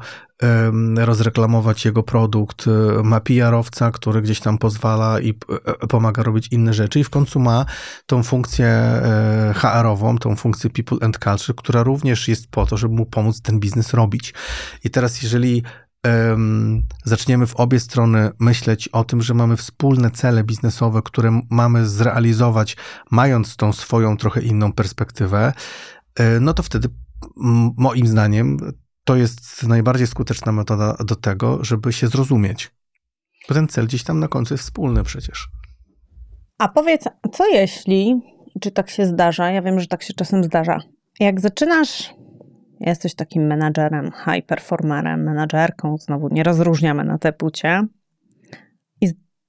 rozreklamować 0.97 1.85
jego 1.85 2.03
produkt, 2.03 2.65
e, 2.67 3.03
ma 3.03 3.19
PR-owca, 3.19 3.91
który 3.91 4.21
gdzieś 4.21 4.39
tam 4.39 4.57
pozwala 4.57 5.19
i 5.19 5.29
e, 5.83 5.87
pomaga 5.87 6.23
robić 6.23 6.47
inne 6.51 6.73
rzeczy 6.73 6.99
i 6.99 7.03
w 7.03 7.09
końcu 7.09 7.39
ma 7.39 7.65
tą 8.05 8.23
funkcję 8.23 8.65
e, 8.67 9.53
HR-ową, 9.55 10.17
tą 10.17 10.35
funkcję 10.35 10.69
People 10.69 10.97
and 11.01 11.17
Culture, 11.19 11.55
która 11.55 11.83
również 11.83 12.27
jest 12.27 12.47
po 12.51 12.65
to, 12.65 12.77
żeby 12.77 12.95
mu 12.95 13.05
pomóc 13.05 13.41
ten 13.41 13.59
biznes 13.59 13.93
robić. 13.93 14.33
I 14.83 14.89
teraz 14.89 15.21
jeżeli 15.21 15.63
em, 16.05 16.83
zaczniemy 17.03 17.47
w 17.47 17.55
obie 17.55 17.79
strony 17.79 18.31
myśleć 18.39 18.87
o 18.87 19.03
tym, 19.03 19.21
że 19.21 19.33
mamy 19.33 19.57
wspólne 19.57 20.11
cele 20.11 20.43
biznesowe, 20.43 21.01
które 21.01 21.41
mamy 21.49 21.87
zrealizować, 21.87 22.77
mając 23.11 23.55
tą 23.55 23.73
swoją 23.73 24.17
trochę 24.17 24.41
inną 24.41 24.73
perspektywę, 24.73 25.53
e, 26.15 26.39
no 26.39 26.53
to 26.53 26.63
wtedy 26.63 26.89
moim 27.77 28.07
zdaniem 28.07 28.57
to 29.03 29.15
jest 29.15 29.63
najbardziej 29.63 30.07
skuteczna 30.07 30.51
metoda 30.51 30.95
do 31.05 31.15
tego, 31.15 31.63
żeby 31.63 31.93
się 31.93 32.07
zrozumieć. 32.07 32.71
Bo 33.49 33.55
ten 33.55 33.67
cel 33.67 33.85
gdzieś 33.85 34.03
tam 34.03 34.19
na 34.19 34.27
końcu 34.27 34.53
jest 34.53 34.63
wspólny 34.63 35.03
przecież. 35.03 35.47
A 36.57 36.67
powiedz, 36.67 37.03
co 37.33 37.47
jeśli, 37.47 38.21
czy 38.61 38.71
tak 38.71 38.89
się 38.89 39.05
zdarza, 39.05 39.51
ja 39.51 39.61
wiem, 39.61 39.79
że 39.79 39.87
tak 39.87 40.03
się 40.03 40.13
czasem 40.13 40.43
zdarza, 40.43 40.79
jak 41.19 41.41
zaczynasz 41.41 42.13
jesteś 42.79 43.15
takim 43.15 43.43
menadżerem, 43.47 44.11
high 44.11 44.45
performerem, 44.45 45.23
menadżerką, 45.23 45.97
znowu 45.97 46.29
nie 46.29 46.43
rozróżniamy 46.43 47.03
na 47.03 47.17
te 47.17 47.33
płcie, 47.33 47.83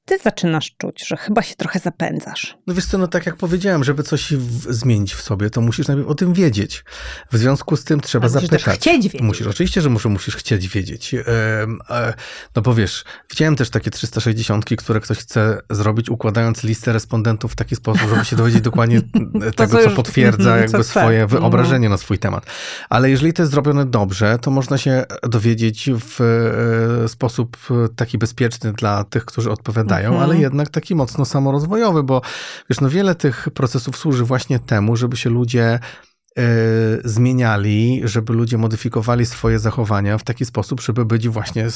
ty 0.06 0.18
zaczynasz 0.18 0.72
czuć, 0.78 1.06
że 1.08 1.16
chyba 1.16 1.42
się 1.42 1.54
trochę 1.54 1.78
zapędzasz. 1.78 2.58
No 2.66 2.74
wiesz 2.74 2.86
co, 2.86 2.98
no 2.98 3.08
tak 3.08 3.26
jak 3.26 3.36
powiedziałem, 3.36 3.84
żeby 3.84 4.02
coś 4.02 4.32
w, 4.32 4.74
zmienić 4.74 5.14
w 5.14 5.22
sobie, 5.22 5.50
to 5.50 5.60
musisz 5.60 5.88
najpierw 5.88 6.08
o 6.08 6.14
tym 6.14 6.32
wiedzieć. 6.32 6.84
W 7.32 7.36
związku 7.38 7.76
z 7.76 7.84
tym 7.84 8.00
trzeba 8.00 8.26
musisz 8.28 8.40
zapytać. 8.40 8.64
Też 8.64 8.74
chcieć 8.74 9.02
wiedzieć. 9.04 9.20
Musisz, 9.20 9.46
oczywiście, 9.46 9.80
że 9.80 9.90
muszę, 9.90 10.08
musisz 10.08 10.36
chcieć 10.36 10.68
wiedzieć. 10.68 11.14
E, 11.14 11.24
e, 11.90 12.14
no 12.56 12.62
bo 12.62 12.74
wiesz, 12.74 13.04
widziałem 13.30 13.56
też 13.56 13.70
takie 13.70 13.90
360, 13.90 14.64
które 14.78 15.00
ktoś 15.00 15.18
chce 15.18 15.62
zrobić, 15.70 16.08
układając 16.08 16.64
listę 16.64 16.92
respondentów 16.92 17.52
w 17.52 17.56
taki 17.56 17.76
sposób, 17.76 18.08
żeby 18.10 18.24
się 18.24 18.36
dowiedzieć 18.36 18.60
dokładnie 18.60 19.00
tego, 19.56 19.84
co, 19.84 19.90
potwierdza 19.90 20.50
co 20.50 20.56
jakby 20.56 20.78
chce. 20.78 20.84
swoje 20.84 21.22
mhm. 21.22 21.40
wyobrażenie 21.40 21.88
na 21.88 21.96
swój 21.96 22.18
temat. 22.18 22.46
Ale 22.88 23.10
jeżeli 23.10 23.32
to 23.32 23.42
jest 23.42 23.52
zrobione 23.52 23.86
dobrze, 23.86 24.38
to 24.38 24.50
można 24.50 24.78
się 24.78 25.04
dowiedzieć 25.22 25.90
w 26.00 26.20
e, 27.04 27.08
sposób 27.08 27.56
taki 27.96 28.18
bezpieczny 28.18 28.72
dla 28.72 29.04
tych, 29.04 29.24
którzy 29.24 29.50
odpowiadają 29.50 29.95
mhm. 30.04 30.22
ale 30.22 30.38
jednak 30.38 30.68
taki 30.68 30.94
mocno 30.94 31.24
samorozwojowy, 31.24 32.02
bo 32.02 32.22
wiesz, 32.70 32.80
no 32.80 32.88
wiele 32.88 33.14
tych 33.14 33.48
procesów 33.54 33.96
służy 33.96 34.24
właśnie 34.24 34.58
temu, 34.58 34.96
żeby 34.96 35.16
się 35.16 35.30
ludzie 35.30 35.80
y, 36.38 36.42
zmieniali, 37.04 38.00
żeby 38.04 38.32
ludzie 38.32 38.58
modyfikowali 38.58 39.26
swoje 39.26 39.58
zachowania 39.58 40.18
w 40.18 40.24
taki 40.24 40.44
sposób, 40.44 40.80
żeby 40.80 41.04
być 41.04 41.28
właśnie 41.28 41.70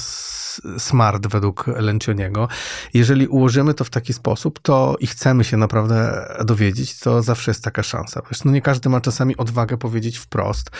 smart 0.78 1.26
według 1.26 1.66
Lencioniego. 1.66 2.48
Jeżeli 2.94 3.28
ułożymy 3.28 3.74
to 3.74 3.84
w 3.84 3.90
taki 3.90 4.12
sposób, 4.12 4.58
to 4.58 4.96
i 5.00 5.06
chcemy 5.06 5.44
się 5.44 5.56
naprawdę 5.56 6.26
dowiedzieć, 6.44 6.98
to 6.98 7.22
zawsze 7.22 7.50
jest 7.50 7.64
taka 7.64 7.82
szansa. 7.82 8.22
Wiesz, 8.30 8.44
no 8.44 8.52
nie 8.52 8.62
każdy 8.62 8.88
ma 8.88 9.00
czasami 9.00 9.36
odwagę 9.36 9.76
powiedzieć 9.76 10.18
wprost, 10.18 10.70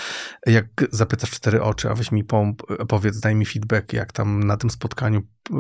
jak 0.47 0.67
zapytasz 0.93 1.31
cztery 1.31 1.63
oczy, 1.63 1.91
a 1.91 1.95
weź 1.95 2.13
mi 2.13 2.25
powiedz, 2.89 3.21
daj 3.21 3.35
mi 3.35 3.47
feedback, 3.47 3.93
jak 3.93 4.13
tam 4.13 4.45
na 4.45 4.57
tym 4.57 4.71
spotkaniu 4.71 5.19
y, 5.19 5.53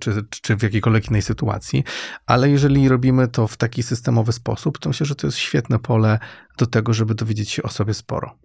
czy, 0.00 0.24
czy 0.30 0.56
w 0.56 0.62
jakiejkolwiek 0.62 1.08
innej 1.08 1.22
sytuacji, 1.22 1.84
ale 2.26 2.50
jeżeli 2.50 2.88
robimy 2.88 3.28
to 3.28 3.46
w 3.46 3.56
taki 3.56 3.82
systemowy 3.82 4.32
sposób, 4.32 4.78
to 4.78 4.88
myślę, 4.88 5.06
że 5.06 5.14
to 5.14 5.26
jest 5.26 5.38
świetne 5.38 5.78
pole 5.78 6.18
do 6.56 6.66
tego, 6.66 6.92
żeby 6.92 7.14
dowiedzieć 7.14 7.50
się 7.50 7.62
o 7.62 7.68
sobie 7.68 7.94
sporo. 7.94 8.36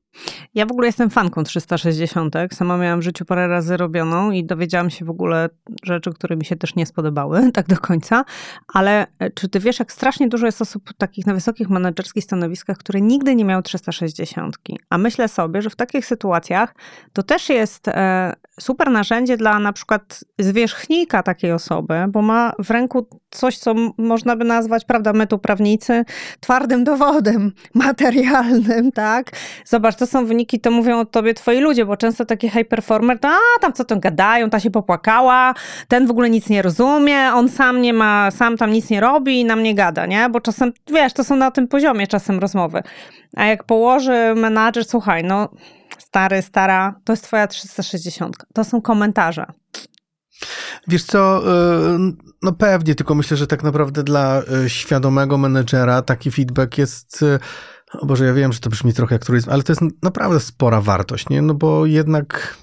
Ja 0.53 0.66
w 0.66 0.72
ogóle 0.72 0.88
jestem 0.88 1.09
fanką 1.09 1.43
360. 1.43 2.36
Sama 2.53 2.78
miałam 2.78 2.99
w 2.99 3.03
życiu 3.03 3.26
parę 3.26 3.47
razy 3.47 3.78
robioną 3.78 4.32
i 4.32 4.43
dowiedziałam 4.43 4.89
się 4.89 5.05
w 5.05 5.09
ogóle 5.09 5.49
rzeczy, 5.84 6.14
które 6.14 6.36
mi 6.36 6.45
się 6.45 6.55
też 6.55 6.76
nie 6.76 6.86
spodobały, 6.86 7.41
tak 7.53 7.68
do 7.68 7.78
końca. 7.78 8.26
Ale 8.74 9.07
e, 9.20 9.30
czy 9.30 9.49
ty 9.49 9.59
wiesz, 9.59 9.80
jak 9.80 9.91
strasznie 9.91 10.28
dużo 10.28 10.45
jest 10.45 10.62
osób 10.62 10.93
takich 10.97 11.26
na 11.26 11.34
wysokich 11.34 11.70
menedżerskich 11.70 12.24
stanowiskach, 12.24 12.78
które 12.78 13.01
nigdy 13.01 13.36
nie 13.36 13.45
miały 13.45 13.64
360? 13.64 14.57
A 14.89 14.97
myślę 14.97 15.28
sobie, 15.28 15.62
że 15.62 15.70
w 15.70 15.76
takich 15.76 16.05
sytuacjach 16.05 16.76
to 17.14 17.24
też 17.24 17.49
jest 17.49 17.88
e, 17.88 18.34
super 18.59 18.91
narzędzie 18.91 19.38
dla 19.38 19.59
na 19.59 19.74
przykład 19.74 20.24
zwierzchnika 20.39 21.24
takiej 21.24 21.51
osoby, 21.51 21.93
bo 22.09 22.22
ma 22.22 22.53
w 22.64 22.70
ręku 22.70 23.07
coś, 23.30 23.57
co 23.57 23.74
można 23.97 24.36
by 24.36 24.45
nazwać, 24.45 24.86
prawda, 24.86 25.14
my 25.14 25.28
tu 25.28 25.39
prawnicy, 25.39 26.05
twardym 26.39 26.84
dowodem 26.84 27.51
materialnym, 28.02 28.91
tak? 29.06 29.32
Zobacz, 29.66 29.95
to 29.95 30.08
są 30.08 30.26
wyniki, 30.26 30.60
to 30.60 30.72
mówią 30.72 30.99
o 30.99 31.06
tobie 31.06 31.34
twoi 31.34 31.60
ludzie, 31.60 31.86
bo 31.86 31.97
często 31.97 32.26
taki 32.26 32.49
high 32.49 32.68
performer, 32.68 33.20
to 33.20 33.28
a, 33.28 33.60
tam 33.62 33.74
co 33.74 33.86
tam 33.86 33.99
gadają, 33.99 34.49
ta 34.49 34.60
się 34.60 34.72
popłakała, 34.72 35.54
ten 35.88 36.08
w 36.08 36.12
ogóle 36.12 36.30
nic 36.30 36.49
nie 36.49 36.62
rozumie, 36.62 37.34
on 37.34 37.49
sam 37.49 37.82
nie 37.82 37.93
ma, 37.93 38.32
sam 38.32 38.58
tam 38.58 38.72
nic 38.72 38.89
nie 38.89 38.99
robi 38.99 39.39
i 39.39 39.45
nam 39.45 39.64
nie 39.64 39.76
gada, 39.76 40.06
nie? 40.06 40.30
Bo 40.30 40.41
czasem, 40.41 40.74
wiesz, 40.88 41.14
to 41.14 41.24
są 41.24 41.36
na 41.36 41.52
tym 41.52 41.68
poziomie 41.68 42.08
czasem 42.08 42.39
rozmowy. 42.39 42.84
A 43.36 43.45
jak 43.45 43.64
położy 43.64 44.34
menadżer, 44.36 44.86
słuchaj, 44.86 45.24
no 45.24 45.49
stary, 45.97 46.41
stara, 46.41 46.95
to 47.04 47.14
jest 47.14 47.24
twoja 47.24 47.47
360. 47.47 48.38
To 48.54 48.64
są 48.64 48.82
komentarze. 48.82 49.45
Wiesz 50.88 51.04
co, 51.04 51.43
e, 51.54 52.12
no 52.41 52.52
pewnie, 52.52 52.95
tylko 52.95 53.16
myślę, 53.16 53.38
że 53.38 53.47
tak 53.47 53.64
naprawdę 53.64 54.04
dla 54.04 54.41
e, 54.66 54.70
świadomego 54.70 55.38
menedżera 55.38 56.02
taki 56.02 56.32
feedback 56.32 56.78
jest 56.78 57.24
e, 57.24 57.39
o 58.00 58.06
Boże, 58.06 58.26
ja 58.26 58.34
wiem, 58.34 58.54
że 58.54 58.60
to 58.60 58.70
brzmi 58.70 58.94
trochę 58.94 59.16
jak 59.16 59.26
turyzm, 59.26 59.50
ale 59.50 59.64
to 59.64 59.72
jest 59.72 59.82
naprawdę 60.04 60.39
spora 60.39 60.82
wartość, 60.82 61.30
nie? 61.30 61.42
No 61.42 61.54
bo 61.54 61.86
jednak, 61.86 62.58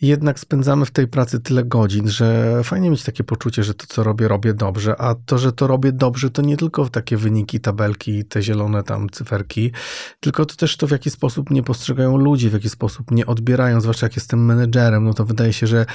jednak 0.00 0.38
spędzamy 0.38 0.86
w 0.86 0.90
tej 0.90 1.08
pracy 1.08 1.40
tyle 1.40 1.64
godzin, 1.64 2.08
że 2.08 2.60
fajnie 2.64 2.90
mieć 2.90 3.04
takie 3.04 3.24
poczucie, 3.24 3.64
że 3.64 3.74
to, 3.74 3.86
co 3.86 4.02
robię, 4.02 4.28
robię 4.28 4.54
dobrze, 4.54 5.00
a 5.00 5.14
to, 5.14 5.38
że 5.38 5.52
to 5.52 5.66
robię 5.66 5.92
dobrze, 5.92 6.30
to 6.30 6.42
nie 6.42 6.56
tylko 6.56 6.88
takie 6.88 7.16
wyniki, 7.16 7.60
tabelki, 7.60 8.24
te 8.24 8.42
zielone 8.42 8.82
tam 8.82 9.10
cyferki, 9.10 9.72
tylko 10.20 10.46
to 10.46 10.56
też 10.56 10.76
to, 10.76 10.86
w 10.86 10.90
jaki 10.90 11.10
sposób 11.10 11.50
mnie 11.50 11.62
postrzegają 11.62 12.16
ludzie, 12.16 12.50
w 12.50 12.52
jaki 12.52 12.68
sposób 12.68 13.10
mnie 13.10 13.26
odbierają, 13.26 13.80
zwłaszcza 13.80 14.06
jak 14.06 14.16
jestem 14.16 14.44
menedżerem, 14.44 15.04
no 15.04 15.14
to 15.14 15.24
wydaje 15.24 15.52
się, 15.52 15.66
że 15.66 15.86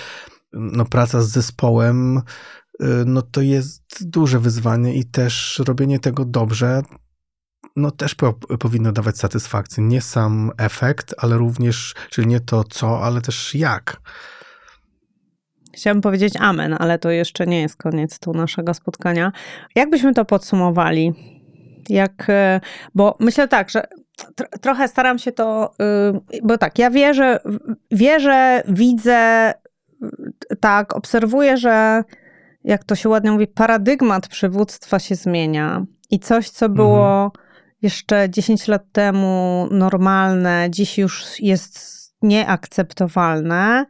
no, 0.53 0.85
praca 0.85 1.21
z 1.21 1.29
zespołem, 1.29 2.17
y, 2.17 2.85
no 3.05 3.21
to 3.21 3.41
jest 3.41 4.09
duże 4.09 4.39
wyzwanie 4.39 4.95
i 4.95 5.05
też 5.05 5.61
robienie 5.65 5.99
tego 5.99 6.25
dobrze 6.25 6.83
no 7.75 7.91
też 7.91 8.15
po, 8.15 8.33
powinno 8.33 8.91
dawać 8.91 9.17
satysfakcję. 9.17 9.83
Nie 9.83 10.01
sam 10.01 10.51
efekt, 10.57 11.15
ale 11.17 11.37
również, 11.37 11.93
czyli 12.09 12.27
nie 12.27 12.39
to 12.39 12.63
co, 12.63 13.03
ale 13.03 13.21
też 13.21 13.55
jak. 13.55 13.97
Chciałabym 15.73 16.01
powiedzieć 16.01 16.33
amen, 16.39 16.75
ale 16.79 16.99
to 16.99 17.11
jeszcze 17.11 17.45
nie 17.45 17.61
jest 17.61 17.75
koniec 17.75 18.19
tu 18.19 18.33
naszego 18.33 18.73
spotkania. 18.73 19.31
Jak 19.75 19.89
byśmy 19.89 20.13
to 20.13 20.25
podsumowali? 20.25 21.13
Jak, 21.89 22.29
e, 22.29 22.61
bo 22.95 23.17
myślę 23.19 23.47
tak, 23.47 23.69
że 23.69 23.87
trochę 24.61 24.87
staram 24.87 25.19
się 25.19 25.31
to, 25.31 25.73
y, 26.33 26.41
bo 26.43 26.57
tak, 26.57 26.79
ja 26.79 26.89
wierzę, 26.89 27.39
wierzę, 27.91 28.63
widzę, 28.67 29.53
tak, 30.59 30.95
obserwuję, 30.95 31.57
że 31.57 32.03
jak 32.63 32.83
to 32.83 32.95
się 32.95 33.09
ładnie 33.09 33.31
mówi, 33.31 33.47
paradygmat 33.47 34.27
przywództwa 34.27 34.99
się 34.99 35.15
zmienia 35.15 35.85
i 36.11 36.19
coś, 36.19 36.49
co 36.49 36.69
było 36.69 37.25
mhm 37.25 37.44
jeszcze 37.85 38.29
10 38.29 38.67
lat 38.67 38.91
temu 38.91 39.67
normalne, 39.71 40.67
dziś 40.69 40.97
już 40.97 41.39
jest 41.39 41.95
nieakceptowalne. 42.21 43.85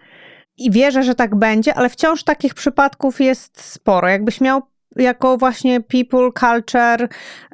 I 0.58 0.72
wierzę, 0.72 1.04
że 1.04 1.16
tak 1.16 1.36
będzie, 1.36 1.74
ale 1.76 1.89
wciąż 1.89 2.24
takich 2.24 2.54
przypadków 2.54 3.22
jest 3.22 3.62
sporo. 3.62 4.08
Jakbyś 4.10 4.41
miał 4.41 4.62
jako 4.96 5.38
właśnie 5.38 5.82
people, 5.82 6.30
culture, 6.39 7.08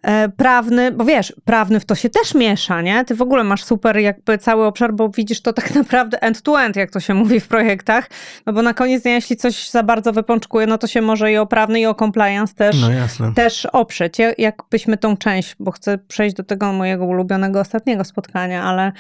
e, 0.04 0.30
prawny, 0.30 0.92
bo 0.92 1.06
wiesz, 1.06 1.34
prawny 1.46 1.80
w 1.80 1.86
to 1.86 1.96
się 1.96 2.10
też 2.10 2.36
miesza, 2.36 2.82
nie? 2.82 3.06
Ty 3.06 3.16
w 3.16 3.22
ogóle 3.22 3.44
masz 3.44 3.64
super 3.64 3.98
jakby 3.98 4.38
cały 4.38 4.66
obszar, 4.66 4.94
bo 4.94 5.10
widzisz 5.10 5.42
to 5.42 5.54
tak 5.54 5.76
naprawdę 5.82 6.22
end-to-end, 6.22 6.76
jak 6.76 6.92
to 6.92 7.00
się 7.00 7.14
mówi 7.14 7.40
w 7.40 7.48
projektach, 7.48 8.10
no 8.46 8.54
bo 8.54 8.62
na 8.62 8.74
koniec 8.74 9.04
dnia, 9.04 9.14
jeśli 9.14 9.38
coś 9.38 9.70
za 9.70 9.84
bardzo 9.84 10.14
wypączkuje, 10.14 10.68
no 10.68 10.78
to 10.78 10.88
się 10.88 11.02
może 11.02 11.32
i 11.32 11.38
o 11.38 11.46
prawny, 11.46 11.80
i 11.80 11.86
o 11.86 11.94
compliance 11.94 12.54
też, 12.56 12.78
no 13.20 13.32
też 13.34 13.66
oprzeć. 13.66 14.18
Jakbyśmy 14.38 14.98
tą 14.98 15.18
część, 15.18 15.56
bo 15.60 15.72
chcę 15.72 15.98
przejść 15.98 16.36
do 16.36 16.44
tego 16.44 16.74
mojego 16.74 17.06
ulubionego 17.06 17.60
ostatniego 17.60 18.04
spotkania, 18.04 18.64
ale... 18.64 18.92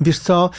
Wiesz 0.00 0.18
co, 0.18 0.50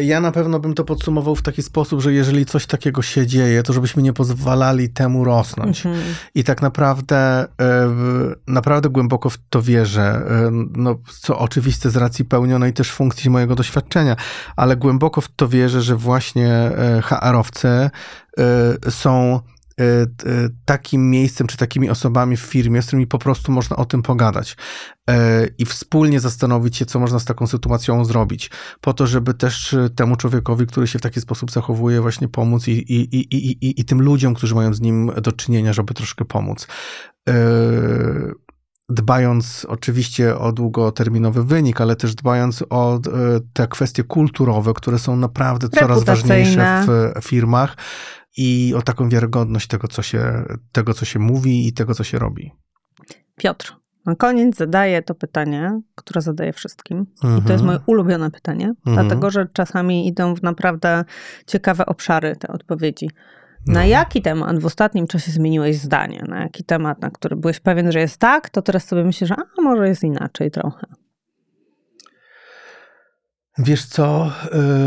ja 0.00 0.20
na 0.20 0.32
pewno 0.32 0.60
bym 0.60 0.74
to 0.74 0.84
podsumował 0.84 1.36
w 1.36 1.42
taki 1.42 1.62
sposób, 1.62 2.00
że 2.00 2.12
jeżeli 2.12 2.46
coś 2.46 2.66
takiego 2.66 3.02
się 3.02 3.26
dzieje, 3.26 3.62
to 3.62 3.72
żebyśmy 3.72 4.02
nie 4.02 4.12
pozwalali 4.12 4.88
temu 4.88 5.24
rosnąć. 5.24 5.86
Mhm. 5.86 6.04
I 6.34 6.44
tak 6.44 6.62
naprawdę, 6.62 7.16
e, 7.40 7.46
naprawdę 8.46 8.88
głęboko 8.88 9.30
w 9.30 9.38
to 9.50 9.62
wierzę. 9.62 10.02
E, 10.02 10.50
no, 10.76 10.98
co 11.20 11.38
oczywiste 11.38 11.90
z 11.90 11.96
racji 11.96 12.24
pełnionej 12.24 12.72
też 12.72 12.92
funkcji 12.92 13.30
mojego 13.30 13.54
doświadczenia, 13.54 14.16
ale 14.56 14.76
głęboko 14.76 15.20
w 15.20 15.28
to 15.28 15.48
wierzę, 15.48 15.82
że 15.82 15.96
właśnie 15.96 16.70
HR-owcy 17.02 17.90
są 18.90 19.40
E, 19.40 19.42
e, 19.52 19.55
takim 20.64 21.10
miejscem, 21.10 21.46
czy 21.46 21.56
takimi 21.56 21.90
osobami 21.90 22.36
w 22.36 22.40
firmie, 22.40 22.82
z 22.82 22.86
którymi 22.86 23.06
po 23.06 23.18
prostu 23.18 23.52
można 23.52 23.76
o 23.76 23.84
tym 23.84 24.02
pogadać 24.02 24.56
e, 25.10 25.46
i 25.58 25.64
wspólnie 25.64 26.20
zastanowić 26.20 26.76
się, 26.76 26.86
co 26.86 27.00
można 27.00 27.18
z 27.18 27.24
taką 27.24 27.46
sytuacją 27.46 28.04
zrobić, 28.04 28.50
po 28.80 28.92
to, 28.92 29.06
żeby 29.06 29.34
też 29.34 29.76
temu 29.96 30.16
człowiekowi, 30.16 30.66
który 30.66 30.86
się 30.86 30.98
w 30.98 31.02
taki 31.02 31.20
sposób 31.20 31.50
zachowuje, 31.50 32.00
właśnie 32.00 32.28
pomóc 32.28 32.68
i, 32.68 32.72
i, 32.72 33.16
i, 33.16 33.36
i, 33.36 33.80
i 33.80 33.84
tym 33.84 34.02
ludziom, 34.02 34.34
którzy 34.34 34.54
mają 34.54 34.74
z 34.74 34.80
nim 34.80 35.10
do 35.22 35.32
czynienia, 35.32 35.72
żeby 35.72 35.94
troszkę 35.94 36.24
pomóc. 36.24 36.66
Dbając 38.88 39.66
oczywiście 39.68 40.38
o 40.38 40.52
długoterminowy 40.52 41.44
wynik, 41.44 41.80
ale 41.80 41.96
też 41.96 42.14
dbając 42.14 42.64
o 42.70 43.00
te 43.52 43.68
kwestie 43.68 44.04
kulturowe, 44.04 44.74
które 44.74 44.98
są 44.98 45.16
naprawdę 45.16 45.68
coraz 45.68 46.04
ważniejsze 46.04 46.86
w 47.22 47.24
firmach, 47.24 47.76
i 48.36 48.74
o 48.76 48.82
taką 48.82 49.08
wiarygodność 49.08 49.66
tego 49.66 49.88
co, 49.88 50.02
się, 50.02 50.44
tego, 50.72 50.94
co 50.94 51.04
się 51.04 51.18
mówi 51.18 51.68
i 51.68 51.72
tego, 51.72 51.94
co 51.94 52.04
się 52.04 52.18
robi. 52.18 52.52
Piotr, 53.36 53.76
na 54.06 54.14
koniec 54.14 54.56
zadaję 54.56 55.02
to 55.02 55.14
pytanie, 55.14 55.80
które 55.94 56.20
zadaję 56.20 56.52
wszystkim. 56.52 57.06
Mhm. 57.24 57.42
I 57.42 57.46
to 57.46 57.52
jest 57.52 57.62
mhm. 57.62 57.66
moje 57.66 57.78
ulubione 57.86 58.30
pytanie, 58.30 58.74
mhm. 58.86 59.06
dlatego 59.06 59.30
że 59.30 59.48
czasami 59.52 60.08
idą 60.08 60.34
w 60.34 60.42
naprawdę 60.42 61.04
ciekawe 61.46 61.86
obszary 61.86 62.36
te 62.36 62.48
odpowiedzi. 62.48 63.10
Na 63.66 63.80
no. 63.80 63.86
jaki 63.86 64.22
temat 64.22 64.58
w 64.58 64.66
ostatnim 64.66 65.06
czasie 65.06 65.32
zmieniłeś 65.32 65.78
zdanie? 65.78 66.24
Na 66.28 66.40
jaki 66.40 66.64
temat, 66.64 67.00
na 67.00 67.10
który 67.10 67.36
byłeś 67.36 67.60
pewien, 67.60 67.92
że 67.92 68.00
jest 68.00 68.18
tak, 68.18 68.50
to 68.50 68.62
teraz 68.62 68.84
sobie 68.84 69.04
myślisz, 69.04 69.28
że 69.28 69.34
a 69.58 69.62
może 69.62 69.88
jest 69.88 70.02
inaczej 70.02 70.50
trochę. 70.50 70.86
Wiesz 73.58 73.86
co, 73.86 74.32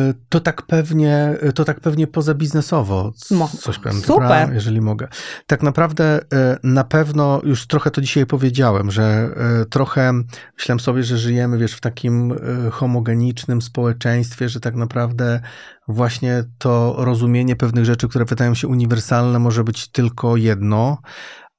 y, 0.10 0.14
to 0.30 0.40
tak 0.40 0.62
pewnie, 0.62 1.38
to 1.56 1.66
tak 1.66 1.80
pewnie 1.80 2.08
poza 2.08 2.34
biznesowo 2.34 3.12
coś 3.48 3.80
powiem, 3.80 4.02
Super. 4.02 4.16
Dobra, 4.16 4.54
jeżeli 4.54 4.82
mogę. 4.82 5.08
Tak 5.48 5.64
naprawdę 5.64 6.20
y, 6.20 6.26
na 6.64 6.84
pewno 6.84 7.42
już 7.44 7.68
trochę 7.68 7.92
to 7.92 8.02
dzisiaj 8.02 8.26
powiedziałem, 8.26 8.92
że 8.92 9.30
y, 9.62 9.66
trochę 9.66 10.14
myślałem 10.58 10.80
sobie, 10.80 11.04
że 11.04 11.18
żyjemy, 11.18 11.58
wiesz, 11.58 11.74
w 11.74 11.82
takim 11.82 12.34
homogenicznym 12.72 13.62
społeczeństwie, 13.62 14.50
że 14.50 14.60
tak 14.60 14.76
naprawdę 14.76 15.42
właśnie 15.88 16.44
to 16.58 16.96
rozumienie 16.98 17.56
pewnych 17.56 17.86
rzeczy, 17.86 18.08
które 18.08 18.26
wydają 18.26 18.56
się 18.56 18.68
uniwersalne, 18.68 19.40
może 19.40 19.64
być 19.64 19.88
tylko 19.88 20.38
jedno, 20.38 20.98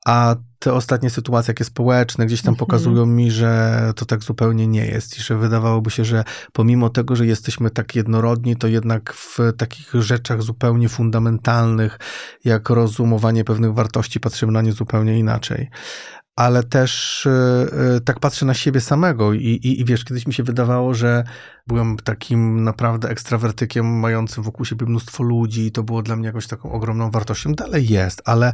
a 0.06 0.36
te 0.58 0.72
ostatnie 0.72 1.10
sytuacje, 1.10 1.50
jakie 1.50 1.64
społeczne, 1.64 2.26
gdzieś 2.26 2.42
tam 2.42 2.52
mhm. 2.52 2.66
pokazują 2.66 3.06
mi, 3.06 3.30
że 3.30 3.92
to 3.96 4.04
tak 4.04 4.22
zupełnie 4.22 4.66
nie 4.66 4.86
jest 4.86 5.18
i 5.18 5.22
że 5.22 5.36
wydawałoby 5.36 5.90
się, 5.90 6.04
że 6.04 6.24
pomimo 6.52 6.88
tego, 6.88 7.16
że 7.16 7.26
jesteśmy 7.26 7.70
tak 7.70 7.94
jednorodni, 7.94 8.56
to 8.56 8.68
jednak 8.68 9.14
w 9.14 9.38
takich 9.56 9.92
rzeczach 9.94 10.42
zupełnie 10.42 10.88
fundamentalnych, 10.88 11.98
jak 12.44 12.70
rozumowanie 12.70 13.44
pewnych 13.44 13.74
wartości, 13.74 14.20
patrzymy 14.20 14.52
na 14.52 14.62
nie 14.62 14.72
zupełnie 14.72 15.18
inaczej 15.18 15.70
ale 16.40 16.62
też 16.62 17.22
yy, 17.92 18.00
tak 18.00 18.20
patrzę 18.20 18.46
na 18.46 18.54
siebie 18.54 18.80
samego 18.80 19.32
i, 19.32 19.38
i, 19.38 19.80
i, 19.80 19.84
wiesz, 19.84 20.04
kiedyś 20.04 20.26
mi 20.26 20.34
się 20.34 20.42
wydawało, 20.42 20.94
że 20.94 21.24
byłem 21.66 21.96
takim 21.96 22.64
naprawdę 22.64 23.08
ekstrawertykiem, 23.08 23.98
mającym 23.98 24.44
wokół 24.44 24.64
siebie 24.64 24.86
mnóstwo 24.86 25.22
ludzi 25.22 25.66
i 25.66 25.72
to 25.72 25.82
było 25.82 26.02
dla 26.02 26.16
mnie 26.16 26.26
jakąś 26.26 26.46
taką 26.46 26.72
ogromną 26.72 27.10
wartością. 27.10 27.52
Dalej 27.52 27.88
jest, 27.88 28.22
ale, 28.24 28.52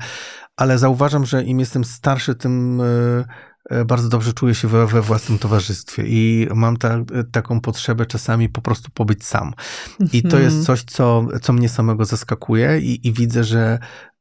ale 0.57 0.79
zauważam, 0.79 1.27
że 1.27 1.45
im 1.45 1.61
jestem 1.61 1.85
starszy, 1.85 2.35
tym 2.35 2.81
yy, 3.71 3.85
bardzo 3.85 4.09
dobrze 4.09 4.33
czuję 4.33 4.55
się 4.55 4.69
we, 4.69 4.87
we 4.87 5.03
własnym 5.03 5.39
towarzystwie 5.39 6.03
i 6.07 6.49
mam 6.55 6.77
ta, 6.77 6.99
taką 7.33 7.61
potrzebę 7.61 8.07
czasami 8.07 8.49
po 8.49 8.63
prostu 8.63 8.91
pobyć 8.95 9.25
sam. 9.25 9.53
I 10.13 10.23
to 10.23 10.39
jest 10.39 10.57
mhm. 10.57 10.65
coś, 10.65 10.85
co, 10.85 11.27
co 11.43 11.53
mnie 11.53 11.69
samego 11.69 12.05
zaskakuje 12.05 12.81
i, 12.81 13.09
i 13.09 13.13
widzę, 13.13 13.45
że 13.45 13.79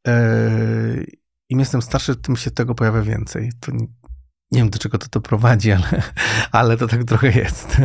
yy, 0.07 1.24
im 1.49 1.59
jestem 1.59 1.81
starszy, 1.81 2.15
tym 2.15 2.35
się 2.35 2.51
tego 2.51 2.75
pojawia 2.75 3.01
więcej. 3.01 3.51
To 3.59 3.71
nie, 3.71 3.87
nie 4.51 4.59
wiem, 4.59 4.69
do 4.69 4.79
czego 4.79 4.97
to, 4.97 5.07
to 5.07 5.21
prowadzi, 5.21 5.71
ale, 5.71 6.01
ale 6.51 6.77
to 6.77 6.87
tak 6.87 7.03
trochę 7.03 7.27
jest. 7.27 7.77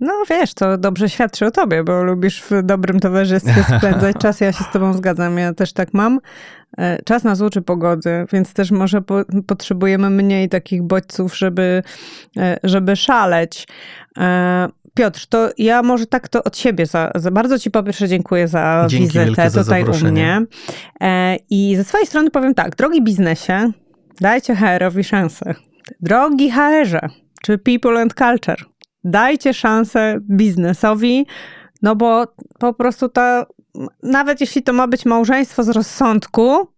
No 0.00 0.12
wiesz, 0.30 0.54
to 0.54 0.78
dobrze 0.78 1.08
świadczy 1.08 1.46
o 1.46 1.50
tobie, 1.50 1.84
bo 1.84 2.02
lubisz 2.02 2.42
w 2.42 2.62
dobrym 2.62 3.00
towarzystwie 3.00 3.64
spędzać 3.78 4.16
czas. 4.16 4.40
Ja 4.40 4.52
się 4.52 4.64
z 4.64 4.72
tobą 4.72 4.92
zgadzam, 4.92 5.38
ja 5.38 5.54
też 5.54 5.72
tak 5.72 5.94
mam. 5.94 6.20
E, 6.78 7.02
czas 7.02 7.24
nas 7.24 7.40
uczy 7.40 7.62
pogody, 7.62 8.26
więc 8.32 8.54
też 8.54 8.70
może 8.70 9.02
po, 9.02 9.22
potrzebujemy 9.46 10.10
mniej 10.10 10.48
takich 10.48 10.82
bodźców, 10.82 11.38
żeby, 11.38 11.82
e, 12.36 12.56
żeby 12.64 12.96
szaleć. 12.96 13.68
Piotr, 14.94 15.26
to 15.26 15.50
ja 15.58 15.82
może 15.82 16.06
tak 16.06 16.28
to 16.28 16.44
od 16.44 16.56
siebie. 16.56 16.86
Za, 16.86 17.10
za 17.14 17.30
bardzo 17.30 17.58
Ci 17.58 17.70
po 17.70 17.82
pierwsze 17.82 18.08
dziękuję 18.08 18.48
za 18.48 18.86
Dzięki 18.88 19.18
wizytę 19.18 19.50
tutaj 19.50 19.84
u 19.84 20.04
mnie. 20.06 20.42
E, 21.00 21.36
I 21.50 21.76
ze 21.76 21.84
swojej 21.84 22.06
strony 22.06 22.30
powiem 22.30 22.54
tak, 22.54 22.76
drogi 22.76 23.02
biznesie, 23.02 23.70
dajcie 24.20 24.56
HR-owi 24.56 25.04
szansę. 25.04 25.54
Drogi 26.00 26.50
HR-ze, 26.50 27.00
czy 27.42 27.58
People 27.58 28.00
and 28.00 28.14
Culture, 28.14 28.64
dajcie 29.04 29.54
szansę 29.54 30.18
biznesowi, 30.20 31.26
no 31.82 31.96
bo 31.96 32.26
po 32.58 32.74
prostu 32.74 33.08
to, 33.08 33.46
nawet 34.02 34.40
jeśli 34.40 34.62
to 34.62 34.72
ma 34.72 34.86
być 34.88 35.06
małżeństwo 35.06 35.62
z 35.62 35.68
rozsądku, 35.68 36.73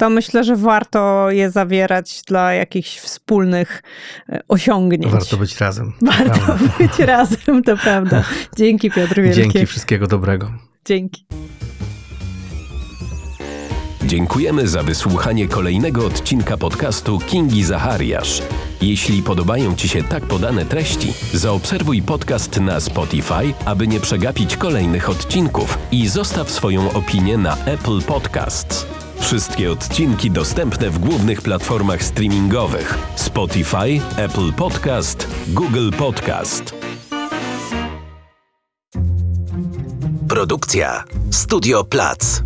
to 0.00 0.10
myślę, 0.10 0.44
że 0.44 0.56
warto 0.56 1.30
je 1.30 1.50
zawierać 1.50 2.22
dla 2.26 2.52
jakichś 2.54 2.98
wspólnych 2.98 3.82
e, 4.28 4.40
osiągnięć. 4.48 5.12
Warto 5.12 5.36
być 5.36 5.60
razem. 5.60 5.92
Warto 6.02 6.40
prawda. 6.40 6.68
być 6.78 6.98
razem, 6.98 7.62
to 7.62 7.76
prawda. 7.76 8.24
Dzięki 8.58 8.90
Piotr 8.90 9.14
Wielkie. 9.14 9.42
Dzięki, 9.42 9.66
wszystkiego 9.66 10.06
dobrego. 10.06 10.52
Dzięki. 10.84 11.24
Dziękujemy 14.04 14.68
za 14.68 14.82
wysłuchanie 14.82 15.48
kolejnego 15.48 16.06
odcinka 16.06 16.56
podcastu 16.56 17.18
Kingi 17.18 17.64
Zachariasz. 17.64 18.42
Jeśli 18.82 19.22
podobają 19.22 19.76
Ci 19.76 19.88
się 19.88 20.02
tak 20.02 20.22
podane 20.22 20.64
treści, 20.64 21.12
zaobserwuj 21.34 22.02
podcast 22.02 22.60
na 22.60 22.80
Spotify, 22.80 23.54
aby 23.64 23.88
nie 23.88 24.00
przegapić 24.00 24.56
kolejnych 24.56 25.10
odcinków 25.10 25.78
i 25.92 26.08
zostaw 26.08 26.50
swoją 26.50 26.92
opinię 26.92 27.38
na 27.38 27.56
Apple 27.64 28.02
Podcasts. 28.02 28.86
Wszystkie 29.20 29.72
odcinki 29.72 30.30
dostępne 30.30 30.90
w 30.90 30.98
głównych 30.98 31.42
platformach 31.42 32.02
streamingowych: 32.02 32.98
Spotify, 33.16 34.00
Apple 34.16 34.52
Podcast, 34.52 35.28
Google 35.48 35.90
Podcast. 35.98 36.74
Produkcja 40.28 41.04
Studio 41.30 41.84
Plac. 41.84 42.42